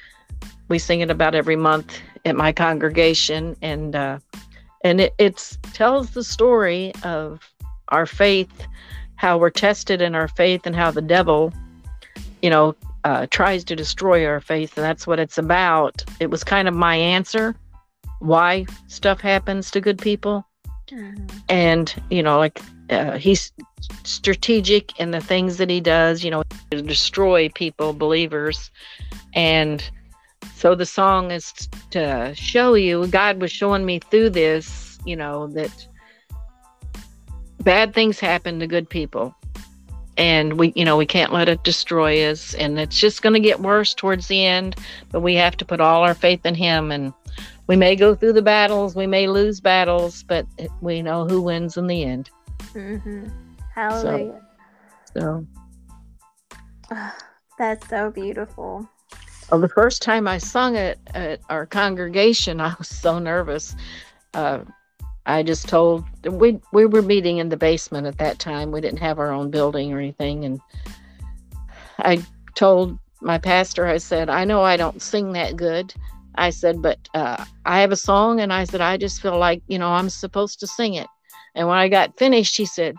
We 0.68 0.78
sing 0.78 1.00
it 1.00 1.10
about 1.10 1.34
every 1.34 1.56
month 1.56 1.98
at 2.24 2.36
my 2.36 2.52
congregation. 2.52 3.56
And, 3.62 3.96
uh, 3.96 4.18
and 4.84 5.00
it 5.00 5.14
it's, 5.18 5.56
tells 5.72 6.10
the 6.10 6.24
story 6.24 6.92
of 7.02 7.40
our 7.88 8.06
faith, 8.06 8.66
how 9.16 9.38
we're 9.38 9.50
tested 9.50 10.00
in 10.02 10.14
our 10.14 10.28
faith, 10.28 10.66
and 10.66 10.76
how 10.76 10.90
the 10.90 11.02
devil, 11.02 11.52
you 12.42 12.50
know, 12.50 12.74
uh, 13.04 13.26
tries 13.30 13.64
to 13.64 13.76
destroy 13.76 14.26
our 14.26 14.40
faith. 14.40 14.76
And 14.76 14.84
that's 14.84 15.06
what 15.06 15.20
it's 15.20 15.38
about. 15.38 16.04
It 16.20 16.30
was 16.30 16.42
kind 16.42 16.68
of 16.68 16.74
my 16.74 16.96
answer 16.96 17.54
why 18.18 18.66
stuff 18.88 19.20
happens 19.20 19.70
to 19.70 19.80
good 19.80 19.98
people. 19.98 20.44
Mm-hmm. 20.88 21.26
And, 21.48 22.02
you 22.10 22.22
know, 22.22 22.38
like 22.38 22.60
uh, 22.90 23.18
he's 23.18 23.52
strategic 24.04 24.98
in 24.98 25.10
the 25.10 25.20
things 25.20 25.56
that 25.58 25.70
he 25.70 25.80
does, 25.80 26.24
you 26.24 26.30
know, 26.30 26.42
to 26.70 26.82
destroy 26.82 27.48
people, 27.48 27.92
believers. 27.92 28.70
And 29.34 29.88
so 30.54 30.74
the 30.74 30.86
song 30.86 31.30
is 31.30 31.52
to 31.90 32.34
show 32.34 32.74
you, 32.74 33.06
God 33.08 33.40
was 33.40 33.52
showing 33.52 33.84
me 33.84 33.98
through 33.98 34.30
this, 34.30 34.98
you 35.04 35.16
know, 35.16 35.48
that 35.48 35.88
bad 37.66 37.92
things 37.92 38.18
happen 38.18 38.58
to 38.60 38.66
good 38.66 38.88
people. 38.88 39.34
And 40.16 40.58
we 40.58 40.72
you 40.74 40.86
know 40.86 40.96
we 40.96 41.04
can't 41.04 41.34
let 41.34 41.50
it 41.50 41.62
destroy 41.62 42.24
us. 42.30 42.54
And 42.54 42.80
it's 42.80 42.98
just 42.98 43.20
going 43.20 43.34
to 43.34 43.40
get 43.40 43.60
worse 43.60 43.92
towards 43.92 44.28
the 44.28 44.42
end. 44.42 44.76
But 45.12 45.20
we 45.20 45.34
have 45.34 45.58
to 45.58 45.66
put 45.66 45.82
all 45.82 46.02
our 46.02 46.14
faith 46.14 46.46
in 46.46 46.54
him. 46.54 46.90
And 46.90 47.12
we 47.66 47.76
may 47.76 47.96
go 47.96 48.14
through 48.14 48.32
the 48.32 48.42
battles 48.42 48.94
we 48.94 49.06
may 49.06 49.26
lose 49.26 49.60
battles 49.60 50.22
but 50.22 50.46
we 50.80 51.02
know 51.02 51.26
who 51.26 51.42
wins 51.42 51.76
in 51.76 51.86
the 51.86 52.04
end. 52.04 52.30
Mm-hmm. 52.72 53.28
hallelujah. 53.74 54.40
so, 55.14 55.46
so. 56.90 56.96
that's 57.58 57.88
so 57.88 58.10
beautiful. 58.10 58.88
Well, 59.50 59.60
the 59.60 59.68
first 59.68 60.02
time 60.02 60.28
i 60.28 60.38
sung 60.38 60.76
it 60.76 60.98
at 61.14 61.40
our 61.48 61.66
congregation 61.66 62.60
i 62.70 62.74
was 62.78 62.88
so 62.88 63.18
nervous. 63.18 63.74
Uh, 64.34 64.60
I 65.26 65.42
just 65.42 65.68
told 65.68 66.04
we 66.24 66.60
we 66.72 66.86
were 66.86 67.02
meeting 67.02 67.38
in 67.38 67.48
the 67.48 67.56
basement 67.56 68.06
at 68.06 68.18
that 68.18 68.38
time. 68.38 68.70
We 68.70 68.80
didn't 68.80 69.00
have 69.00 69.18
our 69.18 69.32
own 69.32 69.50
building 69.50 69.92
or 69.92 69.98
anything, 69.98 70.44
and 70.44 70.60
I 71.98 72.24
told 72.54 72.98
my 73.20 73.38
pastor, 73.38 73.86
I 73.86 73.98
said, 73.98 74.30
I 74.30 74.44
know 74.44 74.62
I 74.62 74.76
don't 74.76 75.02
sing 75.02 75.32
that 75.32 75.56
good. 75.56 75.92
I 76.36 76.50
said, 76.50 76.82
but 76.82 76.98
uh, 77.14 77.44
I 77.64 77.80
have 77.80 77.92
a 77.92 77.96
song, 77.96 78.40
and 78.40 78.52
I 78.52 78.64
said 78.64 78.80
I 78.80 78.96
just 78.96 79.20
feel 79.20 79.38
like 79.38 79.62
you 79.66 79.78
know 79.78 79.88
I'm 79.88 80.10
supposed 80.10 80.60
to 80.60 80.66
sing 80.66 80.94
it. 80.94 81.08
And 81.54 81.66
when 81.66 81.78
I 81.78 81.88
got 81.88 82.18
finished, 82.18 82.56
he 82.56 82.66
said, 82.66 82.94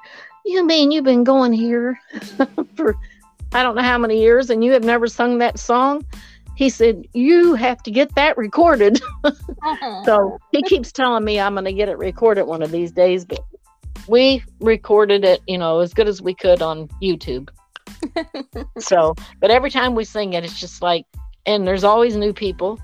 "You 0.46 0.66
mean 0.66 0.92
you've 0.92 1.06
been 1.06 1.24
going 1.24 1.54
here 1.54 2.00
for 2.76 2.96
I 3.54 3.64
don't 3.64 3.76
know 3.76 3.84
how 3.84 3.98
many 3.98 4.20
years, 4.20 4.50
and 4.50 4.64
you 4.64 4.74
have 4.74 4.84
never 4.84 5.08
sung 5.08 5.38
that 5.38 5.60
song?" 5.60 6.04
He 6.58 6.70
said, 6.70 7.08
You 7.14 7.54
have 7.54 7.84
to 7.84 7.92
get 7.92 8.14
that 8.16 8.36
recorded. 8.36 9.00
uh-huh. 9.24 10.04
So 10.04 10.40
he 10.52 10.64
keeps 10.64 10.92
telling 10.92 11.24
me 11.24 11.40
I'm 11.40 11.54
going 11.54 11.66
to 11.66 11.74
get 11.74 11.88
it 11.88 11.98
recorded 11.98 12.44
one 12.44 12.64
of 12.64 12.72
these 12.72 12.92
days, 12.92 13.24
but 13.24 13.46
we 14.08 14.44
recorded 14.60 15.24
it, 15.24 15.42
you 15.48 15.58
know, 15.58 15.80
as 15.80 15.94
good 15.94 16.08
as 16.08 16.22
we 16.22 16.34
could 16.34 16.62
on 16.62 16.88
YouTube. 17.02 17.50
so, 18.80 19.14
but 19.40 19.52
every 19.52 19.70
time 19.70 19.94
we 19.94 20.04
sing 20.04 20.34
it, 20.34 20.44
it's 20.44 20.60
just 20.60 20.82
like 20.82 21.06
and 21.46 21.66
there's 21.66 21.84
always 21.84 22.16
new 22.16 22.34
people. 22.34 22.80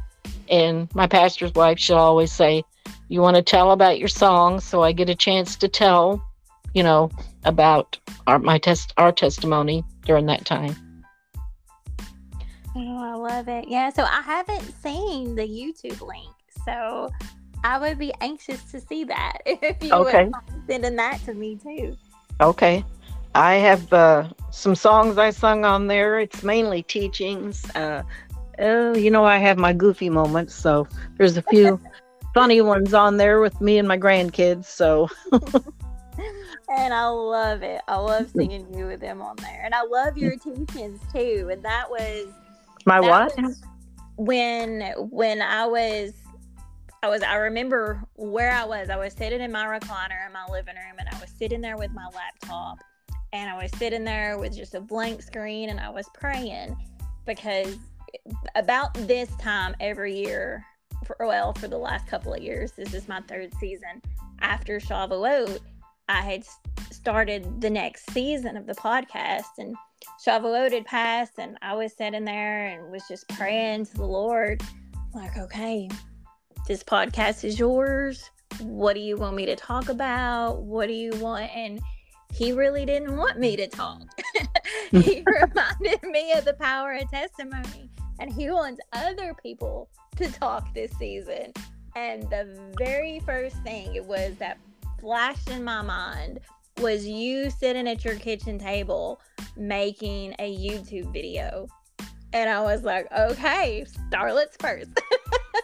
And 0.49 0.93
my 0.93 1.07
pastor's 1.07 1.53
wife, 1.53 1.79
she'll 1.79 1.97
always 1.97 2.31
say, 2.31 2.63
You 3.09 3.21
want 3.21 3.37
to 3.37 3.43
tell 3.43 3.71
about 3.71 3.97
your 3.97 4.07
song? 4.07 4.59
So 4.59 4.83
I 4.83 4.91
get 4.91 5.09
a 5.09 5.15
chance 5.15 5.55
to 5.57 5.67
tell, 5.67 6.23
you 6.75 6.83
know, 6.83 7.09
about 7.43 7.97
our 8.27 8.37
my 8.37 8.59
test 8.59 8.93
our 8.97 9.11
testimony 9.11 9.83
during 10.05 10.27
that 10.27 10.45
time. 10.45 10.75
Oh, 12.75 12.97
I 12.97 13.13
love 13.13 13.47
it. 13.47 13.67
Yeah, 13.67 13.89
so 13.89 14.03
I 14.03 14.21
haven't 14.21 14.63
seen 14.81 15.35
the 15.35 15.43
YouTube 15.43 16.01
link. 16.01 16.33
So 16.65 17.09
I 17.63 17.77
would 17.77 17.97
be 17.97 18.13
anxious 18.21 18.63
to 18.71 18.79
see 18.79 19.03
that 19.05 19.39
if 19.45 19.83
you 19.83 19.93
okay. 19.93 20.25
would 20.25 20.33
sending 20.67 20.95
that 20.95 21.23
to 21.25 21.33
me 21.33 21.57
too. 21.57 21.95
Okay. 22.41 22.83
I 23.35 23.55
have 23.55 23.91
uh, 23.91 24.29
some 24.51 24.75
songs 24.75 25.17
I 25.17 25.31
sung 25.31 25.65
on 25.65 25.87
there. 25.87 26.19
It's 26.19 26.43
mainly 26.43 26.83
teachings. 26.83 27.65
Uh, 27.75 28.03
uh, 28.59 28.93
you 28.95 29.09
know, 29.09 29.23
I 29.23 29.37
have 29.37 29.57
my 29.57 29.73
goofy 29.73 30.09
moments, 30.09 30.53
so 30.53 30.87
there's 31.17 31.37
a 31.37 31.41
few 31.41 31.79
funny 32.33 32.61
ones 32.61 32.93
on 32.93 33.17
there 33.17 33.39
with 33.39 33.59
me 33.59 33.79
and 33.79 33.87
my 33.87 33.97
grandkids. 33.97 34.65
So, 34.65 35.09
and 35.31 36.93
I 36.93 37.07
love 37.07 37.63
it. 37.63 37.81
I 37.87 37.97
love 37.97 38.31
seeing 38.35 38.71
you 38.71 38.85
with 38.85 38.99
them 38.99 39.21
on 39.21 39.35
there, 39.37 39.61
and 39.63 39.73
I 39.73 39.83
love 39.83 40.15
your 40.15 40.35
teachings 40.35 40.99
too. 41.11 41.49
And 41.51 41.63
that 41.63 41.89
was 41.89 42.27
my 42.85 42.99
what? 42.99 43.33
When 44.17 44.81
when 44.97 45.41
I 45.41 45.65
was 45.65 46.13
I 47.01 47.09
was 47.09 47.23
I 47.23 47.35
remember 47.35 48.03
where 48.15 48.51
I 48.51 48.65
was. 48.65 48.89
I 48.89 48.95
was 48.95 49.13
sitting 49.13 49.41
in 49.41 49.51
my 49.51 49.65
recliner 49.65 50.25
in 50.25 50.33
my 50.33 50.45
living 50.49 50.75
room 50.75 50.95
and 50.99 51.09
I 51.09 51.19
was 51.19 51.29
sitting 51.37 51.61
there 51.61 51.77
with 51.77 51.91
my 51.91 52.07
laptop 52.13 52.79
and 53.33 53.49
I 53.49 53.61
was 53.61 53.71
sitting 53.77 54.03
there 54.03 54.37
with 54.37 54.55
just 54.55 54.75
a 54.75 54.79
blank 54.79 55.21
screen 55.21 55.69
and 55.69 55.79
I 55.79 55.89
was 55.89 56.07
praying 56.13 56.77
because 57.25 57.77
about 58.55 58.93
this 58.93 59.29
time 59.37 59.75
every 59.79 60.15
year 60.15 60.65
for 61.03 61.17
well 61.19 61.53
for 61.53 61.67
the 61.67 61.77
last 61.77 62.07
couple 62.07 62.33
of 62.33 62.41
years 62.41 62.71
this 62.73 62.93
is 62.93 63.07
my 63.07 63.19
third 63.21 63.53
season 63.59 64.01
after 64.39 64.79
Shavuot 64.79 65.59
I 66.07 66.21
had 66.21 66.43
started 66.91 67.59
the 67.59 67.69
next 67.69 68.09
season 68.11 68.55
of 68.55 68.67
the 68.67 68.75
podcast 68.75 69.57
and 69.57 69.75
Shavuot 70.25 70.71
had 70.71 70.85
past, 70.85 71.33
and 71.37 71.57
I 71.61 71.75
was 71.75 71.93
sitting 71.93 72.25
there 72.25 72.67
and 72.67 72.91
was 72.91 73.03
just 73.07 73.27
praying 73.29 73.85
to 73.87 73.93
the 73.95 74.05
Lord 74.05 74.61
like 75.13 75.37
okay 75.37 75.89
this 76.67 76.81
podcast 76.81 77.43
is 77.43 77.59
yours. 77.59 78.29
What 78.61 78.93
do 78.93 79.01
you 79.01 79.17
want 79.17 79.35
me 79.35 79.45
to 79.47 79.55
talk 79.55 79.89
about? 79.89 80.61
What 80.61 80.87
do 80.87 80.93
you 80.93 81.11
want? 81.17 81.53
And 81.55 81.81
he 82.33 82.53
really 82.53 82.85
didn't 82.85 83.17
want 83.17 83.37
me 83.37 83.57
to 83.57 83.67
talk. 83.67 84.07
he 84.91 85.23
reminded 85.41 86.03
me 86.03 86.31
of 86.33 86.45
the 86.45 86.55
power 86.59 86.93
of 86.93 87.09
testimony, 87.09 87.89
and 88.19 88.31
he 88.31 88.49
wants 88.49 88.79
other 88.93 89.33
people 89.33 89.89
to 90.15 90.31
talk 90.31 90.73
this 90.73 90.91
season. 90.97 91.51
And 91.95 92.23
the 92.29 92.57
very 92.77 93.19
first 93.19 93.57
thing 93.57 93.95
it 93.95 94.05
was 94.05 94.35
that 94.37 94.57
flashed 95.01 95.49
in 95.49 95.63
my 95.63 95.81
mind 95.81 96.39
was 96.79 97.05
you 97.05 97.49
sitting 97.49 97.87
at 97.87 98.03
your 98.03 98.15
kitchen 98.15 98.57
table 98.59 99.21
making 99.55 100.35
a 100.39 100.55
YouTube 100.55 101.11
video. 101.13 101.67
And 102.33 102.49
I 102.49 102.61
was 102.61 102.83
like, 102.83 103.07
okay, 103.11 103.85
Starlet's 104.09 104.57
first. 104.59 104.89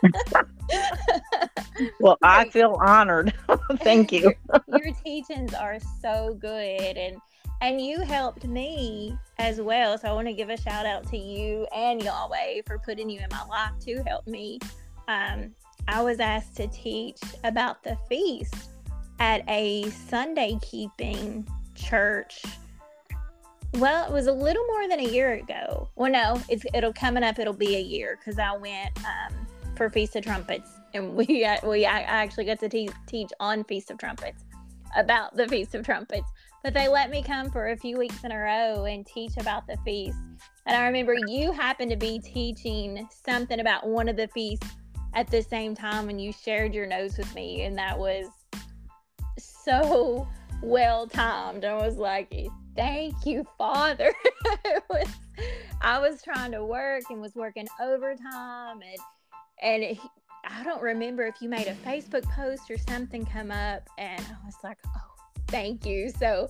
well, 1.99 2.17
I 2.21 2.47
feel 2.49 2.77
honored. 2.79 3.33
Thank 3.77 4.11
you. 4.11 4.33
your, 4.47 4.83
your 4.83 4.93
teachings 5.03 5.53
are 5.53 5.79
so 6.01 6.37
good 6.39 6.97
and 6.97 7.19
and 7.61 7.81
you 7.81 7.99
helped 7.99 8.45
me 8.45 9.17
as 9.37 9.59
well. 9.59 9.97
So 9.97 10.07
I 10.07 10.13
want 10.13 10.27
to 10.27 10.33
give 10.33 10.49
a 10.49 10.55
shout 10.55 10.85
out 10.85 11.05
to 11.09 11.17
you 11.17 11.67
and 11.75 12.01
Yahweh 12.01 12.61
for 12.65 12.79
putting 12.79 13.09
you 13.09 13.19
in 13.19 13.27
my 13.31 13.43
life 13.45 13.73
to 13.81 14.01
help 14.03 14.25
me. 14.27 14.59
Um, 15.09 15.53
I 15.87 16.01
was 16.01 16.19
asked 16.19 16.55
to 16.57 16.67
teach 16.67 17.19
about 17.43 17.83
the 17.83 17.97
feast 18.07 18.69
at 19.19 19.43
a 19.47 19.89
Sunday 19.89 20.57
keeping 20.61 21.47
church. 21.75 22.41
Well, 23.75 24.07
it 24.07 24.13
was 24.13 24.27
a 24.27 24.33
little 24.33 24.65
more 24.67 24.87
than 24.87 24.99
a 24.99 25.07
year 25.07 25.33
ago. 25.33 25.89
Well, 25.95 26.11
no, 26.11 26.41
it's 26.49 26.65
it'll 26.73 26.93
coming 26.93 27.23
up. 27.23 27.37
It'll 27.37 27.53
be 27.53 27.75
a 27.75 27.81
year 27.81 28.17
because 28.17 28.39
I 28.39 28.55
went 28.57 28.97
um, 29.05 29.47
for 29.75 29.89
Feast 29.89 30.15
of 30.15 30.23
Trumpets, 30.23 30.69
and 30.93 31.15
we 31.15 31.25
we 31.63 31.85
I 31.85 32.01
actually 32.01 32.45
got 32.45 32.59
to 32.59 32.69
te- 32.69 32.89
teach 33.05 33.29
on 33.39 33.63
Feast 33.65 33.91
of 33.91 33.97
Trumpets 33.97 34.43
about 34.95 35.35
the 35.35 35.47
Feast 35.47 35.75
of 35.75 35.85
Trumpets. 35.85 36.27
But 36.63 36.73
they 36.73 36.89
let 36.89 37.09
me 37.09 37.23
come 37.23 37.49
for 37.51 37.69
a 37.69 37.77
few 37.77 37.97
weeks 37.97 38.23
in 38.23 38.31
a 38.33 38.37
row 38.37 38.83
and 38.85 39.05
teach 39.05 39.37
about 39.37 39.65
the 39.65 39.77
feast. 39.85 40.17
And 40.65 40.75
I 40.75 40.85
remember 40.87 41.15
you 41.27 41.53
happened 41.53 41.89
to 41.91 41.95
be 41.95 42.19
teaching 42.19 43.07
something 43.25 43.61
about 43.61 43.87
one 43.87 44.09
of 44.09 44.17
the 44.17 44.27
feasts 44.29 44.67
at 45.13 45.31
the 45.31 45.41
same 45.41 45.73
time 45.73 46.09
and 46.09 46.21
you 46.21 46.33
shared 46.33 46.73
your 46.73 46.85
notes 46.85 47.17
with 47.17 47.33
me, 47.33 47.61
and 47.61 47.77
that 47.77 47.97
was 47.97 48.25
so 49.69 50.27
well 50.63 51.05
timed. 51.05 51.63
I 51.63 51.75
was 51.75 51.97
like, 51.97 52.33
thank 52.75 53.13
you, 53.25 53.45
Father. 53.57 54.11
was, 54.89 55.07
I 55.81 55.99
was 55.99 56.23
trying 56.23 56.51
to 56.53 56.65
work 56.65 57.03
and 57.09 57.21
was 57.21 57.35
working 57.35 57.67
overtime 57.81 58.81
and 58.81 58.97
and 59.61 59.83
he, 59.83 59.99
I 60.47 60.63
don't 60.63 60.81
remember 60.81 61.23
if 61.23 61.35
you 61.41 61.49
made 61.49 61.67
a 61.67 61.75
Facebook 61.75 62.23
post 62.31 62.71
or 62.71 62.77
something 62.77 63.25
come 63.25 63.51
up, 63.51 63.89
and 63.97 64.21
I 64.21 64.45
was 64.45 64.55
like, 64.63 64.77
oh, 64.87 65.01
thank 65.49 65.85
you. 65.85 66.09
So 66.09 66.47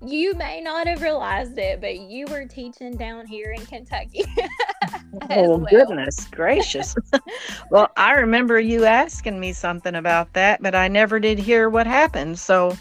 you 0.00 0.34
may 0.34 0.60
not 0.60 0.86
have 0.86 1.02
realized 1.02 1.58
it, 1.58 1.80
but 1.80 1.98
you 1.98 2.26
were 2.28 2.44
teaching 2.44 2.96
down 2.96 3.26
here 3.26 3.50
in 3.50 3.66
Kentucky. 3.66 4.24
oh, 5.30 5.58
well. 5.58 5.66
goodness 5.70 6.26
gracious. 6.26 6.94
well, 7.70 7.90
I 7.96 8.12
remember 8.12 8.60
you 8.60 8.84
asking 8.84 9.40
me 9.40 9.52
something 9.52 9.94
about 9.94 10.32
that, 10.34 10.62
but 10.62 10.74
I 10.74 10.88
never 10.88 11.20
did 11.20 11.38
hear 11.38 11.68
what 11.68 11.86
happened. 11.86 12.38
So 12.38 12.76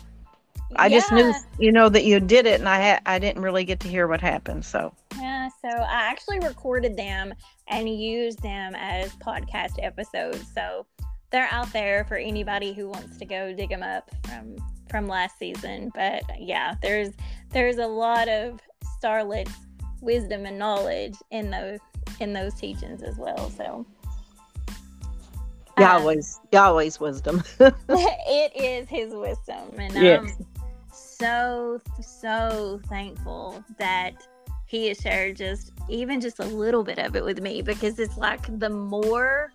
I 0.75 0.87
yeah. 0.87 0.97
just 0.97 1.11
knew, 1.11 1.33
you 1.59 1.71
know, 1.71 1.89
that 1.89 2.03
you 2.03 2.19
did 2.19 2.45
it, 2.45 2.59
and 2.59 2.67
I 2.67 2.77
had 2.77 3.01
I 3.05 3.19
didn't 3.19 3.41
really 3.41 3.63
get 3.63 3.79
to 3.81 3.87
hear 3.87 4.07
what 4.07 4.21
happened. 4.21 4.65
So 4.65 4.93
yeah, 5.17 5.49
so 5.61 5.69
I 5.69 6.09
actually 6.09 6.39
recorded 6.39 6.97
them 6.97 7.33
and 7.67 7.87
used 7.87 8.41
them 8.41 8.75
as 8.75 9.11
podcast 9.15 9.73
episodes. 9.81 10.45
So 10.53 10.85
they're 11.31 11.49
out 11.51 11.71
there 11.73 12.05
for 12.05 12.17
anybody 12.17 12.73
who 12.73 12.89
wants 12.89 13.17
to 13.17 13.25
go 13.25 13.53
dig 13.53 13.69
them 13.69 13.83
up 13.83 14.09
from 14.25 14.55
from 14.89 15.07
last 15.07 15.37
season. 15.37 15.91
But 15.93 16.23
yeah, 16.39 16.75
there's 16.81 17.09
there's 17.51 17.77
a 17.77 17.87
lot 17.87 18.27
of 18.27 18.59
Starlet's 19.01 19.51
wisdom 20.01 20.45
and 20.45 20.59
knowledge 20.59 21.15
in 21.31 21.49
those 21.49 21.79
in 22.19 22.33
those 22.33 22.53
teachings 22.53 23.03
as 23.03 23.17
well. 23.17 23.49
So 23.51 23.85
Yahweh's 25.79 26.39
um, 26.41 26.47
Yahweh's 26.51 26.99
wisdom. 26.99 27.43
it 27.59 28.55
is 28.55 28.87
his 28.87 29.13
wisdom. 29.13 29.77
And 29.77 29.93
yes. 29.93 30.35
I'm 30.39 30.45
so 30.91 31.81
so 32.01 32.79
thankful 32.87 33.63
that 33.77 34.27
he 34.65 34.87
has 34.87 34.97
shared 34.97 35.35
just 35.35 35.71
even 35.89 36.19
just 36.19 36.39
a 36.39 36.45
little 36.45 36.83
bit 36.83 36.97
of 36.97 37.15
it 37.15 37.23
with 37.23 37.41
me 37.41 37.61
because 37.61 37.99
it's 37.99 38.17
like 38.17 38.59
the 38.59 38.69
more 38.69 39.51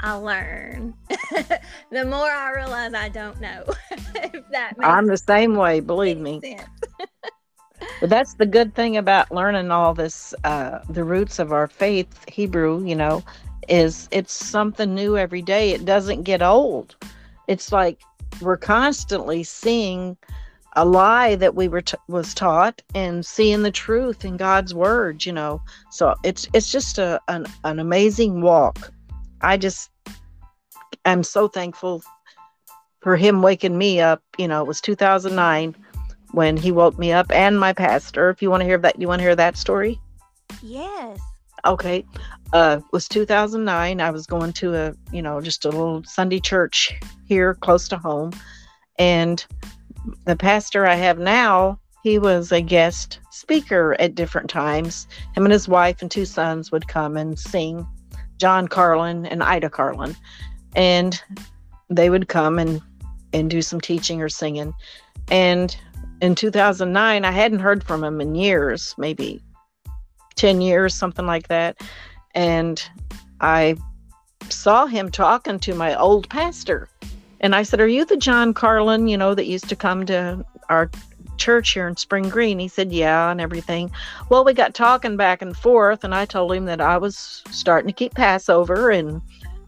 I 0.00 0.12
learn, 0.12 0.94
the 1.90 2.04
more 2.04 2.30
I 2.30 2.52
realize 2.54 2.94
I 2.94 3.08
don't 3.08 3.40
know. 3.40 3.64
if 3.90 4.48
that 4.50 4.74
I'm 4.80 5.06
the 5.06 5.16
same 5.16 5.56
way, 5.56 5.80
believe 5.80 6.18
me. 6.18 6.40
But 8.00 8.10
that's 8.10 8.34
the 8.34 8.46
good 8.46 8.74
thing 8.74 8.96
about 8.96 9.30
learning 9.30 9.70
all 9.70 9.94
this, 9.94 10.34
uh, 10.44 10.80
the 10.88 11.04
roots 11.04 11.38
of 11.38 11.52
our 11.52 11.66
faith, 11.66 12.08
Hebrew, 12.28 12.84
you 12.84 12.94
know, 12.94 13.22
is 13.68 14.08
it's 14.10 14.32
something 14.32 14.94
new 14.94 15.16
every 15.16 15.42
day. 15.42 15.70
It 15.72 15.84
doesn't 15.84 16.22
get 16.22 16.42
old. 16.42 16.96
It's 17.48 17.72
like 17.72 18.00
we're 18.40 18.56
constantly 18.56 19.42
seeing 19.42 20.16
a 20.76 20.84
lie 20.84 21.34
that 21.34 21.54
we 21.54 21.66
were 21.66 21.80
t- 21.80 21.96
was 22.08 22.34
taught 22.34 22.82
and 22.94 23.26
seeing 23.26 23.62
the 23.62 23.70
truth 23.70 24.24
in 24.24 24.36
God's 24.36 24.74
word, 24.74 25.24
you 25.24 25.32
know. 25.32 25.60
So 25.90 26.14
it's 26.22 26.46
it's 26.52 26.70
just 26.70 26.98
a 26.98 27.20
an, 27.28 27.46
an 27.64 27.78
amazing 27.78 28.42
walk. 28.42 28.92
I 29.40 29.56
just 29.56 29.90
am 31.04 31.22
so 31.22 31.48
thankful 31.48 32.02
for 33.00 33.16
him 33.16 33.42
waking 33.42 33.76
me 33.76 34.00
up. 34.00 34.22
You 34.38 34.48
know, 34.48 34.62
it 34.62 34.68
was 34.68 34.80
2009 34.80 35.74
when 36.32 36.56
he 36.56 36.72
woke 36.72 36.98
me 36.98 37.12
up 37.12 37.30
and 37.32 37.58
my 37.58 37.72
pastor. 37.72 38.30
If 38.30 38.42
you 38.42 38.50
want 38.50 38.60
to 38.62 38.66
hear 38.66 38.78
that, 38.78 39.00
you 39.00 39.08
want 39.08 39.20
to 39.20 39.24
hear 39.24 39.36
that 39.36 39.56
story? 39.56 40.00
Yes. 40.62 41.18
Okay. 41.66 42.04
Uh, 42.52 42.78
it 42.78 42.92
was 42.92 43.08
2009. 43.08 44.00
I 44.00 44.10
was 44.10 44.26
going 44.26 44.52
to 44.54 44.74
a, 44.74 44.94
you 45.12 45.22
know, 45.22 45.40
just 45.40 45.64
a 45.64 45.70
little 45.70 46.02
Sunday 46.04 46.40
church 46.40 46.94
here 47.26 47.54
close 47.54 47.88
to 47.88 47.98
home. 47.98 48.32
And 48.98 49.44
the 50.24 50.36
pastor 50.36 50.86
I 50.86 50.94
have 50.94 51.18
now, 51.18 51.78
he 52.02 52.18
was 52.18 52.52
a 52.52 52.60
guest 52.60 53.20
speaker 53.30 53.96
at 53.98 54.14
different 54.14 54.48
times. 54.48 55.06
Him 55.34 55.44
and 55.44 55.52
his 55.52 55.68
wife 55.68 56.00
and 56.00 56.10
two 56.10 56.24
sons 56.24 56.72
would 56.72 56.88
come 56.88 57.16
and 57.16 57.38
sing, 57.38 57.86
John 58.38 58.68
Carlin 58.68 59.26
and 59.26 59.42
Ida 59.42 59.70
Carlin. 59.70 60.16
And 60.76 61.20
they 61.90 62.10
would 62.10 62.28
come 62.28 62.58
and, 62.58 62.80
and 63.32 63.50
do 63.50 63.62
some 63.62 63.80
teaching 63.80 64.22
or 64.22 64.28
singing. 64.28 64.74
And 65.30 65.76
in 66.20 66.34
2009, 66.34 67.24
I 67.24 67.30
hadn't 67.30 67.60
heard 67.60 67.84
from 67.84 68.02
him 68.04 68.20
in 68.20 68.34
years, 68.34 68.94
maybe 68.98 69.42
10 70.36 70.60
years, 70.60 70.94
something 70.94 71.26
like 71.26 71.48
that. 71.48 71.80
and 72.34 72.82
I 73.40 73.76
saw 74.48 74.86
him 74.86 75.10
talking 75.10 75.58
to 75.60 75.74
my 75.74 75.94
old 75.96 76.28
pastor. 76.28 76.88
And 77.40 77.54
I 77.54 77.62
said, 77.62 77.80
Are 77.80 77.88
you 77.88 78.04
the 78.04 78.16
John 78.16 78.54
Carlin, 78.54 79.08
you 79.08 79.16
know, 79.16 79.34
that 79.34 79.46
used 79.46 79.68
to 79.68 79.76
come 79.76 80.06
to 80.06 80.44
our 80.68 80.90
church 81.36 81.70
here 81.70 81.86
in 81.86 81.96
Spring 81.96 82.28
Green? 82.28 82.58
He 82.58 82.68
said, 82.68 82.92
Yeah, 82.92 83.30
and 83.30 83.40
everything. 83.40 83.90
Well, 84.28 84.44
we 84.44 84.52
got 84.52 84.74
talking 84.74 85.16
back 85.16 85.42
and 85.42 85.56
forth, 85.56 86.04
and 86.04 86.14
I 86.14 86.24
told 86.24 86.52
him 86.52 86.64
that 86.66 86.80
I 86.80 86.98
was 86.98 87.42
starting 87.50 87.88
to 87.88 87.92
keep 87.92 88.14
Passover 88.14 88.90
and 88.90 89.22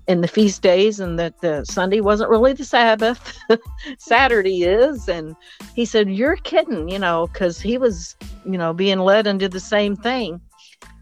in 0.07 0.21
the 0.21 0.29
feast 0.29 0.63
days 0.63 1.01
and 1.01 1.19
that 1.19 1.41
the 1.41 1.65
Sunday 1.65 2.01
wasn't 2.01 2.31
really 2.31 2.53
the 2.53 2.65
Sabbath. 2.65 3.39
Saturday 3.99 4.65
is. 4.65 5.09
And 5.09 5.37
he 5.75 5.85
said, 5.85 6.11
You're 6.11 6.37
kidding, 6.37 6.89
you 6.89 6.99
know, 6.99 7.29
because 7.29 7.61
he 7.61 7.79
was, 7.79 8.17
you 8.45 8.59
know, 8.59 8.73
being 8.73 8.99
led 8.99 9.27
into 9.27 9.49
the 9.49 9.61
same 9.61 9.97
thing. 9.97 10.41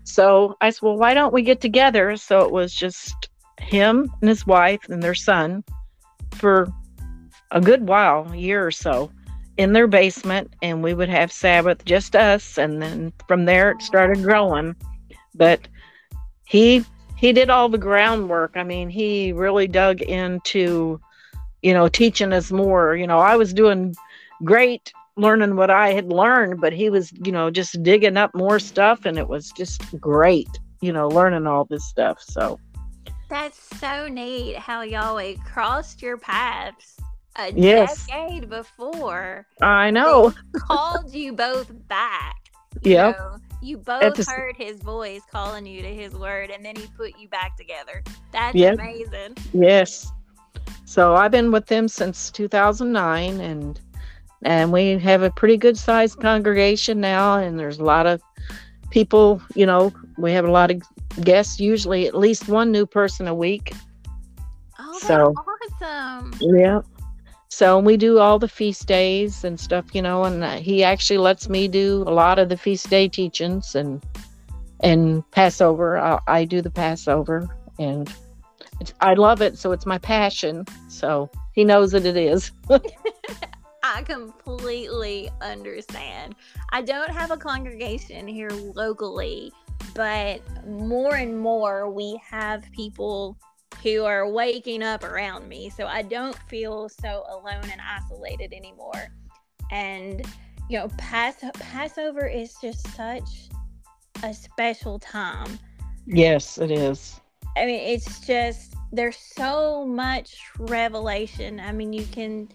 So 0.04 0.56
I 0.60 0.70
said, 0.70 0.82
Well, 0.82 0.96
why 0.96 1.14
don't 1.14 1.32
we 1.32 1.42
get 1.42 1.60
together? 1.60 2.16
So 2.16 2.40
it 2.40 2.52
was 2.52 2.74
just 2.74 3.30
him 3.60 4.12
and 4.20 4.28
his 4.28 4.46
wife 4.46 4.88
and 4.88 5.02
their 5.02 5.14
son 5.14 5.64
for 6.36 6.72
a 7.50 7.60
good 7.60 7.88
while, 7.88 8.30
a 8.30 8.36
year 8.36 8.66
or 8.66 8.70
so, 8.70 9.10
in 9.56 9.72
their 9.72 9.86
basement. 9.86 10.54
And 10.62 10.82
we 10.82 10.94
would 10.94 11.08
have 11.08 11.32
Sabbath, 11.32 11.84
just 11.84 12.14
us. 12.14 12.58
And 12.58 12.82
then 12.82 13.12
from 13.26 13.44
there, 13.44 13.70
it 13.70 13.82
started 13.82 14.22
growing. 14.22 14.76
But 15.34 15.68
he 16.44 16.84
he 17.18 17.32
did 17.32 17.50
all 17.50 17.68
the 17.68 17.78
groundwork. 17.78 18.52
I 18.54 18.62
mean, 18.62 18.88
he 18.88 19.32
really 19.32 19.66
dug 19.66 20.00
into, 20.00 21.00
you 21.62 21.74
know, 21.74 21.88
teaching 21.88 22.32
us 22.32 22.52
more. 22.52 22.94
You 22.94 23.08
know, 23.08 23.18
I 23.18 23.34
was 23.34 23.52
doing 23.52 23.94
great 24.44 24.92
learning 25.16 25.56
what 25.56 25.68
I 25.68 25.92
had 25.92 26.12
learned, 26.12 26.60
but 26.60 26.72
he 26.72 26.90
was, 26.90 27.12
you 27.24 27.32
know, 27.32 27.50
just 27.50 27.82
digging 27.82 28.16
up 28.16 28.32
more 28.34 28.60
stuff 28.60 29.04
and 29.04 29.18
it 29.18 29.28
was 29.28 29.50
just 29.50 29.82
great, 30.00 30.48
you 30.80 30.92
know, 30.92 31.08
learning 31.08 31.48
all 31.48 31.64
this 31.64 31.84
stuff. 31.88 32.22
So 32.22 32.60
that's 33.28 33.58
so 33.80 34.06
neat 34.06 34.56
how 34.56 34.82
y'all 34.82 35.34
crossed 35.44 36.00
your 36.00 36.18
paths 36.18 36.98
a 37.34 37.52
yes. 37.52 38.06
decade 38.06 38.48
before. 38.48 39.44
I 39.60 39.90
know. 39.90 40.32
called 40.56 41.12
you 41.12 41.32
both 41.32 41.70
back. 41.88 42.36
Yeah. 42.82 43.08
You, 43.08 43.12
know, 43.14 43.36
you 43.60 43.76
both 43.76 44.14
the, 44.14 44.24
heard 44.24 44.56
his 44.56 44.80
voice 44.80 45.22
calling 45.30 45.66
you 45.66 45.82
to 45.82 45.94
his 45.94 46.14
word, 46.14 46.50
and 46.50 46.64
then 46.64 46.76
he 46.76 46.86
put 46.96 47.18
you 47.18 47.28
back 47.28 47.56
together. 47.56 48.02
That's 48.32 48.54
yep. 48.54 48.74
amazing. 48.74 49.36
Yes. 49.52 50.10
So 50.84 51.14
I've 51.14 51.30
been 51.30 51.50
with 51.50 51.66
them 51.66 51.88
since 51.88 52.30
2009, 52.30 53.40
and 53.40 53.80
and 54.44 54.72
we 54.72 54.98
have 54.98 55.22
a 55.22 55.30
pretty 55.30 55.56
good 55.56 55.76
sized 55.76 56.20
congregation 56.20 57.00
now, 57.00 57.36
and 57.38 57.58
there's 57.58 57.78
a 57.78 57.84
lot 57.84 58.06
of 58.06 58.22
people. 58.90 59.42
You 59.54 59.66
know, 59.66 59.92
we 60.16 60.32
have 60.32 60.44
a 60.44 60.50
lot 60.50 60.70
of 60.70 60.82
guests. 61.22 61.58
Usually, 61.58 62.06
at 62.06 62.14
least 62.14 62.48
one 62.48 62.70
new 62.70 62.86
person 62.86 63.26
a 63.26 63.34
week. 63.34 63.72
Oh, 64.78 64.92
that's 64.92 65.06
so, 65.06 65.34
awesome! 65.82 66.32
Yeah. 66.40 66.80
So 67.50 67.78
we 67.78 67.96
do 67.96 68.18
all 68.18 68.38
the 68.38 68.48
feast 68.48 68.86
days 68.86 69.42
and 69.42 69.58
stuff, 69.58 69.94
you 69.94 70.02
know, 70.02 70.24
and 70.24 70.44
uh, 70.44 70.56
he 70.56 70.84
actually 70.84 71.18
lets 71.18 71.48
me 71.48 71.66
do 71.66 72.04
a 72.06 72.12
lot 72.12 72.38
of 72.38 72.48
the 72.50 72.56
feast 72.56 72.90
day 72.90 73.08
teachings 73.08 73.74
and 73.74 74.04
and 74.80 75.28
Passover. 75.32 75.98
I, 75.98 76.20
I 76.28 76.44
do 76.44 76.62
the 76.62 76.70
Passover 76.70 77.48
and 77.78 78.12
I 79.00 79.14
love 79.14 79.40
it, 79.42 79.58
so 79.58 79.72
it's 79.72 79.86
my 79.86 79.98
passion. 79.98 80.66
So 80.88 81.30
he 81.52 81.64
knows 81.64 81.92
that 81.92 82.04
it 82.04 82.16
is. 82.16 82.52
I 83.82 84.02
completely 84.02 85.30
understand. 85.40 86.34
I 86.70 86.82
don't 86.82 87.10
have 87.10 87.30
a 87.30 87.36
congregation 87.36 88.28
here 88.28 88.50
locally, 88.50 89.52
but 89.94 90.42
more 90.66 91.14
and 91.14 91.40
more 91.40 91.90
we 91.90 92.20
have 92.28 92.70
people 92.72 93.38
who 93.82 94.04
are 94.04 94.28
waking 94.28 94.82
up 94.82 95.04
around 95.04 95.48
me. 95.48 95.70
So 95.70 95.86
I 95.86 96.02
don't 96.02 96.36
feel 96.48 96.88
so 96.88 97.24
alone 97.28 97.64
and 97.70 97.80
isolated 97.80 98.52
anymore. 98.52 99.08
And, 99.70 100.24
you 100.68 100.78
know, 100.78 100.88
Pass- 100.98 101.44
Passover 101.54 102.26
is 102.26 102.54
just 102.60 102.86
such 102.94 103.48
a 104.22 104.34
special 104.34 104.98
time. 104.98 105.58
Yes, 106.06 106.58
it 106.58 106.70
is. 106.70 107.20
I 107.56 107.66
mean, 107.66 107.80
it's 107.80 108.20
just, 108.20 108.74
there's 108.92 109.16
so 109.16 109.84
much 109.84 110.36
revelation. 110.58 111.60
I 111.60 111.72
mean, 111.72 111.92
you 111.92 112.06
can, 112.06 112.48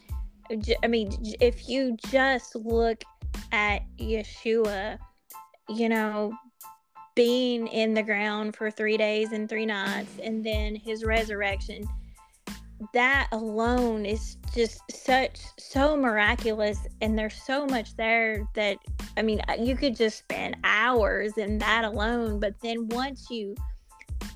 I 0.83 0.87
mean, 0.87 1.15
if 1.39 1.69
you 1.69 1.97
just 2.09 2.55
look 2.55 3.03
at 3.51 3.83
Yeshua, 3.97 4.97
you 5.69 5.89
know, 5.89 6.33
being 7.15 7.67
in 7.67 7.93
the 7.93 8.03
ground 8.03 8.55
for 8.55 8.71
three 8.71 8.97
days 8.97 9.31
and 9.31 9.47
three 9.47 9.65
nights 9.65 10.11
and 10.21 10.43
then 10.43 10.75
his 10.75 11.03
resurrection 11.03 11.87
that 12.93 13.27
alone 13.31 14.05
is 14.05 14.37
just 14.53 14.81
such 14.91 15.39
so 15.57 15.95
miraculous 15.95 16.79
and 17.01 17.17
there's 17.17 17.41
so 17.41 17.65
much 17.67 17.95
there 17.95 18.45
that 18.55 18.77
i 19.15 19.21
mean 19.21 19.41
uh, 19.47 19.53
you 19.57 19.75
could 19.75 19.95
just 19.95 20.19
spend 20.19 20.57
hours 20.63 21.37
in 21.37 21.57
that 21.57 21.85
alone 21.85 22.39
but 22.39 22.53
then 22.61 22.87
once 22.89 23.29
you 23.29 23.55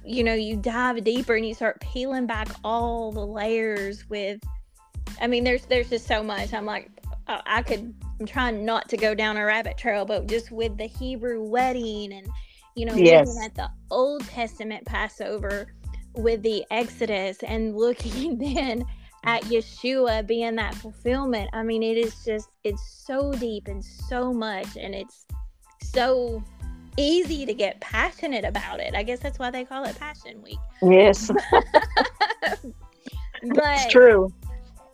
you 0.06 0.24
know 0.24 0.34
you 0.34 0.56
dive 0.56 1.04
deeper 1.04 1.36
and 1.36 1.46
you 1.46 1.54
start 1.54 1.80
peeling 1.82 2.26
back 2.26 2.48
all 2.64 3.12
the 3.12 3.26
layers 3.26 4.08
with 4.10 4.40
i 5.20 5.28
mean 5.28 5.44
there's 5.44 5.66
there's 5.66 5.90
just 5.90 6.08
so 6.08 6.24
much. 6.24 6.54
I'm 6.54 6.66
like 6.66 6.90
i 7.28 7.62
could 7.62 7.94
i'm 8.20 8.26
trying 8.26 8.64
not 8.64 8.88
to 8.88 8.96
go 8.96 9.14
down 9.14 9.36
a 9.36 9.44
rabbit 9.44 9.78
trail 9.78 10.06
but 10.06 10.28
just 10.28 10.50
with 10.52 10.78
the 10.78 10.86
hebrew 10.86 11.44
wedding 11.44 12.14
and 12.14 12.28
you 12.78 12.86
know, 12.86 12.94
yes. 12.94 13.28
looking 13.28 13.44
at 13.44 13.56
the 13.56 13.70
Old 13.90 14.24
Testament 14.28 14.86
Passover 14.86 15.74
with 16.14 16.44
the 16.44 16.64
Exodus 16.70 17.42
and 17.42 17.76
looking 17.76 18.38
then 18.38 18.86
at 19.26 19.42
Yeshua 19.44 20.26
being 20.26 20.56
that 20.56 20.76
fulfillment. 20.76 21.50
I 21.54 21.64
mean, 21.64 21.82
it 21.82 21.98
is 21.98 22.24
just, 22.24 22.50
it's 22.64 23.04
so 23.06 23.34
deep 23.34 23.68
and 23.68 23.84
so 23.84 24.32
much, 24.32 24.78
and 24.78 24.94
it's 24.94 25.26
so 25.82 26.44
easy 26.98 27.48
to 27.48 27.54
get 27.54 27.82
passionate 27.82 28.46
about 28.46 28.80
it. 28.80 28.94
I 28.94 29.02
guess 29.02 29.20
that's 29.20 29.40
why 29.40 29.50
they 29.50 29.66
call 29.66 29.84
it 29.86 29.98
Passion 29.98 30.42
Week. 30.44 30.60
Yes. 30.84 31.32
but 31.52 32.64
it's 33.42 33.92
true. 33.92 34.32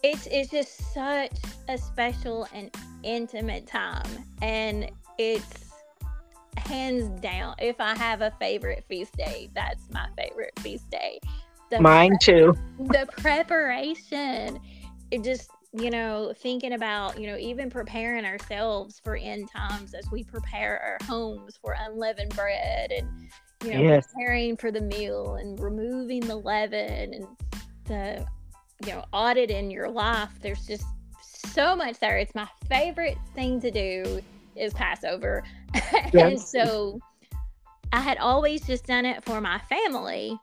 It's 0.04 0.28
it's 0.30 0.52
just 0.52 0.94
such 0.94 1.32
a 1.70 1.78
special 1.78 2.46
and 2.54 2.70
intimate 3.04 3.68
time 3.68 4.06
and 4.42 4.92
it's 5.18 5.73
hands 6.58 7.20
down, 7.22 7.56
if 7.60 7.80
I 7.80 7.98
have 7.98 8.22
a 8.22 8.32
favorite 8.40 8.84
feast 8.88 9.16
day, 9.18 9.50
that's 9.54 9.90
my 9.92 10.08
favorite 10.18 10.58
feast 10.60 10.90
day. 10.90 11.20
The 11.70 11.82
Mine 11.82 12.18
too. 12.22 12.56
The 12.80 13.08
preparation, 13.18 14.60
it 15.12 15.24
just 15.24 15.50
you 15.74 15.90
know 15.90 16.34
thinking 16.38 16.74
about 16.74 17.20
you 17.20 17.26
know 17.26 17.38
even 17.38 17.70
preparing 17.70 18.26
ourselves 18.26 19.02
for 19.04 19.16
end 19.16 19.50
times 19.50 19.94
as 19.94 20.06
we 20.12 20.24
prepare 20.24 20.80
our 20.80 21.08
homes 21.08 21.58
for 21.60 21.76
unleavened 21.80 22.36
bread 22.36 22.92
and 22.92 23.10
you 23.64 23.74
know 23.74 23.82
yes. 23.82 24.06
preparing 24.08 24.56
for 24.56 24.72
the 24.72 24.82
meal 24.82 25.36
and 25.36 25.60
removing 25.60 26.20
the 26.22 26.36
leaven 26.36 27.14
and 27.14 27.28
the 27.86 28.26
you 28.86 28.92
know 28.92 29.04
audit 29.14 29.50
in 29.50 29.72
your 29.72 29.90
life 29.90 30.30
there's 30.42 30.68
just 30.68 30.86
so 31.24 31.76
much 31.76 31.98
there 32.00 32.18
it's 32.18 32.36
my 32.36 32.48
favorite 32.70 33.18
thing 33.34 33.60
to 33.60 33.72
do 33.72 34.22
is 34.56 34.74
passover 34.74 35.44
and 36.14 36.40
so 36.40 37.00
I 37.94 38.00
had 38.00 38.18
always 38.18 38.66
just 38.66 38.88
done 38.88 39.06
it 39.06 39.24
for 39.24 39.40
my 39.40 39.60
family 39.70 40.36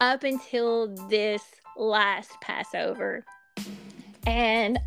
up 0.00 0.22
until 0.22 0.94
this 1.08 1.42
last 1.76 2.30
Passover. 2.40 3.24
And 4.24 4.78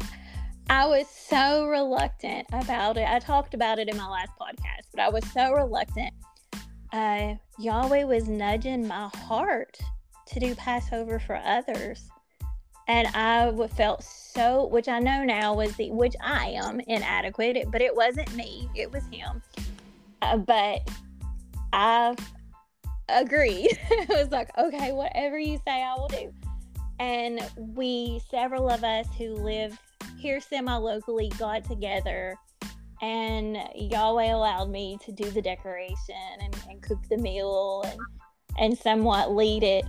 I 0.69 0.85
was 0.85 1.07
so 1.09 1.67
reluctant 1.67 2.47
about 2.53 2.95
it. 2.95 3.05
I 3.05 3.19
talked 3.19 3.53
about 3.53 3.79
it 3.79 3.89
in 3.89 3.97
my 3.97 4.07
last 4.07 4.31
podcast, 4.39 4.87
but 4.93 5.01
I 5.01 5.09
was 5.09 5.29
so 5.31 5.51
reluctant. 5.51 6.13
Uh, 6.93 7.35
Yahweh 7.59 8.05
was 8.05 8.29
nudging 8.29 8.87
my 8.87 9.09
heart 9.13 9.77
to 10.27 10.39
do 10.39 10.55
Passover 10.55 11.19
for 11.19 11.35
others. 11.35 12.09
And 12.87 13.07
I 13.15 13.51
felt 13.75 14.03
so, 14.03 14.67
which 14.67 14.87
I 14.87 14.99
know 14.99 15.23
now 15.23 15.55
was 15.55 15.75
the, 15.75 15.89
which 15.91 16.15
I 16.21 16.49
am 16.49 16.79
inadequate, 16.81 17.71
but 17.71 17.81
it 17.81 17.95
wasn't 17.95 18.33
me, 18.35 18.69
it 18.75 18.91
was 18.91 19.03
him. 19.11 19.41
Uh, 20.21 20.37
but 20.37 20.87
I 21.73 22.15
agreed. 23.09 23.77
it 23.89 24.09
was 24.09 24.29
like, 24.31 24.49
okay, 24.57 24.91
whatever 24.91 25.39
you 25.39 25.59
say, 25.65 25.83
I 25.83 25.95
will 25.95 26.07
do. 26.07 26.31
And 26.99 27.41
we, 27.57 28.21
several 28.29 28.69
of 28.69 28.83
us 28.83 29.07
who 29.17 29.33
live 29.33 29.77
here 30.17 30.39
semi 30.39 30.75
locally, 30.75 31.29
got 31.37 31.63
together 31.65 32.37
and 33.01 33.57
Yahweh 33.75 34.31
allowed 34.31 34.69
me 34.69 34.97
to 35.05 35.11
do 35.11 35.29
the 35.29 35.41
decoration 35.41 36.15
and, 36.41 36.55
and 36.69 36.81
cook 36.81 36.99
the 37.09 37.17
meal 37.17 37.83
and, 37.85 37.99
and 38.57 38.77
somewhat 38.77 39.33
lead 39.33 39.63
it. 39.63 39.85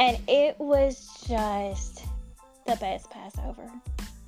And 0.00 0.18
it 0.28 0.58
was 0.58 1.24
just 1.26 2.04
the 2.68 2.76
best 2.76 3.10
Passover. 3.10 3.70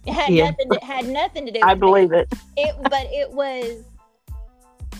It 0.07 0.13
had 0.13 0.33
yeah. 0.33 0.47
nothing 0.47 0.71
to, 0.71 0.85
had 0.85 1.07
nothing 1.07 1.47
to 1.47 1.53
do 1.53 1.61
I 1.63 1.75
believe 1.75 2.13
it. 2.13 2.33
it. 2.57 2.75
But 2.83 3.07
it 3.11 3.31
was 3.31 3.85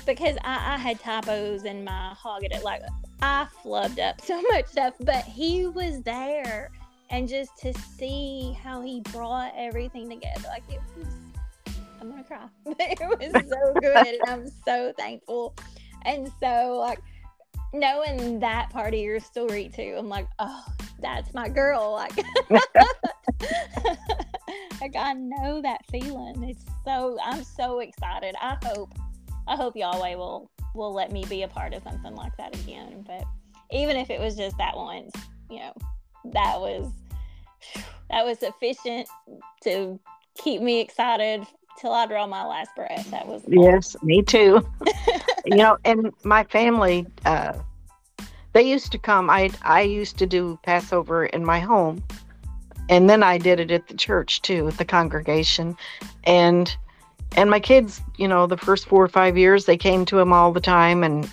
because 0.07 0.37
I, 0.45 0.75
I 0.75 0.77
had 0.77 1.01
typos 1.01 1.65
in 1.65 1.83
my 1.85 2.15
Haggadah. 2.23 2.63
Like 2.63 2.83
I 3.23 3.47
flubbed 3.65 3.99
up 3.99 4.21
so 4.25 4.41
much 4.53 4.67
stuff, 4.67 4.95
but 5.01 5.25
he 5.25 5.67
was 5.67 6.03
there 6.03 6.71
and 7.09 7.29
just 7.29 7.57
to 7.59 7.73
see 7.73 8.57
how 8.63 8.83
he 8.83 9.01
brought 9.13 9.53
everything 9.57 10.09
together, 10.09 10.49
like 10.49 10.63
it 10.69 10.81
was 10.97 11.07
I'm 12.01 12.11
gonna 12.11 12.25
cry. 12.25 12.47
it 12.67 13.01
was 13.01 13.49
so 13.49 13.75
good 13.81 14.07
and 14.07 14.21
I'm 14.27 14.51
so 14.65 14.93
thankful. 14.99 15.55
And 16.03 16.31
so 16.41 16.77
like 16.79 17.01
knowing 17.73 18.41
that 18.41 18.71
part 18.71 18.95
of 18.95 19.01
your 19.01 19.21
story 19.21 19.71
too, 19.75 19.97
I'm 19.99 20.09
like, 20.09 20.27
oh, 20.39 20.65
that's 21.01 21.33
my 21.35 21.49
girl. 21.49 21.93
Like 21.93 22.17
like 24.81 24.97
I 24.97 25.13
know 25.15 25.61
that 25.63 25.85
feeling. 25.91 26.43
It's 26.45 26.65
so 26.85 27.19
I'm 27.23 27.45
so 27.45 27.81
excited. 27.81 28.35
I 28.41 28.57
hope 28.65 28.93
I 29.49 29.57
hope 29.57 29.77
Yahweh 29.77 30.15
will 30.15 30.51
will 30.75 30.93
let 30.93 31.13
me 31.13 31.25
be 31.29 31.43
a 31.43 31.49
part 31.49 31.75
of 31.75 31.83
something 31.83 32.15
like 32.15 32.37
that 32.37 32.55
again. 32.63 33.05
But 33.07 33.25
even 33.71 33.97
if 33.97 34.11
it 34.11 34.21
was 34.21 34.37
just 34.37 34.57
that 34.59 34.77
once, 34.77 35.13
you 35.51 35.59
know, 35.61 35.73
that 36.33 36.61
was 36.61 36.93
that 38.11 38.25
was 38.25 38.39
sufficient 38.39 39.09
to 39.65 39.99
keep 40.37 40.63
me 40.63 40.81
excited 40.81 41.47
till 41.81 41.93
I 41.93 42.07
draw 42.07 42.27
my 42.27 42.45
last 42.45 42.71
breath. 42.77 43.11
That 43.11 43.27
was 43.27 43.43
yes, 43.47 43.97
me 44.03 44.23
too. 44.23 44.67
you 45.51 45.57
know, 45.57 45.79
and 45.85 46.13
my 46.23 46.45
family, 46.45 47.05
uh, 47.27 47.55
they 48.53 48.63
used 48.63 48.93
to 48.93 48.99
come. 48.99 49.29
I 49.29 49.51
I 49.63 49.81
used 49.81 50.17
to 50.19 50.27
do 50.27 50.61
Passover 50.63 51.27
in 51.27 51.45
my 51.45 51.59
home, 51.59 52.05
and 52.89 53.11
then 53.11 53.25
I 53.25 53.37
did 53.37 53.59
it 53.59 53.73
at 53.73 53.89
the 53.89 53.95
church 53.95 54.43
too, 54.43 54.69
at 54.69 54.79
the 54.79 54.85
congregation, 54.85 55.77
and 56.23 56.75
and 57.37 57.51
my 57.51 57.59
kids, 57.59 58.01
you 58.17 58.29
know, 58.29 58.47
the 58.47 58.57
first 58.57 58.87
four 58.87 59.03
or 59.03 59.09
five 59.09 59.37
years, 59.37 59.65
they 59.65 59.77
came 59.77 60.05
to 60.07 60.21
him 60.21 60.33
all 60.33 60.53
the 60.53 60.61
time, 60.61 61.03
and 61.03 61.29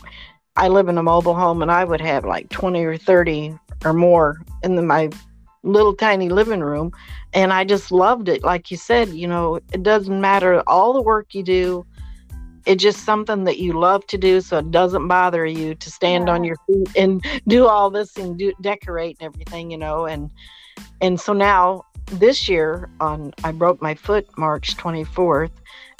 I 0.56 0.68
live 0.68 0.88
in 0.88 0.98
a 0.98 1.04
mobile 1.04 1.36
home, 1.36 1.62
and 1.62 1.72
I 1.72 1.84
would 1.84 2.02
have 2.02 2.26
like 2.26 2.50
twenty 2.50 2.84
or 2.86 2.98
thirty 2.98 3.54
or 3.86 3.94
more 3.94 4.42
in 4.64 4.76
the, 4.78 4.82
my 4.82 5.12
little 5.62 5.94
tiny 5.94 6.30
living 6.30 6.62
room. 6.62 6.92
And 7.34 7.54
i 7.54 7.64
just 7.64 7.92
loved 7.92 8.30
it. 8.30 8.44
Like 8.44 8.72
you 8.72 8.78
said 8.78 9.10
you 9.10 9.28
know 9.28 9.58
it 9.74 9.84
doesn't 9.84 10.20
matter 10.20 10.64
all 10.66 10.94
the 10.94 11.04
work 11.04 11.36
you 11.36 11.44
do 11.44 11.86
it's 12.68 12.84
just 12.84 13.06
something 13.06 13.46
that 13.46 13.58
you 13.58 13.74
love 13.74 14.06
to 14.08 14.18
do 14.18 14.42
so 14.42 14.58
it 14.58 14.72
doesn't 14.72 15.08
bother 15.08 15.46
you 15.46 15.74
to 15.76 15.90
stand 15.90 16.28
yeah. 16.28 16.34
on 16.34 16.44
your 16.44 16.58
feet 16.68 16.90
and 16.96 17.26
do 17.48 17.66
all 17.66 17.90
this 17.90 18.18
and 18.18 18.38
do 18.38 18.52
decorate 18.62 19.18
and 19.20 19.34
everything 19.34 19.72
you 19.72 19.78
know 19.78 20.06
and 20.06 20.30
and 21.02 21.20
so 21.20 21.34
now 21.34 21.84
this 22.08 22.48
year 22.48 22.90
on 23.00 23.34
i 23.44 23.52
broke 23.52 23.82
my 23.82 23.96
foot 23.96 24.28
march 24.38 24.76
24th 24.78 25.52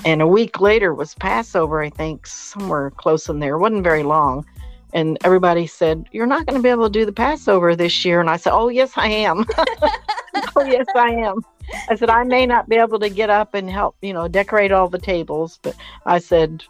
and 0.06 0.22
a 0.22 0.28
week 0.28 0.60
later 0.60 0.94
was 0.94 1.16
passover 1.16 1.82
i 1.82 1.90
think 1.90 2.28
somewhere 2.28 2.92
close 2.92 3.30
in 3.30 3.40
there. 3.40 3.56
It 3.56 3.60
wasn't 3.60 3.84
very 3.84 4.04
long 4.04 4.46
and 4.94 5.18
everybody 5.24 5.68
said 5.68 6.06
you're 6.12 6.28
not 6.28 6.46
going 6.46 6.60
to 6.60 6.64
be 6.64 6.70
able 6.70 6.86
to 6.86 6.92
do 6.92 7.06
the 7.06 7.12
passover 7.14 7.76
this 7.76 8.04
year 8.06 8.20
and 8.20 8.30
i 8.30 8.38
said 8.38 8.54
oh 8.54 8.68
yes 8.68 8.92
i 8.96 9.08
am. 9.08 9.46
Oh 10.56 10.64
yes 10.64 10.86
i 10.96 11.10
am 11.10 11.44
i 11.90 11.96
said 11.96 12.10
i 12.10 12.24
may 12.24 12.46
not 12.46 12.70
be 12.70 12.76
able 12.76 13.00
to 13.00 13.10
get 13.10 13.30
up 13.30 13.54
and 13.54 13.70
help 13.70 13.96
you 14.02 14.14
know 14.14 14.28
decorate 14.28 14.72
all 14.72 14.88
the 14.88 14.98
tables 14.98 15.60
but 15.62 15.76
i 16.06 16.18
said 16.20 16.64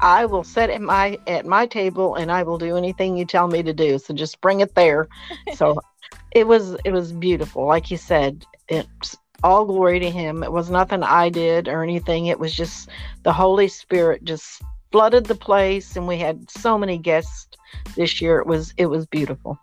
i 0.00 0.24
will 0.24 0.44
sit 0.44 0.70
at 0.70 0.80
my 0.80 1.18
at 1.26 1.46
my 1.46 1.66
table 1.66 2.14
and 2.14 2.30
i 2.32 2.42
will 2.42 2.58
do 2.58 2.76
anything 2.76 3.16
you 3.16 3.24
tell 3.24 3.48
me 3.48 3.62
to 3.62 3.72
do 3.72 3.98
so 3.98 4.12
just 4.14 4.40
bring 4.40 4.60
it 4.60 4.74
there. 4.74 5.08
So 5.54 5.80
it 6.30 6.46
was 6.46 6.76
it 6.84 6.92
was 6.92 7.12
beautiful. 7.12 7.66
Like 7.66 7.90
you 7.90 7.96
said 7.96 8.44
it's 8.68 9.16
all 9.42 9.64
glory 9.64 9.98
to 9.98 10.10
him. 10.10 10.42
It 10.42 10.52
was 10.52 10.70
nothing 10.70 11.02
i 11.02 11.28
did 11.28 11.68
or 11.68 11.82
anything. 11.82 12.26
It 12.26 12.38
was 12.38 12.54
just 12.54 12.88
the 13.24 13.32
holy 13.32 13.68
spirit 13.68 14.24
just 14.24 14.62
flooded 14.92 15.26
the 15.26 15.34
place 15.34 15.96
and 15.96 16.06
we 16.06 16.18
had 16.18 16.48
so 16.50 16.78
many 16.78 16.98
guests 16.98 17.48
this 17.96 18.20
year. 18.20 18.38
It 18.38 18.46
was 18.46 18.72
it 18.76 18.86
was 18.86 19.06
beautiful. 19.06 19.58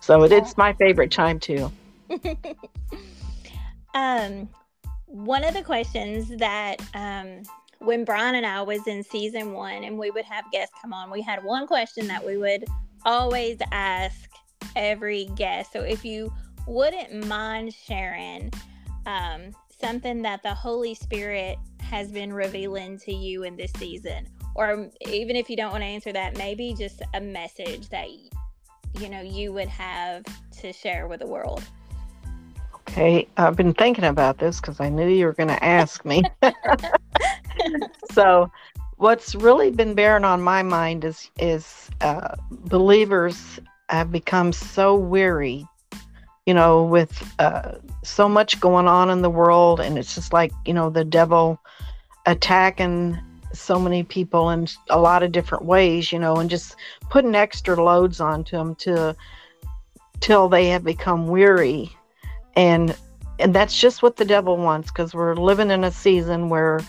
So 0.00 0.24
it, 0.24 0.32
it's 0.32 0.56
my 0.56 0.72
favorite 0.74 1.12
time 1.12 1.38
too 1.38 1.70
um 3.94 4.48
one 5.06 5.44
of 5.44 5.54
the 5.54 5.62
questions 5.62 6.28
that 6.38 6.76
um 6.94 7.42
when 7.78 8.04
brian 8.04 8.34
and 8.34 8.46
i 8.46 8.62
was 8.62 8.86
in 8.86 9.02
season 9.02 9.52
one 9.52 9.84
and 9.84 9.98
we 9.98 10.10
would 10.10 10.24
have 10.24 10.44
guests 10.52 10.74
come 10.80 10.92
on 10.92 11.10
we 11.10 11.20
had 11.20 11.42
one 11.44 11.66
question 11.66 12.06
that 12.06 12.24
we 12.24 12.36
would 12.36 12.64
always 13.04 13.58
ask 13.72 14.28
every 14.76 15.26
guest. 15.34 15.72
So 15.72 15.80
if 15.80 16.04
you 16.04 16.32
wouldn't 16.66 17.26
mind 17.26 17.74
sharing 17.74 18.52
um, 19.06 19.52
something 19.80 20.22
that 20.22 20.42
the 20.42 20.54
holy 20.54 20.94
spirit 20.94 21.58
has 21.82 22.10
been 22.10 22.32
revealing 22.32 22.98
to 22.98 23.12
you 23.12 23.42
in 23.42 23.56
this 23.56 23.72
season 23.76 24.26
or 24.54 24.90
even 25.08 25.36
if 25.36 25.50
you 25.50 25.56
don't 25.56 25.72
want 25.72 25.82
to 25.82 25.86
answer 25.86 26.12
that 26.12 26.36
maybe 26.36 26.74
just 26.74 27.02
a 27.14 27.20
message 27.20 27.88
that 27.88 28.06
you 28.98 29.08
know 29.08 29.20
you 29.20 29.52
would 29.52 29.68
have 29.68 30.22
to 30.50 30.72
share 30.72 31.08
with 31.08 31.20
the 31.20 31.26
world 31.26 31.62
okay 32.92 33.26
i've 33.38 33.56
been 33.56 33.72
thinking 33.72 34.04
about 34.04 34.38
this 34.38 34.60
because 34.60 34.78
i 34.80 34.88
knew 34.88 35.08
you 35.08 35.24
were 35.26 35.32
going 35.32 35.48
to 35.48 35.64
ask 35.64 36.04
me. 36.04 36.22
So 38.12 38.50
what's 38.96 39.34
really 39.34 39.70
been 39.70 39.94
bearing 39.94 40.24
on 40.24 40.42
my 40.42 40.62
mind 40.62 41.04
is 41.04 41.30
is 41.38 41.90
uh, 42.02 42.34
believers 42.50 43.58
have 43.88 44.12
become 44.12 44.52
so 44.52 44.94
weary 44.94 45.66
you 46.46 46.54
know 46.54 46.82
with 46.82 47.34
uh, 47.38 47.72
so 48.02 48.28
much 48.28 48.60
going 48.60 48.86
on 48.86 49.10
in 49.10 49.22
the 49.22 49.30
world 49.30 49.80
and 49.80 49.96
it's 49.98 50.14
just 50.14 50.32
like 50.32 50.52
you 50.66 50.74
know 50.74 50.90
the 50.90 51.04
devil 51.04 51.58
attacking 52.26 53.18
so 53.54 53.78
many 53.78 54.02
people 54.02 54.50
in 54.50 54.66
a 54.88 54.98
lot 54.98 55.22
of 55.22 55.30
different 55.30 55.66
ways, 55.66 56.10
you 56.10 56.18
know, 56.18 56.36
and 56.36 56.48
just 56.48 56.74
putting 57.10 57.34
extra 57.34 57.82
loads 57.82 58.18
onto 58.18 58.56
them 58.56 58.74
to 58.76 59.14
till 60.20 60.48
they 60.48 60.68
have 60.68 60.84
become 60.84 61.26
weary, 61.26 61.90
and 62.56 62.96
and 63.38 63.54
that's 63.54 63.78
just 63.78 64.02
what 64.02 64.16
the 64.16 64.24
devil 64.24 64.56
wants 64.56 64.90
because 64.90 65.14
we're 65.14 65.34
living 65.34 65.70
in 65.70 65.84
a 65.84 65.90
season 65.90 66.48
where, 66.48 66.80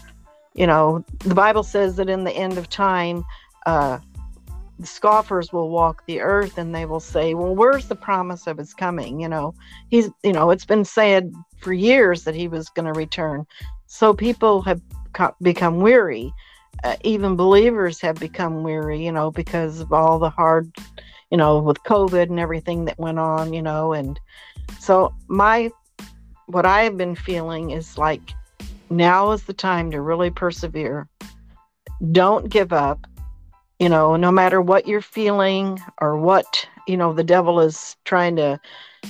you 0.54 0.68
know, 0.68 1.04
the 1.20 1.34
Bible 1.34 1.64
says 1.64 1.96
that 1.96 2.10
in 2.10 2.26
the 2.26 2.32
end 2.32 2.58
of 2.58 2.70
time, 2.70 3.24
uh, 3.66 3.98
the 4.78 4.86
scoffers 4.86 5.52
will 5.52 5.70
walk 5.70 6.06
the 6.06 6.20
earth 6.20 6.58
and 6.58 6.76
they 6.76 6.86
will 6.86 7.00
say, 7.00 7.34
"Well, 7.34 7.56
where's 7.56 7.88
the 7.88 7.96
promise 7.96 8.48
of 8.48 8.58
his 8.58 8.74
coming?" 8.74 9.20
You 9.20 9.30
know, 9.30 9.56
he's 9.90 10.10
you 10.24 10.34
know 10.34 10.52
it's 10.52 10.66
been 10.66 10.86
said 10.86 11.34
for 11.62 11.74
years 11.74 12.24
that 12.24 12.36
he 12.36 12.48
was 12.48 12.70
going 12.70 12.86
to 12.86 12.94
return, 12.94 13.46
so 13.88 14.14
people 14.14 14.62
have 14.64 14.82
become 15.42 15.80
weary 15.80 16.34
uh, 16.84 16.96
even 17.04 17.36
believers 17.36 18.02
have 18.02 18.16
become 18.16 18.64
weary, 18.64 19.04
you 19.04 19.12
know, 19.12 19.32
because 19.32 19.80
of 19.80 19.94
all 19.94 20.20
the 20.20 20.30
hard, 20.30 20.72
you 21.30 21.38
know, 21.38 21.60
with 21.60 21.82
COVID 21.84 22.24
and 22.24 22.40
everything 22.40 22.86
that 22.86 23.00
went 23.00 23.20
on, 23.20 23.54
you 23.54 23.62
know. 23.62 23.94
And 23.94 24.20
so, 24.80 25.14
my, 25.28 25.72
what 26.48 26.66
I 26.66 26.84
have 26.84 26.98
been 26.98 27.16
feeling 27.16 27.72
is 27.72 27.98
like 27.98 28.32
now 28.90 29.32
is 29.32 29.44
the 29.44 29.54
time 29.54 29.92
to 29.92 30.02
really 30.02 30.30
persevere. 30.30 31.08
Don't 32.12 32.50
give 32.50 32.74
up, 32.74 33.08
you 33.80 33.90
know, 33.90 34.16
no 34.16 34.32
matter 34.32 34.62
what 34.62 34.88
you're 34.88 35.02
feeling 35.02 35.80
or 36.02 36.18
what, 36.18 36.68
you 36.88 36.98
know, 36.98 37.14
the 37.14 37.24
devil 37.24 37.60
is 37.60 37.96
trying 38.06 38.36
to 38.36 38.60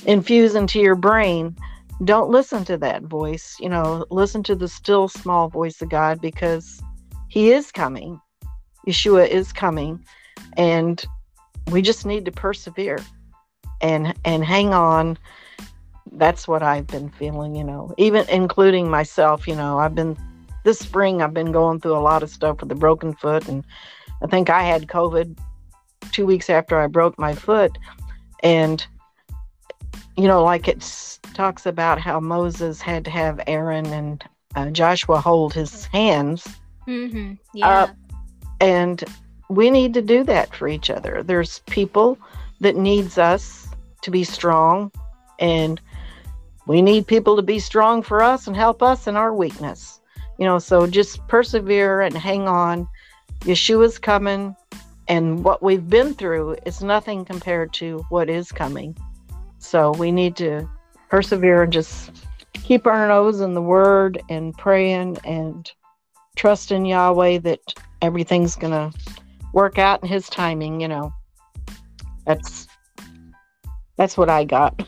infuse 0.06 0.56
into 0.56 0.80
your 0.80 0.96
brain. 0.96 1.56
Don't 2.04 2.30
listen 2.30 2.66
to 2.66 2.78
that 2.78 3.04
voice, 3.04 3.58
you 3.60 3.70
know, 3.70 4.06
listen 4.10 4.44
to 4.44 4.56
the 4.56 4.68
still 4.68 5.08
small 5.08 5.50
voice 5.50 5.82
of 5.82 5.90
God 5.90 6.22
because 6.22 6.82
he 7.30 7.52
is 7.52 7.72
coming. 7.72 8.20
Yeshua 8.88 9.28
is 9.28 9.54
coming. 9.54 10.04
And 10.58 11.04
we 11.72 11.82
just 11.82 12.06
need 12.06 12.26
to 12.26 12.32
persevere 12.32 13.00
and 13.82 14.14
and 14.26 14.44
hang 14.44 14.74
on. 14.74 15.18
That's 16.14 16.48
what 16.48 16.64
I've 16.64 16.88
been 16.88 17.10
feeling, 17.10 17.56
you 17.56 17.64
know, 17.64 17.94
even 17.98 18.28
including 18.30 18.90
myself, 18.90 19.48
you 19.48 19.56
know, 19.56 19.80
I've 19.80 19.96
been 19.96 20.18
this 20.64 20.80
spring 20.80 21.22
I've 21.22 21.34
been 21.34 21.52
going 21.52 21.82
through 21.82 21.98
a 21.98 22.00
lot 22.00 22.24
of 22.24 22.30
stuff 22.30 22.62
with 22.62 22.70
the 22.70 22.76
broken 22.76 23.14
foot 23.14 23.50
and 23.50 23.66
I 24.22 24.28
think 24.28 24.50
I 24.50 24.64
had 24.64 24.88
COVID 24.88 25.38
2 26.14 26.26
weeks 26.26 26.50
after 26.50 26.80
I 26.80 26.88
broke 26.88 27.20
my 27.20 27.36
foot 27.36 27.78
and 28.42 28.86
you 30.16 30.26
know 30.26 30.42
like 30.42 30.70
it 30.70 30.80
talks 31.34 31.66
about 31.66 32.00
how 32.00 32.22
Moses 32.22 32.80
had 32.80 33.04
to 33.04 33.12
have 33.12 33.42
Aaron 33.46 33.88
and 33.88 34.24
uh, 34.56 34.70
Joshua 34.70 35.20
hold 35.20 35.54
his 35.54 35.86
hands 35.88 36.48
Mm-hmm. 36.88 37.34
Yeah. 37.54 37.92
And 38.60 39.04
we 39.50 39.70
need 39.70 39.94
to 39.94 40.02
do 40.02 40.24
that 40.24 40.56
for 40.56 40.68
each 40.68 40.90
other. 40.90 41.24
There's 41.24 41.60
people 41.68 42.18
that 42.60 42.76
needs 42.76 43.18
us 43.18 43.68
to 44.02 44.12
be 44.12 44.24
strong 44.24 44.92
and 45.40 45.80
we 46.68 46.82
need 46.82 47.08
people 47.08 47.36
to 47.36 47.42
be 47.42 47.60
strong 47.60 48.02
for 48.02 48.22
us 48.22 48.48
and 48.48 48.56
help 48.56 48.82
us 48.82 49.08
in 49.08 49.16
our 49.16 49.34
weakness. 49.34 50.00
You 50.38 50.46
know, 50.46 50.60
so 50.60 50.88
just 50.88 51.26
persevere 51.28 52.02
and 52.02 52.16
hang 52.16 52.48
on. 52.48 52.88
Yeshua's 53.42 53.98
coming 54.00 54.56
and 55.08 55.44
what 55.44 55.62
we've 55.62 55.90
been 55.90 56.14
through 56.14 56.56
is 56.66 56.82
nothing 56.82 57.26
compared 57.26 57.74
to 57.74 58.06
what 58.10 58.30
is 58.30 58.52
coming. 58.52 58.96
So 59.60 59.92
we 59.92 60.12
need 60.12 60.36
to 60.38 60.70
persevere 61.10 61.64
and 61.64 61.74
just 61.74 62.12
keep 62.54 62.88
our 62.88 63.08
nose 63.08 63.42
in 63.42 63.54
the 63.54 63.62
word 63.62 64.22
and 64.30 64.54
praying 64.58 65.18
and 65.26 65.70
trust 66.36 66.72
in 66.72 66.86
Yahweh 66.86 67.40
that 67.40 67.60
everything's 68.02 68.56
going 68.56 68.72
to 68.72 68.98
work 69.54 69.78
out 69.78 70.02
in 70.02 70.10
His 70.10 70.30
timing, 70.30 70.80
you 70.80 70.88
know. 70.88 71.14
That's 72.26 72.68
that's 73.98 74.18
what 74.18 74.30
I 74.30 74.46
got. 74.46 74.88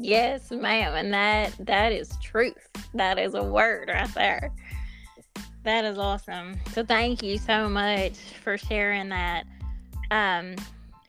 Yes, 0.00 0.50
ma'am, 0.50 0.94
and 0.94 1.12
that 1.14 1.54
that 1.60 1.92
is 1.92 2.10
truth. 2.22 2.68
That 2.94 3.18
is 3.18 3.34
a 3.34 3.42
word 3.42 3.88
right 3.92 4.12
there. 4.14 4.52
That 5.64 5.84
is 5.84 5.98
awesome. 5.98 6.56
So 6.72 6.84
thank 6.84 7.22
you 7.22 7.38
so 7.38 7.68
much 7.68 8.16
for 8.42 8.58
sharing 8.58 9.08
that. 9.08 9.44
Um, 10.10 10.56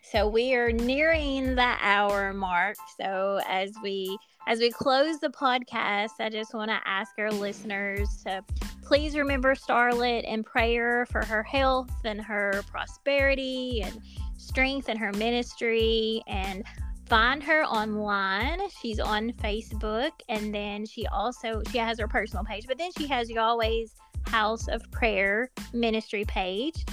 so 0.02 0.28
we 0.28 0.56
are 0.56 0.72
nearing 0.72 1.56
the 1.56 1.76
hour 1.82 2.34
mark. 2.34 2.78
So 3.00 3.40
as 3.48 3.72
we 3.84 4.18
as 4.48 4.60
we 4.60 4.72
close 4.72 5.20
the 5.20 5.30
podcast, 5.30 6.20
I 6.20 6.30
just 6.30 6.54
want 6.54 6.72
to 6.72 6.80
ask 6.86 7.12
our 7.20 7.32
listeners 7.32 8.10
to 8.26 8.44
please 8.84 9.16
remember 9.16 9.54
Starlet 9.54 10.24
in 10.24 10.44
prayer 10.44 11.06
for 11.06 11.24
her 11.26 11.44
health 11.44 11.92
and 12.04 12.20
her 12.22 12.64
prosperity 12.72 13.84
and 13.84 14.02
strength 14.38 14.90
in 14.90 14.98
her 14.98 15.12
ministry 15.14 16.24
and 16.26 16.64
find 17.10 17.42
her 17.44 17.66
online. 17.66 18.60
She's 18.82 19.00
on 19.00 19.34
Facebook 19.34 20.12
and 20.30 20.54
then 20.54 20.86
she 20.86 21.08
also 21.08 21.62
she 21.72 21.80
has 21.80 22.00
her 22.00 22.08
personal 22.08 22.46
page, 22.46 22.68
but 22.68 22.78
then 22.78 22.92
she 22.98 23.08
has 23.08 23.30
Yahweh's 23.30 23.96
House 24.28 24.68
of 24.68 24.90
Prayer 24.92 25.50
ministry 25.74 26.24
page. 26.26 26.86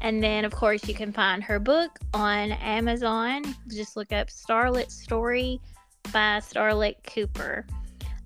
And 0.00 0.22
then, 0.22 0.44
of 0.44 0.52
course, 0.52 0.86
you 0.86 0.94
can 0.94 1.12
find 1.12 1.42
her 1.42 1.58
book 1.58 1.98
on 2.12 2.52
Amazon. 2.52 3.42
Just 3.68 3.96
look 3.96 4.12
up 4.12 4.28
Starlet 4.28 4.90
Story 4.90 5.60
by 6.12 6.40
Starlet 6.40 6.96
Cooper. 7.06 7.66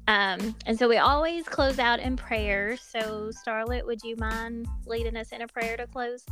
Um, 0.09 0.57
and 0.67 0.77
so 0.77 0.89
we 0.89 0.97
always 0.97 1.45
close 1.45 1.79
out 1.79 2.01
in 2.01 2.17
prayer. 2.17 2.77
So, 2.77 3.31
Starlet, 3.31 3.87
would 3.87 4.03
you 4.03 4.17
mind 4.17 4.67
leading 4.87 5.17
us 5.17 5.31
in 5.31 5.43
a 5.43 5.47
prayer 5.47 5.77
to 5.77 5.87
close? 5.87 6.25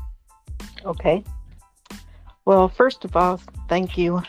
Okay. 0.84 1.22
Well, 2.46 2.68
first 2.68 3.04
of 3.04 3.14
all, 3.16 3.40
thank 3.68 3.98
you 3.98 4.22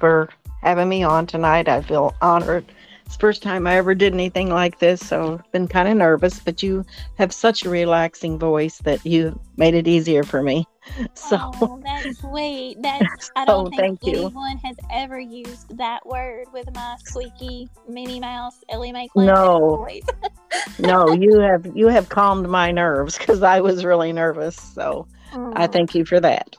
for 0.00 0.30
having 0.62 0.88
me 0.88 1.02
on 1.02 1.26
tonight. 1.26 1.68
I 1.68 1.82
feel 1.82 2.14
honored 2.22 2.64
it's 3.06 3.16
the 3.16 3.20
first 3.20 3.42
time 3.42 3.66
I 3.66 3.76
ever 3.76 3.94
did 3.94 4.14
anything 4.14 4.48
like 4.48 4.78
this, 4.78 5.06
so 5.06 5.34
I've 5.34 5.52
been 5.52 5.68
kind 5.68 5.88
of 5.88 5.96
nervous, 5.96 6.40
but 6.40 6.62
you 6.62 6.84
have 7.16 7.32
such 7.32 7.64
a 7.64 7.70
relaxing 7.70 8.38
voice 8.38 8.78
that 8.78 9.04
you 9.04 9.38
made 9.56 9.74
it 9.74 9.86
easier 9.86 10.22
for 10.24 10.42
me. 10.42 10.66
So 11.14 11.38
oh, 11.40 11.80
that's 11.82 12.18
sweet. 12.20 12.76
That's 12.82 13.30
I 13.36 13.46
don't 13.46 13.74
think 13.74 14.00
anyone 14.06 14.60
you. 14.62 14.68
has 14.68 14.76
ever 14.92 15.18
used 15.18 15.78
that 15.78 16.04
word 16.04 16.44
with 16.52 16.68
my 16.74 16.96
squeaky 17.02 17.70
Minnie 17.88 18.20
Mouse 18.20 18.62
Ellie 18.68 18.92
Mae 18.92 19.08
No, 19.16 19.76
voice. 19.76 20.02
no, 20.78 21.10
you 21.14 21.40
have 21.40 21.66
you 21.74 21.88
have 21.88 22.10
calmed 22.10 22.50
my 22.50 22.70
nerves 22.70 23.16
because 23.16 23.42
I 23.42 23.62
was 23.62 23.82
really 23.82 24.12
nervous. 24.12 24.56
So 24.56 25.08
oh. 25.32 25.52
I 25.56 25.66
thank 25.68 25.94
you 25.94 26.04
for 26.04 26.20
that. 26.20 26.54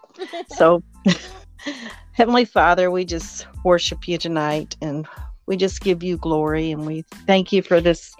so 0.47 0.81
Heavenly 2.13 2.45
Father, 2.45 2.91
we 2.91 3.05
just 3.05 3.47
worship 3.63 4.07
you 4.07 4.17
tonight 4.17 4.75
and 4.81 5.07
we 5.47 5.57
just 5.57 5.81
give 5.81 6.03
you 6.03 6.17
glory 6.17 6.71
and 6.71 6.85
we 6.85 7.03
thank 7.27 7.51
you 7.51 7.61
for 7.61 7.79
this 7.79 8.15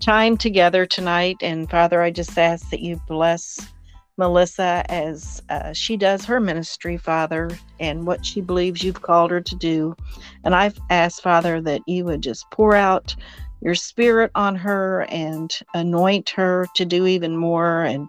time 0.00 0.36
together 0.36 0.86
tonight. 0.86 1.36
And 1.42 1.70
Father, 1.70 2.02
I 2.02 2.10
just 2.10 2.38
ask 2.38 2.68
that 2.70 2.80
you 2.80 3.00
bless 3.08 3.58
Melissa 4.16 4.84
as 4.88 5.42
uh, 5.48 5.72
she 5.72 5.96
does 5.96 6.24
her 6.24 6.40
ministry, 6.40 6.96
Father, 6.96 7.50
and 7.78 8.06
what 8.06 8.24
she 8.24 8.40
believes 8.40 8.82
you've 8.82 9.02
called 9.02 9.30
her 9.30 9.40
to 9.40 9.56
do. 9.56 9.96
And 10.44 10.54
I've 10.54 10.78
asked, 10.90 11.22
Father, 11.22 11.60
that 11.62 11.80
you 11.86 12.04
would 12.04 12.22
just 12.22 12.50
pour 12.50 12.74
out 12.74 13.16
your 13.62 13.74
spirit 13.74 14.30
on 14.34 14.56
her 14.56 15.06
and 15.10 15.54
anoint 15.74 16.30
her 16.30 16.66
to 16.74 16.84
do 16.84 17.06
even 17.06 17.36
more 17.36 17.84
and 17.84 18.08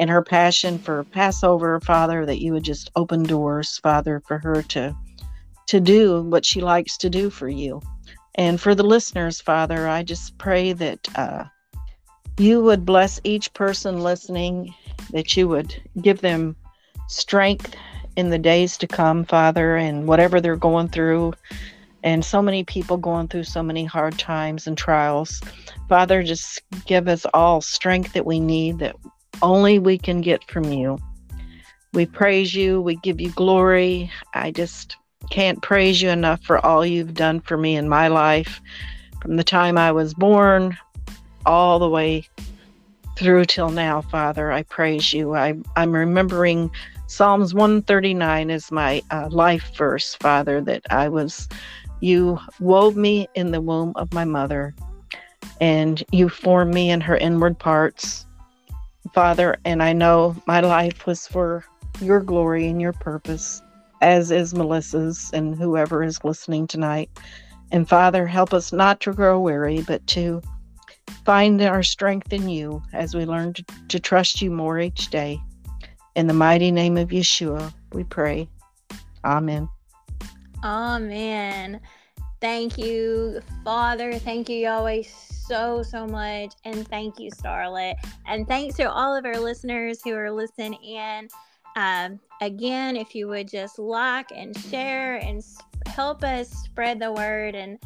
and 0.00 0.08
her 0.08 0.22
passion 0.22 0.78
for 0.78 1.04
Passover, 1.04 1.78
Father, 1.80 2.24
that 2.24 2.40
you 2.40 2.54
would 2.54 2.64
just 2.64 2.90
open 2.96 3.22
doors, 3.22 3.78
Father, 3.82 4.22
for 4.26 4.38
her 4.38 4.62
to 4.62 4.96
to 5.66 5.78
do 5.78 6.22
what 6.22 6.44
she 6.44 6.60
likes 6.60 6.96
to 6.96 7.10
do 7.10 7.30
for 7.30 7.48
you. 7.48 7.80
And 8.34 8.60
for 8.60 8.74
the 8.74 8.82
listeners, 8.82 9.40
Father, 9.40 9.86
I 9.86 10.02
just 10.02 10.36
pray 10.38 10.72
that 10.72 11.06
uh, 11.16 11.44
you 12.38 12.62
would 12.62 12.84
bless 12.84 13.20
each 13.22 13.52
person 13.52 14.00
listening, 14.00 14.74
that 15.10 15.36
you 15.36 15.46
would 15.46 15.80
give 16.00 16.22
them 16.22 16.56
strength 17.06 17.76
in 18.16 18.30
the 18.30 18.38
days 18.38 18.78
to 18.78 18.88
come, 18.88 19.24
Father, 19.26 19.76
and 19.76 20.08
whatever 20.08 20.40
they're 20.40 20.56
going 20.56 20.88
through. 20.88 21.34
And 22.02 22.24
so 22.24 22.40
many 22.40 22.64
people 22.64 22.96
going 22.96 23.28
through 23.28 23.44
so 23.44 23.62
many 23.62 23.84
hard 23.84 24.18
times 24.18 24.66
and 24.66 24.78
trials. 24.78 25.42
Father, 25.88 26.22
just 26.22 26.62
give 26.86 27.06
us 27.06 27.26
all 27.34 27.60
strength 27.60 28.14
that 28.14 28.26
we 28.26 28.40
need, 28.40 28.78
that 28.78 28.96
only 29.42 29.78
we 29.78 29.98
can 29.98 30.20
get 30.20 30.44
from 30.44 30.64
you. 30.64 30.98
We 31.92 32.06
praise 32.06 32.54
you. 32.54 32.80
We 32.80 32.96
give 32.96 33.20
you 33.20 33.30
glory. 33.30 34.10
I 34.34 34.50
just 34.50 34.96
can't 35.30 35.62
praise 35.62 36.00
you 36.00 36.08
enough 36.10 36.42
for 36.42 36.64
all 36.64 36.84
you've 36.84 37.14
done 37.14 37.40
for 37.40 37.56
me 37.56 37.76
in 37.76 37.88
my 37.88 38.08
life 38.08 38.60
from 39.20 39.36
the 39.36 39.44
time 39.44 39.76
I 39.76 39.92
was 39.92 40.14
born 40.14 40.76
all 41.46 41.78
the 41.78 41.88
way 41.88 42.26
through 43.16 43.44
till 43.44 43.70
now, 43.70 44.00
Father. 44.00 44.50
I 44.50 44.62
praise 44.62 45.12
you. 45.12 45.34
I, 45.34 45.54
I'm 45.76 45.92
remembering 45.92 46.70
Psalms 47.06 47.52
139 47.52 48.50
is 48.50 48.70
my 48.70 49.02
uh, 49.10 49.28
life 49.30 49.70
verse, 49.76 50.14
Father, 50.14 50.60
that 50.62 50.82
I 50.90 51.08
was, 51.08 51.48
you 52.00 52.38
wove 52.60 52.96
me 52.96 53.28
in 53.34 53.50
the 53.50 53.60
womb 53.60 53.92
of 53.96 54.12
my 54.14 54.24
mother, 54.24 54.74
and 55.60 56.02
you 56.12 56.28
formed 56.28 56.72
me 56.72 56.90
in 56.90 57.00
her 57.00 57.16
inward 57.16 57.58
parts, 57.58 58.26
Father. 59.12 59.58
And 59.64 59.82
I 59.82 59.92
know 59.92 60.36
my 60.46 60.60
life 60.60 61.06
was 61.06 61.26
for 61.26 61.64
your 62.00 62.20
glory 62.20 62.66
and 62.68 62.80
your 62.80 62.92
purpose 62.92 63.62
as 64.00 64.30
is 64.30 64.54
Melissa's 64.54 65.30
and 65.32 65.54
whoever 65.54 66.02
is 66.02 66.24
listening 66.24 66.66
tonight. 66.66 67.10
And 67.70 67.88
Father, 67.88 68.26
help 68.26 68.52
us 68.52 68.72
not 68.72 69.00
to 69.00 69.12
grow 69.12 69.38
weary, 69.40 69.82
but 69.82 70.06
to 70.08 70.42
find 71.24 71.60
our 71.62 71.82
strength 71.82 72.32
in 72.32 72.48
you 72.48 72.82
as 72.92 73.14
we 73.14 73.24
learn 73.24 73.52
to, 73.54 73.64
to 73.88 74.00
trust 74.00 74.42
you 74.42 74.50
more 74.50 74.78
each 74.78 75.08
day. 75.10 75.40
In 76.16 76.26
the 76.26 76.34
mighty 76.34 76.70
name 76.70 76.96
of 76.96 77.10
Yeshua, 77.10 77.72
we 77.92 78.04
pray. 78.04 78.48
Amen. 79.24 79.68
Amen. 80.64 81.80
Thank 82.40 82.78
you, 82.78 83.40
Father. 83.64 84.14
Thank 84.14 84.48
you, 84.48 84.56
Yahweh, 84.56 85.02
so, 85.50 85.82
so 85.82 86.06
much. 86.06 86.54
And 86.64 86.86
thank 86.86 87.18
you, 87.18 87.28
Starlet. 87.32 87.96
And 88.24 88.46
thanks 88.46 88.76
to 88.76 88.88
all 88.88 89.16
of 89.16 89.24
our 89.24 89.38
listeners 89.38 90.00
who 90.04 90.14
are 90.14 90.30
listening 90.30 90.74
in. 90.74 91.28
Um, 91.74 92.20
again, 92.40 92.96
if 92.96 93.16
you 93.16 93.26
would 93.26 93.48
just 93.48 93.76
like 93.76 94.30
and 94.30 94.56
share 94.56 95.16
and 95.16 95.42
help 95.86 96.22
us 96.22 96.50
spread 96.50 97.00
the 97.00 97.10
word 97.10 97.56
and 97.56 97.80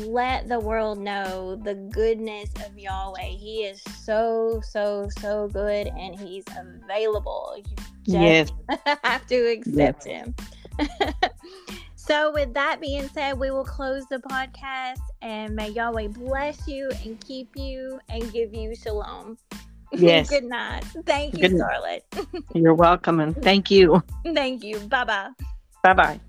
let 0.00 0.48
the 0.48 0.58
world 0.58 0.98
know 0.98 1.54
the 1.54 1.74
goodness 1.74 2.50
of 2.66 2.76
Yahweh. 2.76 3.22
He 3.22 3.62
is 3.62 3.80
so, 4.04 4.60
so, 4.64 5.08
so 5.20 5.48
good 5.52 5.86
and 5.86 6.18
he's 6.18 6.44
available. 6.58 7.54
You 7.56 7.76
just 8.08 8.52
yes. 8.68 8.98
have 9.04 9.24
to 9.28 9.36
accept 9.52 10.04
yes. 10.04 10.24
him. 10.24 10.34
so, 12.08 12.32
with 12.32 12.54
that 12.54 12.80
being 12.80 13.06
said, 13.08 13.38
we 13.38 13.50
will 13.50 13.64
close 13.64 14.06
the 14.06 14.18
podcast 14.18 15.00
and 15.22 15.54
may 15.54 15.68
Yahweh 15.68 16.08
bless 16.08 16.66
you 16.66 16.90
and 17.04 17.20
keep 17.20 17.54
you 17.54 18.00
and 18.08 18.32
give 18.32 18.54
you 18.54 18.74
shalom. 18.74 19.36
Yes. 19.90 20.28
Good 20.28 20.44
night. 20.44 20.84
Thank 21.06 21.38
you, 21.38 21.48
Good 21.48 21.56
Charlotte. 21.56 22.04
You're 22.54 22.74
welcome 22.74 23.20
and 23.20 23.34
thank 23.42 23.70
you. 23.70 24.02
Thank 24.22 24.62
you. 24.62 24.80
Bye 24.80 25.04
bye. 25.04 25.30
Bye 25.82 25.94
bye. 25.94 26.20